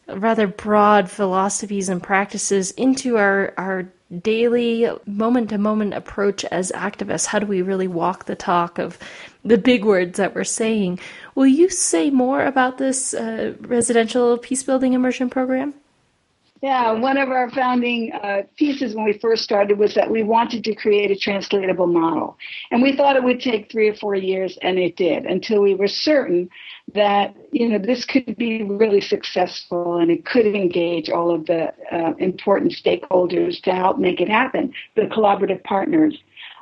rather 0.07 0.47
broad 0.47 1.09
philosophies 1.09 1.89
and 1.89 2.01
practices 2.01 2.71
into 2.71 3.17
our, 3.17 3.53
our 3.57 3.91
daily 4.21 4.89
moment 5.05 5.49
to 5.49 5.57
moment 5.57 5.93
approach 5.93 6.45
as 6.45 6.71
activists. 6.71 7.25
How 7.25 7.39
do 7.39 7.45
we 7.45 7.61
really 7.61 7.87
walk 7.87 8.25
the 8.25 8.35
talk 8.35 8.77
of 8.77 8.97
the 9.43 9.57
big 9.57 9.83
words 9.83 10.17
that 10.17 10.35
we're 10.35 10.43
saying? 10.43 10.99
Will 11.35 11.47
you 11.47 11.69
say 11.69 12.09
more 12.09 12.45
about 12.45 12.77
this 12.77 13.13
uh, 13.13 13.55
residential 13.61 14.37
peace 14.37 14.63
building 14.63 14.93
immersion 14.93 15.29
program? 15.29 15.73
Yeah, 16.63 16.93
one 16.93 17.17
of 17.17 17.27
our 17.27 17.51
founding 17.51 18.13
uh, 18.13 18.43
pieces 18.55 18.95
when 18.95 19.03
we 19.03 19.19
first 19.19 19.43
started 19.43 19.77
was 19.77 19.93
that 19.95 20.09
we 20.09 20.23
wanted 20.23 20.63
to 20.63 20.73
create 20.73 21.11
a 21.11 21.15
translatable 21.17 21.87
model. 21.87 22.37
And 22.71 22.81
we 22.81 22.95
thought 22.95 23.17
it 23.17 23.23
would 23.25 23.41
take 23.41 23.69
three 23.69 23.89
or 23.89 23.95
four 23.95 24.15
years, 24.15 24.57
and 24.61 24.79
it 24.79 24.95
did, 24.95 25.25
until 25.25 25.61
we 25.61 25.75
were 25.75 25.89
certain 25.89 26.49
that, 26.93 27.35
you 27.51 27.67
know, 27.67 27.79
this 27.79 28.05
could 28.05 28.37
be 28.37 28.63
really 28.63 29.01
successful 29.01 29.97
and 29.97 30.09
it 30.09 30.25
could 30.25 30.45
engage 30.45 31.09
all 31.09 31.35
of 31.35 31.45
the 31.47 31.73
uh, 31.91 32.13
important 32.19 32.71
stakeholders 32.71 33.61
to 33.63 33.73
help 33.73 33.97
make 33.97 34.21
it 34.21 34.29
happen, 34.29 34.73
the 34.95 35.01
collaborative 35.01 35.61
partners. 35.65 36.17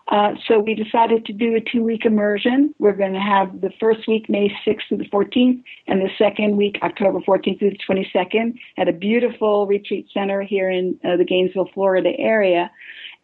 Uh, 0.08 0.34
so 0.48 0.60
we 0.60 0.74
decided 0.76 1.26
to 1.26 1.34
do 1.34 1.56
a 1.56 1.62
two 1.62 1.84
week 1.84 2.06
immersion. 2.06 2.74
We're 2.80 2.96
going 2.96 3.14
to 3.14 3.20
have 3.20 3.62
the 3.62 3.72
first 3.80 4.08
week, 4.08 4.30
May 4.30 4.50
6th 4.66 4.82
through 4.90 4.98
the 4.98 5.10
14th, 5.10 5.64
and 5.88 6.02
the 6.02 6.10
second 6.18 6.58
week, 6.58 6.78
October 6.82 7.20
14th 7.20 7.60
through 7.60 7.72
the 7.72 7.80
22nd, 7.88 8.58
at 8.78 8.88
a 8.88 8.94
beautiful 8.94 9.68
retreat 9.68 10.08
center 10.14 10.42
here 10.42 10.70
in 10.70 11.00
uh, 11.06 11.18
the 11.18 11.24
Gainesville, 11.24 11.70
Florida 11.74 12.12
area. 12.18 12.72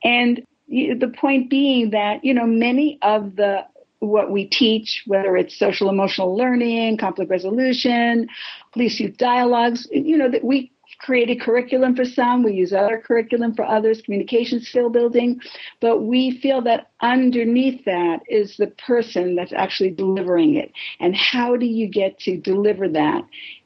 And 0.03 0.45
the 0.67 1.13
point 1.19 1.49
being 1.49 1.91
that, 1.91 2.23
you 2.23 2.33
know, 2.33 2.45
many 2.45 2.99
of 3.01 3.35
the 3.35 3.65
what 3.99 4.31
we 4.31 4.45
teach, 4.45 5.03
whether 5.07 5.35
it's 5.35 5.57
social 5.57 5.89
emotional 5.89 6.37
learning, 6.37 6.97
conflict 6.97 7.31
resolution, 7.31 8.27
police 8.71 8.99
youth 8.99 9.17
dialogues, 9.17 9.87
you 9.91 10.15
know, 10.15 10.29
that 10.29 10.43
we 10.43 10.71
created 10.99 11.41
curriculum 11.41 11.95
for 11.95 12.05
some, 12.05 12.43
we 12.43 12.53
use 12.53 12.73
other 12.73 13.01
curriculum 13.05 13.53
for 13.55 13.65
others, 13.65 14.01
communication 14.01 14.61
skill 14.61 14.89
building, 14.89 15.39
but 15.79 16.01
we 16.01 16.39
feel 16.41 16.61
that 16.63 16.91
underneath 17.01 17.83
that 17.85 18.19
is 18.27 18.57
the 18.57 18.67
person 18.85 19.35
that's 19.35 19.53
actually 19.53 19.91
delivering 19.91 20.55
it. 20.55 20.71
And 20.99 21.15
how 21.15 21.55
do 21.55 21.65
you 21.65 21.87
get 21.87 22.19
to 22.19 22.37
deliver 22.37 22.89
that 22.89 23.23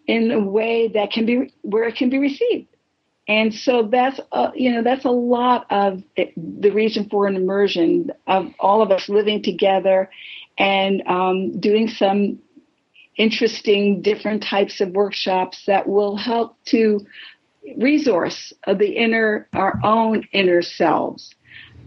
in 0.08 0.32
a 0.32 0.40
way 0.40 0.90
that 0.90 1.12
can 1.12 1.26
be 1.26 1.54
where 1.62 1.86
it 1.86 1.96
can 1.96 2.10
be 2.10 2.20
received? 2.20 2.68
And 3.28 3.54
so 3.54 3.88
that's 3.90 4.20
uh, 4.32 4.52
you 4.56 4.72
know 4.72 4.84
that's 4.84 5.06
a 5.06 5.12
lot 5.12 5.66
of 5.70 6.04
it, 6.16 6.34
the 6.36 6.72
reason 6.72 7.08
for 7.08 7.28
an 7.28 7.36
immersion 7.36 8.12
of 8.28 8.48
all 8.60 8.82
of 8.82 8.92
us 8.92 9.08
living 9.08 9.44
together 9.44 10.10
and 10.58 11.02
um, 11.08 11.60
doing 11.60 11.88
some 11.88 12.40
interesting 13.18 14.02
different 14.02 14.44
types 14.44 14.82
of 14.82 14.90
workshops 14.92 15.64
that 15.68 15.88
will 15.88 16.16
help 16.16 16.58
to 16.66 17.00
resource 17.78 18.54
the 18.66 18.96
inner 18.96 19.48
our 19.54 19.80
own 19.84 20.24
inner 20.32 20.62
selves 20.62 21.36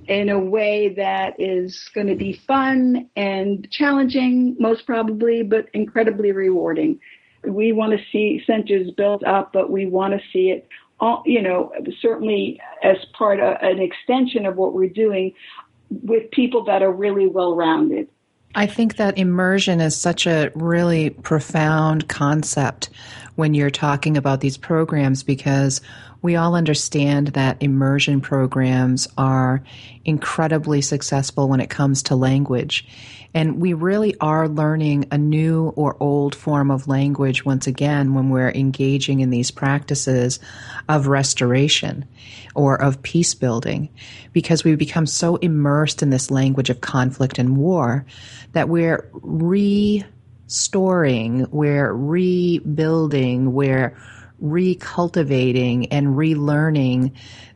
in 0.06 0.28
a 0.28 0.38
way 0.38 0.94
that 0.94 1.34
is 1.38 1.88
going 1.94 2.06
to 2.06 2.14
be 2.14 2.40
fun 2.46 3.08
and 3.16 3.68
challenging 3.70 4.54
most 4.60 4.86
probably 4.86 5.42
but 5.42 5.66
incredibly 5.72 6.30
rewarding. 6.30 7.00
We 7.46 7.72
want 7.72 7.92
to 7.92 8.04
see 8.12 8.42
centers 8.46 8.90
built 8.90 9.24
up 9.24 9.52
but 9.52 9.70
we 9.70 9.86
want 9.86 10.14
to 10.14 10.20
see 10.32 10.50
it 10.50 10.68
all 11.00 11.22
you 11.26 11.42
know 11.42 11.72
certainly 12.00 12.60
as 12.82 12.96
part 13.18 13.40
of 13.40 13.56
an 13.62 13.80
extension 13.80 14.46
of 14.46 14.56
what 14.56 14.74
we're 14.74 14.88
doing 14.88 15.32
with 15.90 16.30
people 16.30 16.64
that 16.64 16.82
are 16.82 16.92
really 16.92 17.26
well 17.26 17.56
rounded 17.56 18.08
I 18.54 18.66
think 18.66 18.96
that 18.96 19.18
immersion 19.18 19.80
is 19.80 19.96
such 19.96 20.26
a 20.26 20.50
really 20.54 21.10
profound 21.10 22.08
concept 22.08 22.90
when 23.34 23.54
you're 23.54 23.70
talking 23.70 24.16
about 24.16 24.40
these 24.40 24.56
programs 24.56 25.22
because 25.22 25.80
we 26.24 26.34
all 26.36 26.54
understand 26.54 27.28
that 27.28 27.62
immersion 27.62 28.18
programs 28.22 29.06
are 29.18 29.62
incredibly 30.06 30.80
successful 30.80 31.50
when 31.50 31.60
it 31.60 31.68
comes 31.68 32.02
to 32.04 32.16
language. 32.16 32.86
And 33.34 33.60
we 33.60 33.74
really 33.74 34.16
are 34.22 34.48
learning 34.48 35.08
a 35.10 35.18
new 35.18 35.74
or 35.76 35.98
old 36.00 36.34
form 36.34 36.70
of 36.70 36.88
language 36.88 37.44
once 37.44 37.66
again 37.66 38.14
when 38.14 38.30
we're 38.30 38.48
engaging 38.52 39.20
in 39.20 39.28
these 39.28 39.50
practices 39.50 40.40
of 40.88 41.08
restoration 41.08 42.06
or 42.54 42.80
of 42.80 43.02
peace 43.02 43.34
building 43.34 43.90
because 44.32 44.64
we 44.64 44.76
become 44.76 45.04
so 45.04 45.36
immersed 45.36 46.02
in 46.02 46.08
this 46.08 46.30
language 46.30 46.70
of 46.70 46.80
conflict 46.80 47.38
and 47.38 47.58
war 47.58 48.06
that 48.52 48.70
we're 48.70 49.10
restoring, 49.12 50.56
we're 51.50 51.92
rebuilding, 51.92 53.52
we're 53.52 53.94
recultivating 54.42 55.88
and 55.90 56.08
relearning 56.08 57.12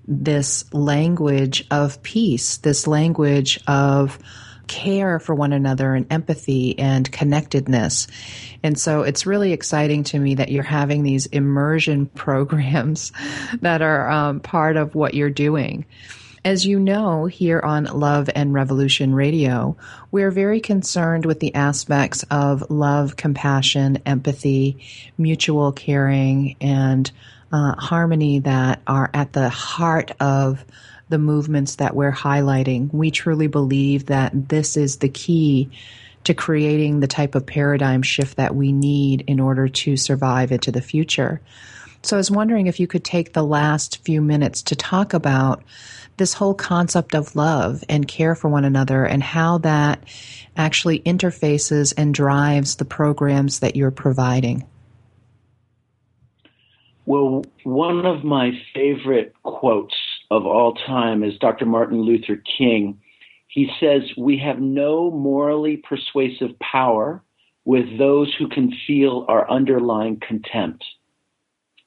this 0.07 0.73
language 0.73 1.67
of 1.71 2.03
peace, 2.03 2.59
this 2.59 2.87
language 2.87 3.61
of 3.67 4.19
care 4.69 5.19
for 5.19 5.35
one 5.35 5.53
another 5.53 5.95
and 5.95 6.07
empathy 6.11 6.79
and 6.79 7.11
connectedness. 7.11 8.07
And 8.63 8.79
so 8.79 9.03
it's 9.03 9.27
really 9.27 9.53
exciting 9.53 10.05
to 10.05 10.19
me 10.19 10.37
that 10.37 10.51
you're 10.51 10.63
having 10.63 11.03
these 11.03 11.27
immersion 11.27 12.07
programs 12.15 13.13
that 13.61 13.83
are 13.83 14.09
um, 14.11 14.41
part 14.41 14.77
of 14.77 14.95
what 14.95 15.15
you're 15.15 15.31
doing. 15.31 15.85
As 16.49 16.65
you 16.65 16.81
know, 16.81 17.27
here 17.27 17.61
on 17.61 17.85
Love 17.85 18.31
and 18.35 18.55
Revolution 18.55 19.15
Radio, 19.15 19.77
we're 20.11 20.31
very 20.31 20.61
concerned 20.61 21.27
with 21.27 21.41
the 21.41 21.55
aspects 21.55 22.23
of 22.31 22.71
love, 22.71 23.17
compassion, 23.17 23.99
empathy, 24.07 24.79
mutual 25.19 25.73
caring, 25.73 26.57
and 26.59 27.13
uh, 27.53 27.75
harmony 27.75 28.39
that 28.39 28.81
are 28.87 29.11
at 29.13 29.35
the 29.35 29.51
heart 29.51 30.13
of 30.21 30.65
the 31.11 31.19
movements 31.19 31.77
that 31.77 31.95
we're 31.95 32.13
highlighting. 32.13 32.91
We 32.95 33.11
truly 33.11 33.49
believe 33.49 34.07
that 34.07 34.49
this 34.49 34.79
is 34.79 34.97
the 34.97 35.11
key 35.11 35.69
to 36.25 36.33
creating 36.33 37.01
the 37.01 37.07
type 37.07 37.35
of 37.35 37.45
paradigm 37.45 38.01
shift 38.01 38.39
that 38.39 38.57
we 38.57 38.73
need 38.73 39.23
in 39.27 39.39
order 39.39 39.69
to 39.69 39.99
survive 39.99 40.51
into 40.51 40.73
the 40.73 40.81
future. 40.81 41.43
So 42.03 42.17
I 42.17 42.19
was 42.19 42.31
wondering 42.31 42.69
if 42.69 42.81
you 42.81 42.87
could 42.87 43.05
take 43.05 43.35
the 43.35 43.45
last 43.45 44.03
few 44.03 44.23
minutes 44.23 44.63
to 44.63 44.77
talk 44.77 45.13
about 45.13 45.63
this 46.19 46.35
whole 46.35 46.55
concept 46.55 47.15
of 47.15 47.35
love 47.35 47.83
and 47.89 48.07
care 48.07 48.35
for 48.35 48.49
one 48.49 48.65
another 48.65 49.05
and 49.05 49.23
how 49.23 49.59
that 49.59 50.05
actually 50.57 51.01
interfaces 51.01 51.95
and 51.97 52.13
drives 52.13 52.77
the 52.77 52.85
programs 52.85 53.61
that 53.61 53.77
you're 53.77 53.91
providing. 53.91 54.67
Well, 57.07 57.45
one 57.65 58.05
of 58.05 58.23
my 58.23 58.51
favorite 58.75 59.33
quotes 59.43 59.95
of 60.31 60.45
all 60.45 60.75
time 60.75 61.25
is 61.25 61.39
Dr. 61.39 61.65
Martin 61.65 62.03
Luther 62.03 62.43
King. 62.59 63.01
He 63.47 63.71
says, 63.81 64.03
We 64.19 64.39
have 64.39 64.61
no 64.61 65.11
morally 65.11 65.79
persuasive 65.79 66.59
power 66.59 67.23
with 67.65 67.99
those 67.99 68.35
who 68.39 68.49
can 68.49 68.73
feel 68.87 69.25
our 69.29 69.51
underlying 69.51 70.21
contempt. 70.21 70.85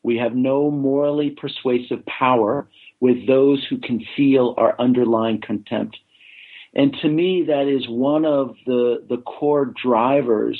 We 0.01 0.17
have 0.17 0.35
no 0.35 0.71
morally 0.71 1.31
persuasive 1.31 2.03
power 2.05 2.67
with 3.01 3.27
those 3.27 3.65
who 3.69 3.79
can 3.79 3.99
feel 4.15 4.53
our 4.57 4.75
underlying 4.79 5.41
contempt. 5.41 5.97
And 6.73 6.95
to 7.01 7.09
me, 7.09 7.45
that 7.47 7.67
is 7.67 7.89
one 7.89 8.23
of 8.23 8.55
the, 8.65 9.03
the 9.09 9.17
core 9.17 9.73
drivers 9.83 10.57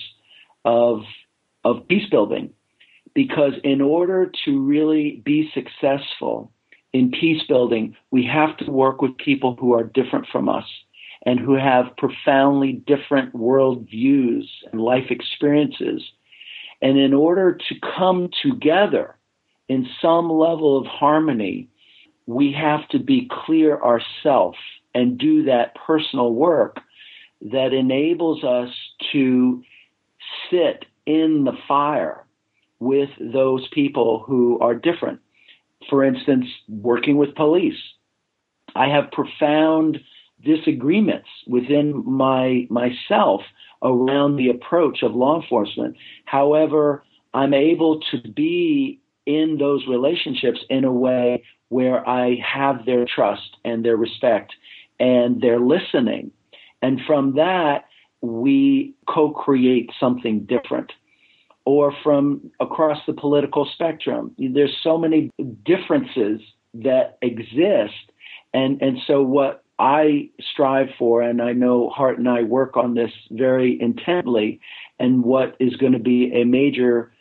of, 0.66 1.04
of 1.64 1.88
peace 1.88 2.10
building. 2.10 2.52
Because 3.14 3.54
in 3.64 3.82
order 3.82 4.32
to 4.46 4.62
really 4.62 5.22
be 5.24 5.50
successful, 5.54 6.52
in 6.94 7.12
peace 7.12 7.42
building, 7.48 7.96
we 8.10 8.26
have 8.26 8.58
to 8.58 8.72
work 8.72 9.02
with 9.02 9.18
people 9.18 9.56
who 9.60 9.74
are 9.74 9.84
different 9.84 10.28
from 10.32 10.50
us 10.50 10.66
and 11.26 11.40
who 11.40 11.56
have 11.56 11.96
profoundly 11.98 12.74
different 12.74 13.34
worldviews 13.34 14.46
and 14.72 14.82
life 14.82 15.10
experiences. 15.10 16.02
And 16.82 16.98
in 16.98 17.14
order 17.14 17.58
to 17.70 17.76
come 17.96 18.30
together 18.42 19.16
in 19.70 19.88
some 20.02 20.30
level 20.30 20.78
of 20.78 20.86
harmony, 20.88 21.70
we 22.28 22.52
have 22.54 22.88
to 22.90 23.00
be 23.00 23.30
clear 23.46 23.82
ourselves 23.82 24.58
and 24.94 25.18
do 25.18 25.44
that 25.44 25.76
personal 25.76 26.34
work 26.34 26.80
that 27.42 27.74
enables 27.74 28.44
us 28.44 28.70
to 29.12 29.64
sit 30.50 30.86
in 31.06 31.44
the 31.44 31.58
fire 31.68 32.26
with 32.80 33.10
those 33.20 33.68
people 33.70 34.24
who 34.26 34.60
are 34.60 34.76
different 34.76 35.20
for 35.90 36.04
instance, 36.04 36.46
working 36.68 37.18
with 37.18 37.36
police. 37.36 37.80
I 38.76 38.88
have 38.88 39.12
profound 39.12 40.00
disagreements 40.44 41.28
within 41.48 42.04
my 42.10 42.68
myself 42.70 43.42
around 43.84 44.36
the 44.36 44.50
approach 44.50 45.04
of 45.04 45.14
law 45.14 45.42
enforcement. 45.42 45.96
However, 46.26 47.04
I'm 47.34 47.54
able 47.54 48.00
to 48.12 48.22
be 48.22 49.00
in 49.26 49.58
those 49.60 49.86
relationships 49.88 50.60
in 50.70 50.84
a 50.84 50.92
way 50.92 51.44
where 51.72 52.06
I 52.08 52.36
have 52.46 52.86
their 52.86 53.06
trust 53.06 53.56
and 53.64 53.86
their 53.86 53.96
respect 53.96 54.52
and 55.00 55.40
their 55.40 55.58
listening. 55.58 56.32
And 56.82 57.00
from 57.08 57.36
that, 57.36 57.86
we 58.20 58.94
co 59.08 59.32
create 59.32 59.90
something 59.98 60.42
different 60.42 60.92
or 61.64 61.94
from 62.04 62.52
across 62.60 62.98
the 63.08 63.14
political 63.14 63.66
spectrum. 63.74 64.36
There's 64.38 64.76
so 64.84 64.98
many 64.98 65.32
differences 65.64 66.42
that 66.74 67.18
exist. 67.22 68.12
And, 68.54 68.82
and 68.82 68.98
so 69.08 69.24
what 69.24 69.64
I 69.80 70.30
strive 70.42 70.90
for, 71.00 71.22
and 71.22 71.42
I 71.42 71.54
know 71.54 71.90
Heart 71.90 72.18
and 72.18 72.28
I 72.28 72.44
work 72.44 72.76
on 72.76 72.96
this 72.96 73.12
very 73.32 73.82
intently, 73.82 74.60
and 75.00 75.24
what 75.24 75.56
is 75.62 75.78
going 75.78 75.94
to 75.94 76.00
be 76.00 76.34
a 76.34 76.44
major 76.44 77.14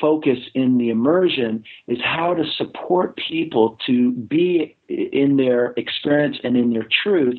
focus 0.00 0.38
in 0.54 0.78
the 0.78 0.90
immersion 0.90 1.64
is 1.86 1.98
how 2.02 2.34
to 2.34 2.44
support 2.56 3.16
people 3.16 3.78
to 3.86 4.12
be 4.12 4.76
in 4.88 5.36
their 5.36 5.72
experience 5.76 6.36
and 6.42 6.56
in 6.56 6.72
their 6.72 6.88
truth 7.02 7.38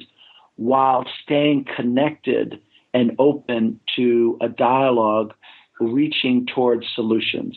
while 0.56 1.06
staying 1.24 1.66
connected 1.76 2.60
and 2.94 3.16
open 3.20 3.80
to 3.96 4.38
a 4.42 4.50
dialogue 4.50 5.34
reaching 5.80 6.46
towards 6.54 6.86
solutions. 6.96 7.56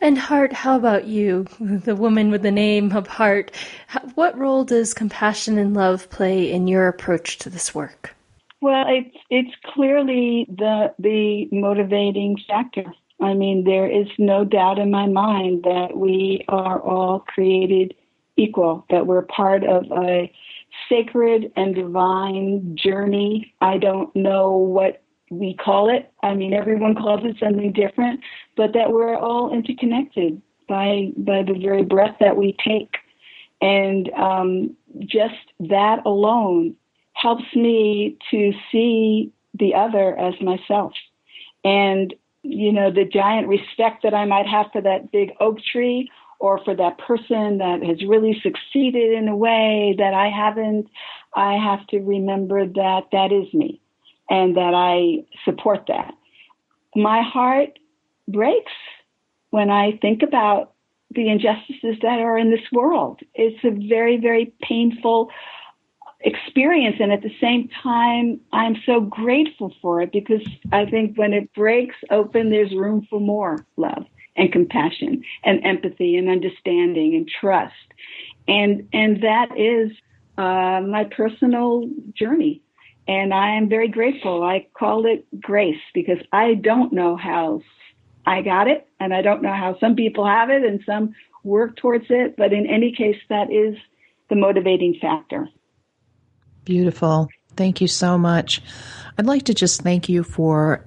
And 0.00 0.18
Heart, 0.18 0.52
how 0.52 0.76
about 0.76 1.06
you, 1.06 1.46
the 1.60 1.96
woman 1.96 2.30
with 2.30 2.42
the 2.42 2.50
name 2.50 2.92
of 2.92 3.06
Heart? 3.06 3.52
What 4.14 4.38
role 4.38 4.64
does 4.64 4.94
compassion 4.94 5.58
and 5.58 5.74
love 5.74 6.10
play 6.10 6.52
in 6.52 6.68
your 6.68 6.88
approach 6.88 7.38
to 7.38 7.50
this 7.50 7.74
work? 7.74 8.14
Well, 8.60 8.84
it's 8.88 9.16
it's 9.28 9.54
clearly 9.74 10.46
the 10.48 10.94
the 10.98 11.48
motivating 11.52 12.38
factor. 12.48 12.84
I 13.20 13.34
mean, 13.34 13.64
there 13.64 13.86
is 13.86 14.08
no 14.18 14.44
doubt 14.44 14.78
in 14.78 14.90
my 14.90 15.06
mind 15.06 15.62
that 15.64 15.96
we 15.96 16.44
are 16.48 16.80
all 16.80 17.20
created 17.20 17.94
equal, 18.36 18.84
that 18.90 19.06
we're 19.06 19.22
part 19.22 19.64
of 19.64 19.84
a 19.92 20.30
sacred 20.88 21.52
and 21.56 21.74
divine 21.74 22.76
journey. 22.76 23.54
I 23.60 23.78
don't 23.78 24.14
know 24.16 24.50
what 24.52 25.02
we 25.30 25.54
call 25.54 25.88
it. 25.88 26.12
I 26.22 26.34
mean, 26.34 26.52
everyone 26.52 26.94
calls 26.94 27.20
it 27.24 27.36
something 27.38 27.72
different, 27.72 28.20
but 28.56 28.72
that 28.74 28.92
we're 28.92 29.16
all 29.16 29.52
interconnected 29.52 30.40
by 30.68 31.10
by 31.16 31.42
the 31.42 31.58
very 31.60 31.82
breath 31.82 32.16
that 32.20 32.36
we 32.36 32.56
take, 32.66 32.96
and 33.60 34.10
um, 34.16 34.76
just 35.00 35.34
that 35.60 36.00
alone 36.04 36.74
helps 37.14 37.44
me 37.54 38.16
to 38.30 38.52
see 38.72 39.32
the 39.54 39.74
other 39.74 40.16
as 40.18 40.34
myself, 40.40 40.92
and 41.64 42.14
you 42.44 42.70
know 42.72 42.90
the 42.90 43.04
giant 43.04 43.48
respect 43.48 44.02
that 44.02 44.14
I 44.14 44.26
might 44.26 44.46
have 44.46 44.66
for 44.72 44.82
that 44.82 45.10
big 45.10 45.30
oak 45.40 45.56
tree 45.72 46.10
or 46.38 46.62
for 46.64 46.76
that 46.76 46.98
person 46.98 47.58
that 47.58 47.82
has 47.82 48.06
really 48.06 48.38
succeeded 48.42 49.12
in 49.12 49.28
a 49.28 49.36
way 49.36 49.94
that 49.98 50.12
I 50.12 50.28
haven't, 50.28 50.88
I 51.34 51.54
have 51.54 51.86
to 51.88 52.00
remember 52.00 52.66
that 52.66 53.04
that 53.12 53.32
is 53.32 53.52
me 53.54 53.80
and 54.28 54.56
that 54.56 54.74
I 54.74 55.24
support 55.44 55.84
that. 55.88 56.12
My 56.94 57.22
heart 57.22 57.78
breaks 58.28 58.72
when 59.50 59.70
I 59.70 59.98
think 60.02 60.22
about 60.22 60.72
the 61.10 61.30
injustices 61.30 61.96
that 62.02 62.18
are 62.20 62.36
in 62.36 62.50
this 62.50 62.66
world. 62.72 63.20
It's 63.34 63.64
a 63.64 63.70
very, 63.88 64.18
very 64.18 64.52
painful 64.62 65.30
experience. 66.24 66.96
And 66.98 67.12
at 67.12 67.22
the 67.22 67.34
same 67.40 67.68
time, 67.82 68.40
I'm 68.52 68.76
so 68.86 69.00
grateful 69.00 69.72
for 69.80 70.02
it 70.02 70.10
because 70.10 70.42
I 70.72 70.86
think 70.86 71.16
when 71.16 71.32
it 71.32 71.52
breaks 71.54 71.96
open, 72.10 72.50
there's 72.50 72.72
room 72.72 73.06
for 73.08 73.20
more 73.20 73.64
love 73.76 74.06
and 74.36 74.50
compassion 74.50 75.22
and 75.44 75.64
empathy 75.64 76.16
and 76.16 76.28
understanding 76.28 77.14
and 77.14 77.28
trust. 77.28 77.74
And, 78.48 78.88
and 78.92 79.22
that 79.22 79.48
is 79.56 79.92
uh, 80.36 80.80
my 80.80 81.04
personal 81.16 81.88
journey. 82.14 82.62
And 83.06 83.34
I 83.34 83.56
am 83.56 83.68
very 83.68 83.88
grateful. 83.88 84.42
I 84.42 84.66
call 84.76 85.04
it 85.06 85.26
grace 85.40 85.80
because 85.92 86.18
I 86.32 86.54
don't 86.54 86.92
know 86.92 87.16
how 87.16 87.60
I 88.26 88.40
got 88.40 88.66
it, 88.66 88.88
and 88.98 89.12
I 89.12 89.20
don't 89.20 89.42
know 89.42 89.52
how 89.52 89.78
some 89.78 89.94
people 89.94 90.26
have 90.26 90.48
it 90.48 90.64
and 90.64 90.80
some 90.86 91.14
work 91.42 91.76
towards 91.76 92.06
it. 92.08 92.36
But 92.38 92.54
in 92.54 92.66
any 92.66 92.92
case, 92.92 93.18
that 93.28 93.52
is 93.52 93.76
the 94.30 94.36
motivating 94.36 94.96
factor. 95.00 95.48
Beautiful. 96.64 97.28
Thank 97.56 97.80
you 97.80 97.88
so 97.88 98.18
much. 98.18 98.62
I'd 99.18 99.26
like 99.26 99.44
to 99.44 99.54
just 99.54 99.82
thank 99.82 100.08
you 100.08 100.24
for 100.24 100.84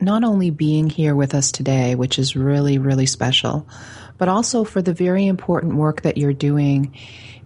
not 0.00 0.24
only 0.24 0.50
being 0.50 0.88
here 0.88 1.14
with 1.14 1.34
us 1.34 1.52
today, 1.52 1.94
which 1.94 2.18
is 2.18 2.36
really, 2.36 2.78
really 2.78 3.06
special, 3.06 3.68
but 4.18 4.28
also 4.28 4.64
for 4.64 4.80
the 4.80 4.94
very 4.94 5.26
important 5.26 5.74
work 5.74 6.02
that 6.02 6.16
you're 6.16 6.32
doing 6.32 6.96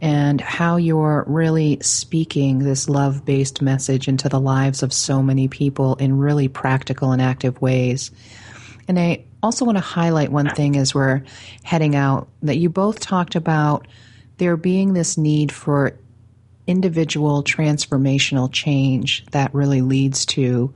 and 0.01 0.41
how 0.41 0.77
you're 0.77 1.25
really 1.27 1.79
speaking 1.81 2.59
this 2.59 2.89
love 2.89 3.25
based 3.25 3.63
message 3.63 4.07
into 4.07 4.29
the 4.29 4.41
lives 4.41 4.83
of 4.83 4.93
so 4.93 5.23
many 5.23 5.49
people 5.49 5.95
in 5.97 6.19
really 6.19 6.49
practical 6.49 7.13
and 7.13 7.23
active 7.23 7.61
ways. 7.61 8.11
And 8.87 8.99
I 8.99 9.25
also 9.43 9.65
want 9.65 9.79
to 9.79 9.83
highlight 9.83 10.31
one 10.31 10.51
thing 10.51 10.77
as 10.77 10.95
we're 10.95 11.23
heading 11.63 11.97
out 11.97 12.29
that 12.43 12.57
you 12.57 12.69
both 12.69 13.01
talked 13.01 13.35
about 13.35 13.87
there 14.37 14.57
being 14.57 14.93
this 14.93 15.17
need 15.17 15.53
for 15.53 15.97
individual 16.67 17.43
transformational 17.43 18.51
change 18.51 19.25
that 19.33 19.55
really 19.55 19.83
leads 19.83 20.27
to 20.27 20.73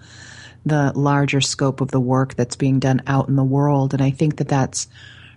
the 0.67 0.93
larger 0.95 1.41
scope 1.41 1.81
of 1.81 1.91
the 1.91 2.01
work 2.01 2.35
that's 2.35 2.57
being 2.57 2.79
done 2.79 3.03
out 3.07 3.29
in 3.29 3.37
the 3.37 3.45
world. 3.45 3.95
And 3.95 4.03
I 4.03 4.11
think 4.11 4.37
that 4.37 4.49
that's 4.49 4.89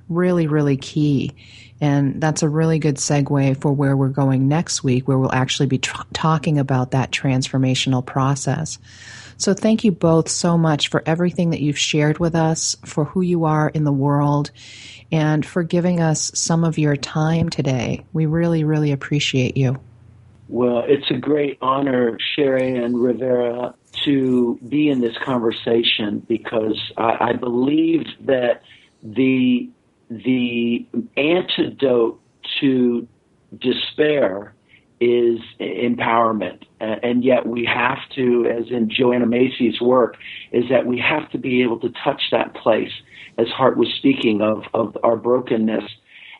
really, 0.09 0.47
really 0.47 0.77
key. 0.77 1.31
And 1.79 2.21
that's 2.21 2.43
a 2.43 2.49
really 2.49 2.79
good 2.79 2.97
segue 2.97 3.59
for 3.61 3.71
where 3.71 3.95
we're 3.97 4.09
going 4.09 4.47
next 4.47 4.83
week, 4.83 5.07
where 5.07 5.17
we'll 5.17 5.33
actually 5.33 5.67
be 5.67 5.79
talking 5.79 6.59
about 6.59 6.91
that 6.91 7.11
transformational 7.11 8.05
process. 8.05 8.77
So 9.37 9.55
thank 9.55 9.83
you 9.83 9.91
both 9.91 10.29
so 10.29 10.57
much 10.57 10.89
for 10.89 11.01
everything 11.05 11.49
that 11.49 11.61
you've 11.61 11.79
shared 11.79 12.19
with 12.19 12.35
us, 12.35 12.75
for 12.85 13.05
who 13.05 13.21
you 13.21 13.45
are 13.45 13.69
in 13.69 13.83
the 13.83 13.91
world, 13.91 14.51
and 15.11 15.43
for 15.43 15.63
giving 15.63 15.99
us 15.99 16.31
some 16.35 16.63
of 16.63 16.77
your 16.77 16.95
time 16.95 17.49
today. 17.49 18.05
We 18.13 18.27
really, 18.27 18.63
really 18.63 18.91
appreciate 18.91 19.57
you. 19.57 19.79
Well, 20.51 20.83
it's 20.85 21.09
a 21.09 21.17
great 21.17 21.57
honor, 21.61 22.17
Sherri 22.35 22.75
and 22.75 23.01
Rivera, 23.01 23.73
to 24.03 24.59
be 24.67 24.89
in 24.89 24.99
this 24.99 25.17
conversation 25.23 26.25
because 26.27 26.77
I, 26.97 27.29
I 27.29 27.33
believe 27.33 28.05
that 28.25 28.61
the 29.01 29.69
the 30.09 30.85
antidote 31.15 32.19
to 32.59 33.07
despair 33.57 34.53
is 34.99 35.39
empowerment. 35.61 36.63
And 36.81 37.23
yet 37.23 37.47
we 37.47 37.63
have 37.63 37.99
to, 38.15 38.45
as 38.45 38.69
in 38.69 38.89
Joanna 38.89 39.27
Macy's 39.27 39.79
work, 39.79 40.17
is 40.51 40.65
that 40.69 40.85
we 40.85 40.99
have 40.99 41.31
to 41.31 41.37
be 41.37 41.63
able 41.63 41.79
to 41.79 41.93
touch 42.03 42.23
that 42.33 42.53
place, 42.55 42.91
as 43.37 43.47
Heart 43.47 43.77
was 43.77 43.87
speaking 43.97 44.41
of, 44.41 44.63
of 44.73 44.97
our 45.01 45.15
brokenness. 45.15 45.85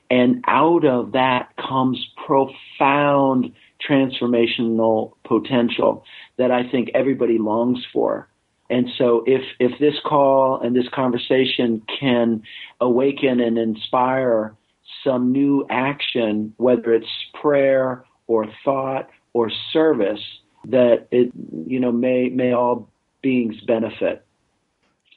And 0.09 0.43
out 0.47 0.83
of 0.83 1.13
that 1.13 1.53
comes 1.55 2.05
profound 2.27 3.53
transformational 3.87 5.13
potential 5.25 6.03
that 6.37 6.51
I 6.51 6.69
think 6.69 6.89
everybody 6.93 7.37
longs 7.37 7.79
for. 7.91 8.27
And 8.69 8.87
so 8.97 9.23
if, 9.27 9.41
if 9.59 9.77
this 9.79 9.95
call 10.05 10.61
and 10.61 10.75
this 10.75 10.87
conversation 10.93 11.81
can 11.99 12.43
awaken 12.79 13.41
and 13.41 13.57
inspire 13.57 14.55
some 15.03 15.31
new 15.31 15.65
action, 15.69 16.53
whether 16.57 16.93
it's 16.93 17.07
prayer 17.41 18.05
or 18.27 18.45
thought 18.63 19.09
or 19.33 19.51
service, 19.73 20.21
that 20.65 21.07
it, 21.11 21.31
you 21.67 21.79
know, 21.79 21.91
may, 21.91 22.29
may 22.29 22.53
all 22.53 22.87
beings 23.21 23.59
benefit. 23.67 24.25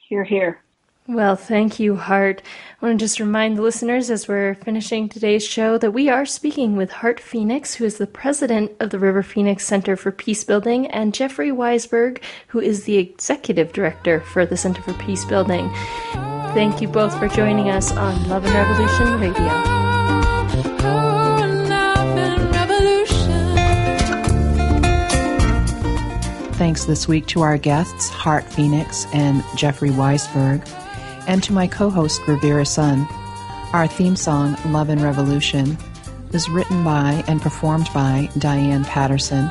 Here, 0.09 0.23
here. 0.23 0.61
Well, 1.07 1.35
thank 1.35 1.79
you, 1.79 1.95
Heart. 1.95 2.41
I 2.81 2.85
want 2.85 2.97
to 2.97 3.05
just 3.05 3.19
remind 3.19 3.57
the 3.57 3.61
listeners 3.61 4.09
as 4.09 4.27
we're 4.27 4.55
finishing 4.55 5.07
today's 5.07 5.45
show 5.45 5.77
that 5.77 5.91
we 5.91 6.09
are 6.09 6.25
speaking 6.25 6.75
with 6.75 6.91
Heart 6.91 7.19
Phoenix, 7.19 7.75
who 7.75 7.85
is 7.85 7.99
the 7.99 8.07
president 8.07 8.71
of 8.79 8.89
the 8.89 8.97
River 8.97 9.21
Phoenix 9.21 9.67
Center 9.67 9.95
for 9.95 10.11
Peace 10.11 10.43
Building, 10.43 10.87
and 10.87 11.13
Jeffrey 11.13 11.51
Weisberg, 11.51 12.23
who 12.47 12.59
is 12.59 12.85
the 12.85 12.97
executive 12.97 13.71
director 13.71 14.19
for 14.21 14.47
the 14.47 14.57
Center 14.57 14.81
for 14.81 14.93
Peace 14.93 15.23
Building. 15.25 15.69
Thank 16.55 16.81
you 16.81 16.87
both 16.87 17.15
for 17.19 17.27
joining 17.27 17.69
us 17.69 17.91
on 17.91 18.27
Love 18.27 18.43
and 18.43 18.55
Revolution 18.55 19.19
Radio. 19.19 19.75
Thanks 26.53 26.85
this 26.85 27.07
week 27.07 27.27
to 27.27 27.41
our 27.41 27.59
guests, 27.59 28.09
Heart 28.09 28.45
Phoenix 28.45 29.05
and 29.13 29.43
Jeffrey 29.55 29.91
Weisberg 29.91 30.65
and 31.27 31.43
to 31.43 31.53
my 31.53 31.67
co 31.67 31.89
host, 31.89 32.21
Rivera 32.27 32.65
Sun. 32.65 33.07
Our 33.73 33.87
theme 33.87 34.15
song, 34.15 34.57
Love 34.67 34.89
and 34.89 35.01
Revolution, 35.01 35.77
is 36.31 36.49
written 36.49 36.83
by 36.83 37.23
and 37.27 37.41
performed 37.41 37.89
by 37.93 38.29
Diane 38.37 38.85
Patterson 38.85 39.49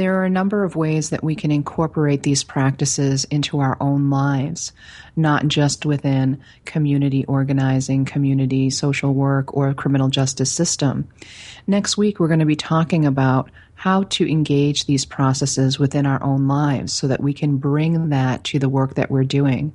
There 0.03 0.19
are 0.19 0.25
a 0.25 0.31
number 0.31 0.65
of 0.65 0.75
ways 0.75 1.11
that 1.11 1.23
we 1.23 1.37
can 1.37 1.53
incorporate 1.53 2.25
these 2.25 2.43
practices 2.43 3.23
into 3.27 3.61
our 3.61 3.77
own 3.81 4.11
lives, 4.11 4.73
not 5.15 5.47
just 5.47 5.87
within 5.87 6.41
community 6.65 7.25
organizing, 7.27 8.05
community 8.05 8.69
social 8.71 9.15
work, 9.15 9.55
or 9.57 9.73
criminal 9.75 10.09
justice 10.09 10.51
system. 10.51 11.09
Next 11.69 11.97
week, 11.97 12.19
we're 12.19 12.27
going 12.27 12.41
to 12.41 12.47
be 12.47 12.57
talking 12.57 13.07
about 13.07 13.53
how 13.77 14.03
to 14.03 14.29
engage 14.29 14.87
these 14.87 15.05
processes 15.05 15.79
within 15.79 16.05
our 16.05 16.21
own 16.21 16.49
lives 16.49 16.93
so 16.93 17.07
that 17.07 17.23
we 17.23 17.33
can 17.33 17.59
bring 17.59 18.09
that 18.09 18.43
to 18.43 18.59
the 18.59 18.69
work 18.69 18.97
that 18.97 19.09
we're 19.09 19.23
doing. 19.23 19.73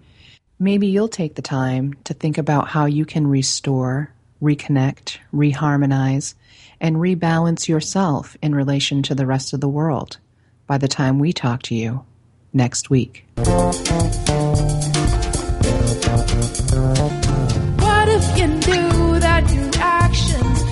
maybe 0.60 0.88
you'll 0.88 1.08
take 1.08 1.36
the 1.36 1.42
time 1.42 1.94
to 2.04 2.14
think 2.14 2.38
about 2.38 2.68
how 2.68 2.86
you 2.86 3.06
can 3.06 3.28
restore, 3.28 4.12
reconnect, 4.42 5.20
reharmonize, 5.34 6.34
and 6.80 6.98
rebalance 6.98 7.68
yourself 7.68 8.38
in 8.42 8.54
relation 8.54 9.02
to 9.04 9.16
the 9.16 9.26
rest 9.26 9.54
of 9.54 9.62
the 9.62 9.68
world 9.68 10.18
by 10.68 10.78
the 10.78 10.88
time 10.88 11.20
we 11.20 11.34
talk 11.34 11.62
to 11.64 11.76
you 11.76 12.06
next 12.54 12.90
week. 12.90 13.26
What 13.36 13.48
if 18.10 18.38
you 18.38 18.48
knew 18.48 19.20
that 19.20 19.52
your 19.54 19.70
actions 19.76 20.64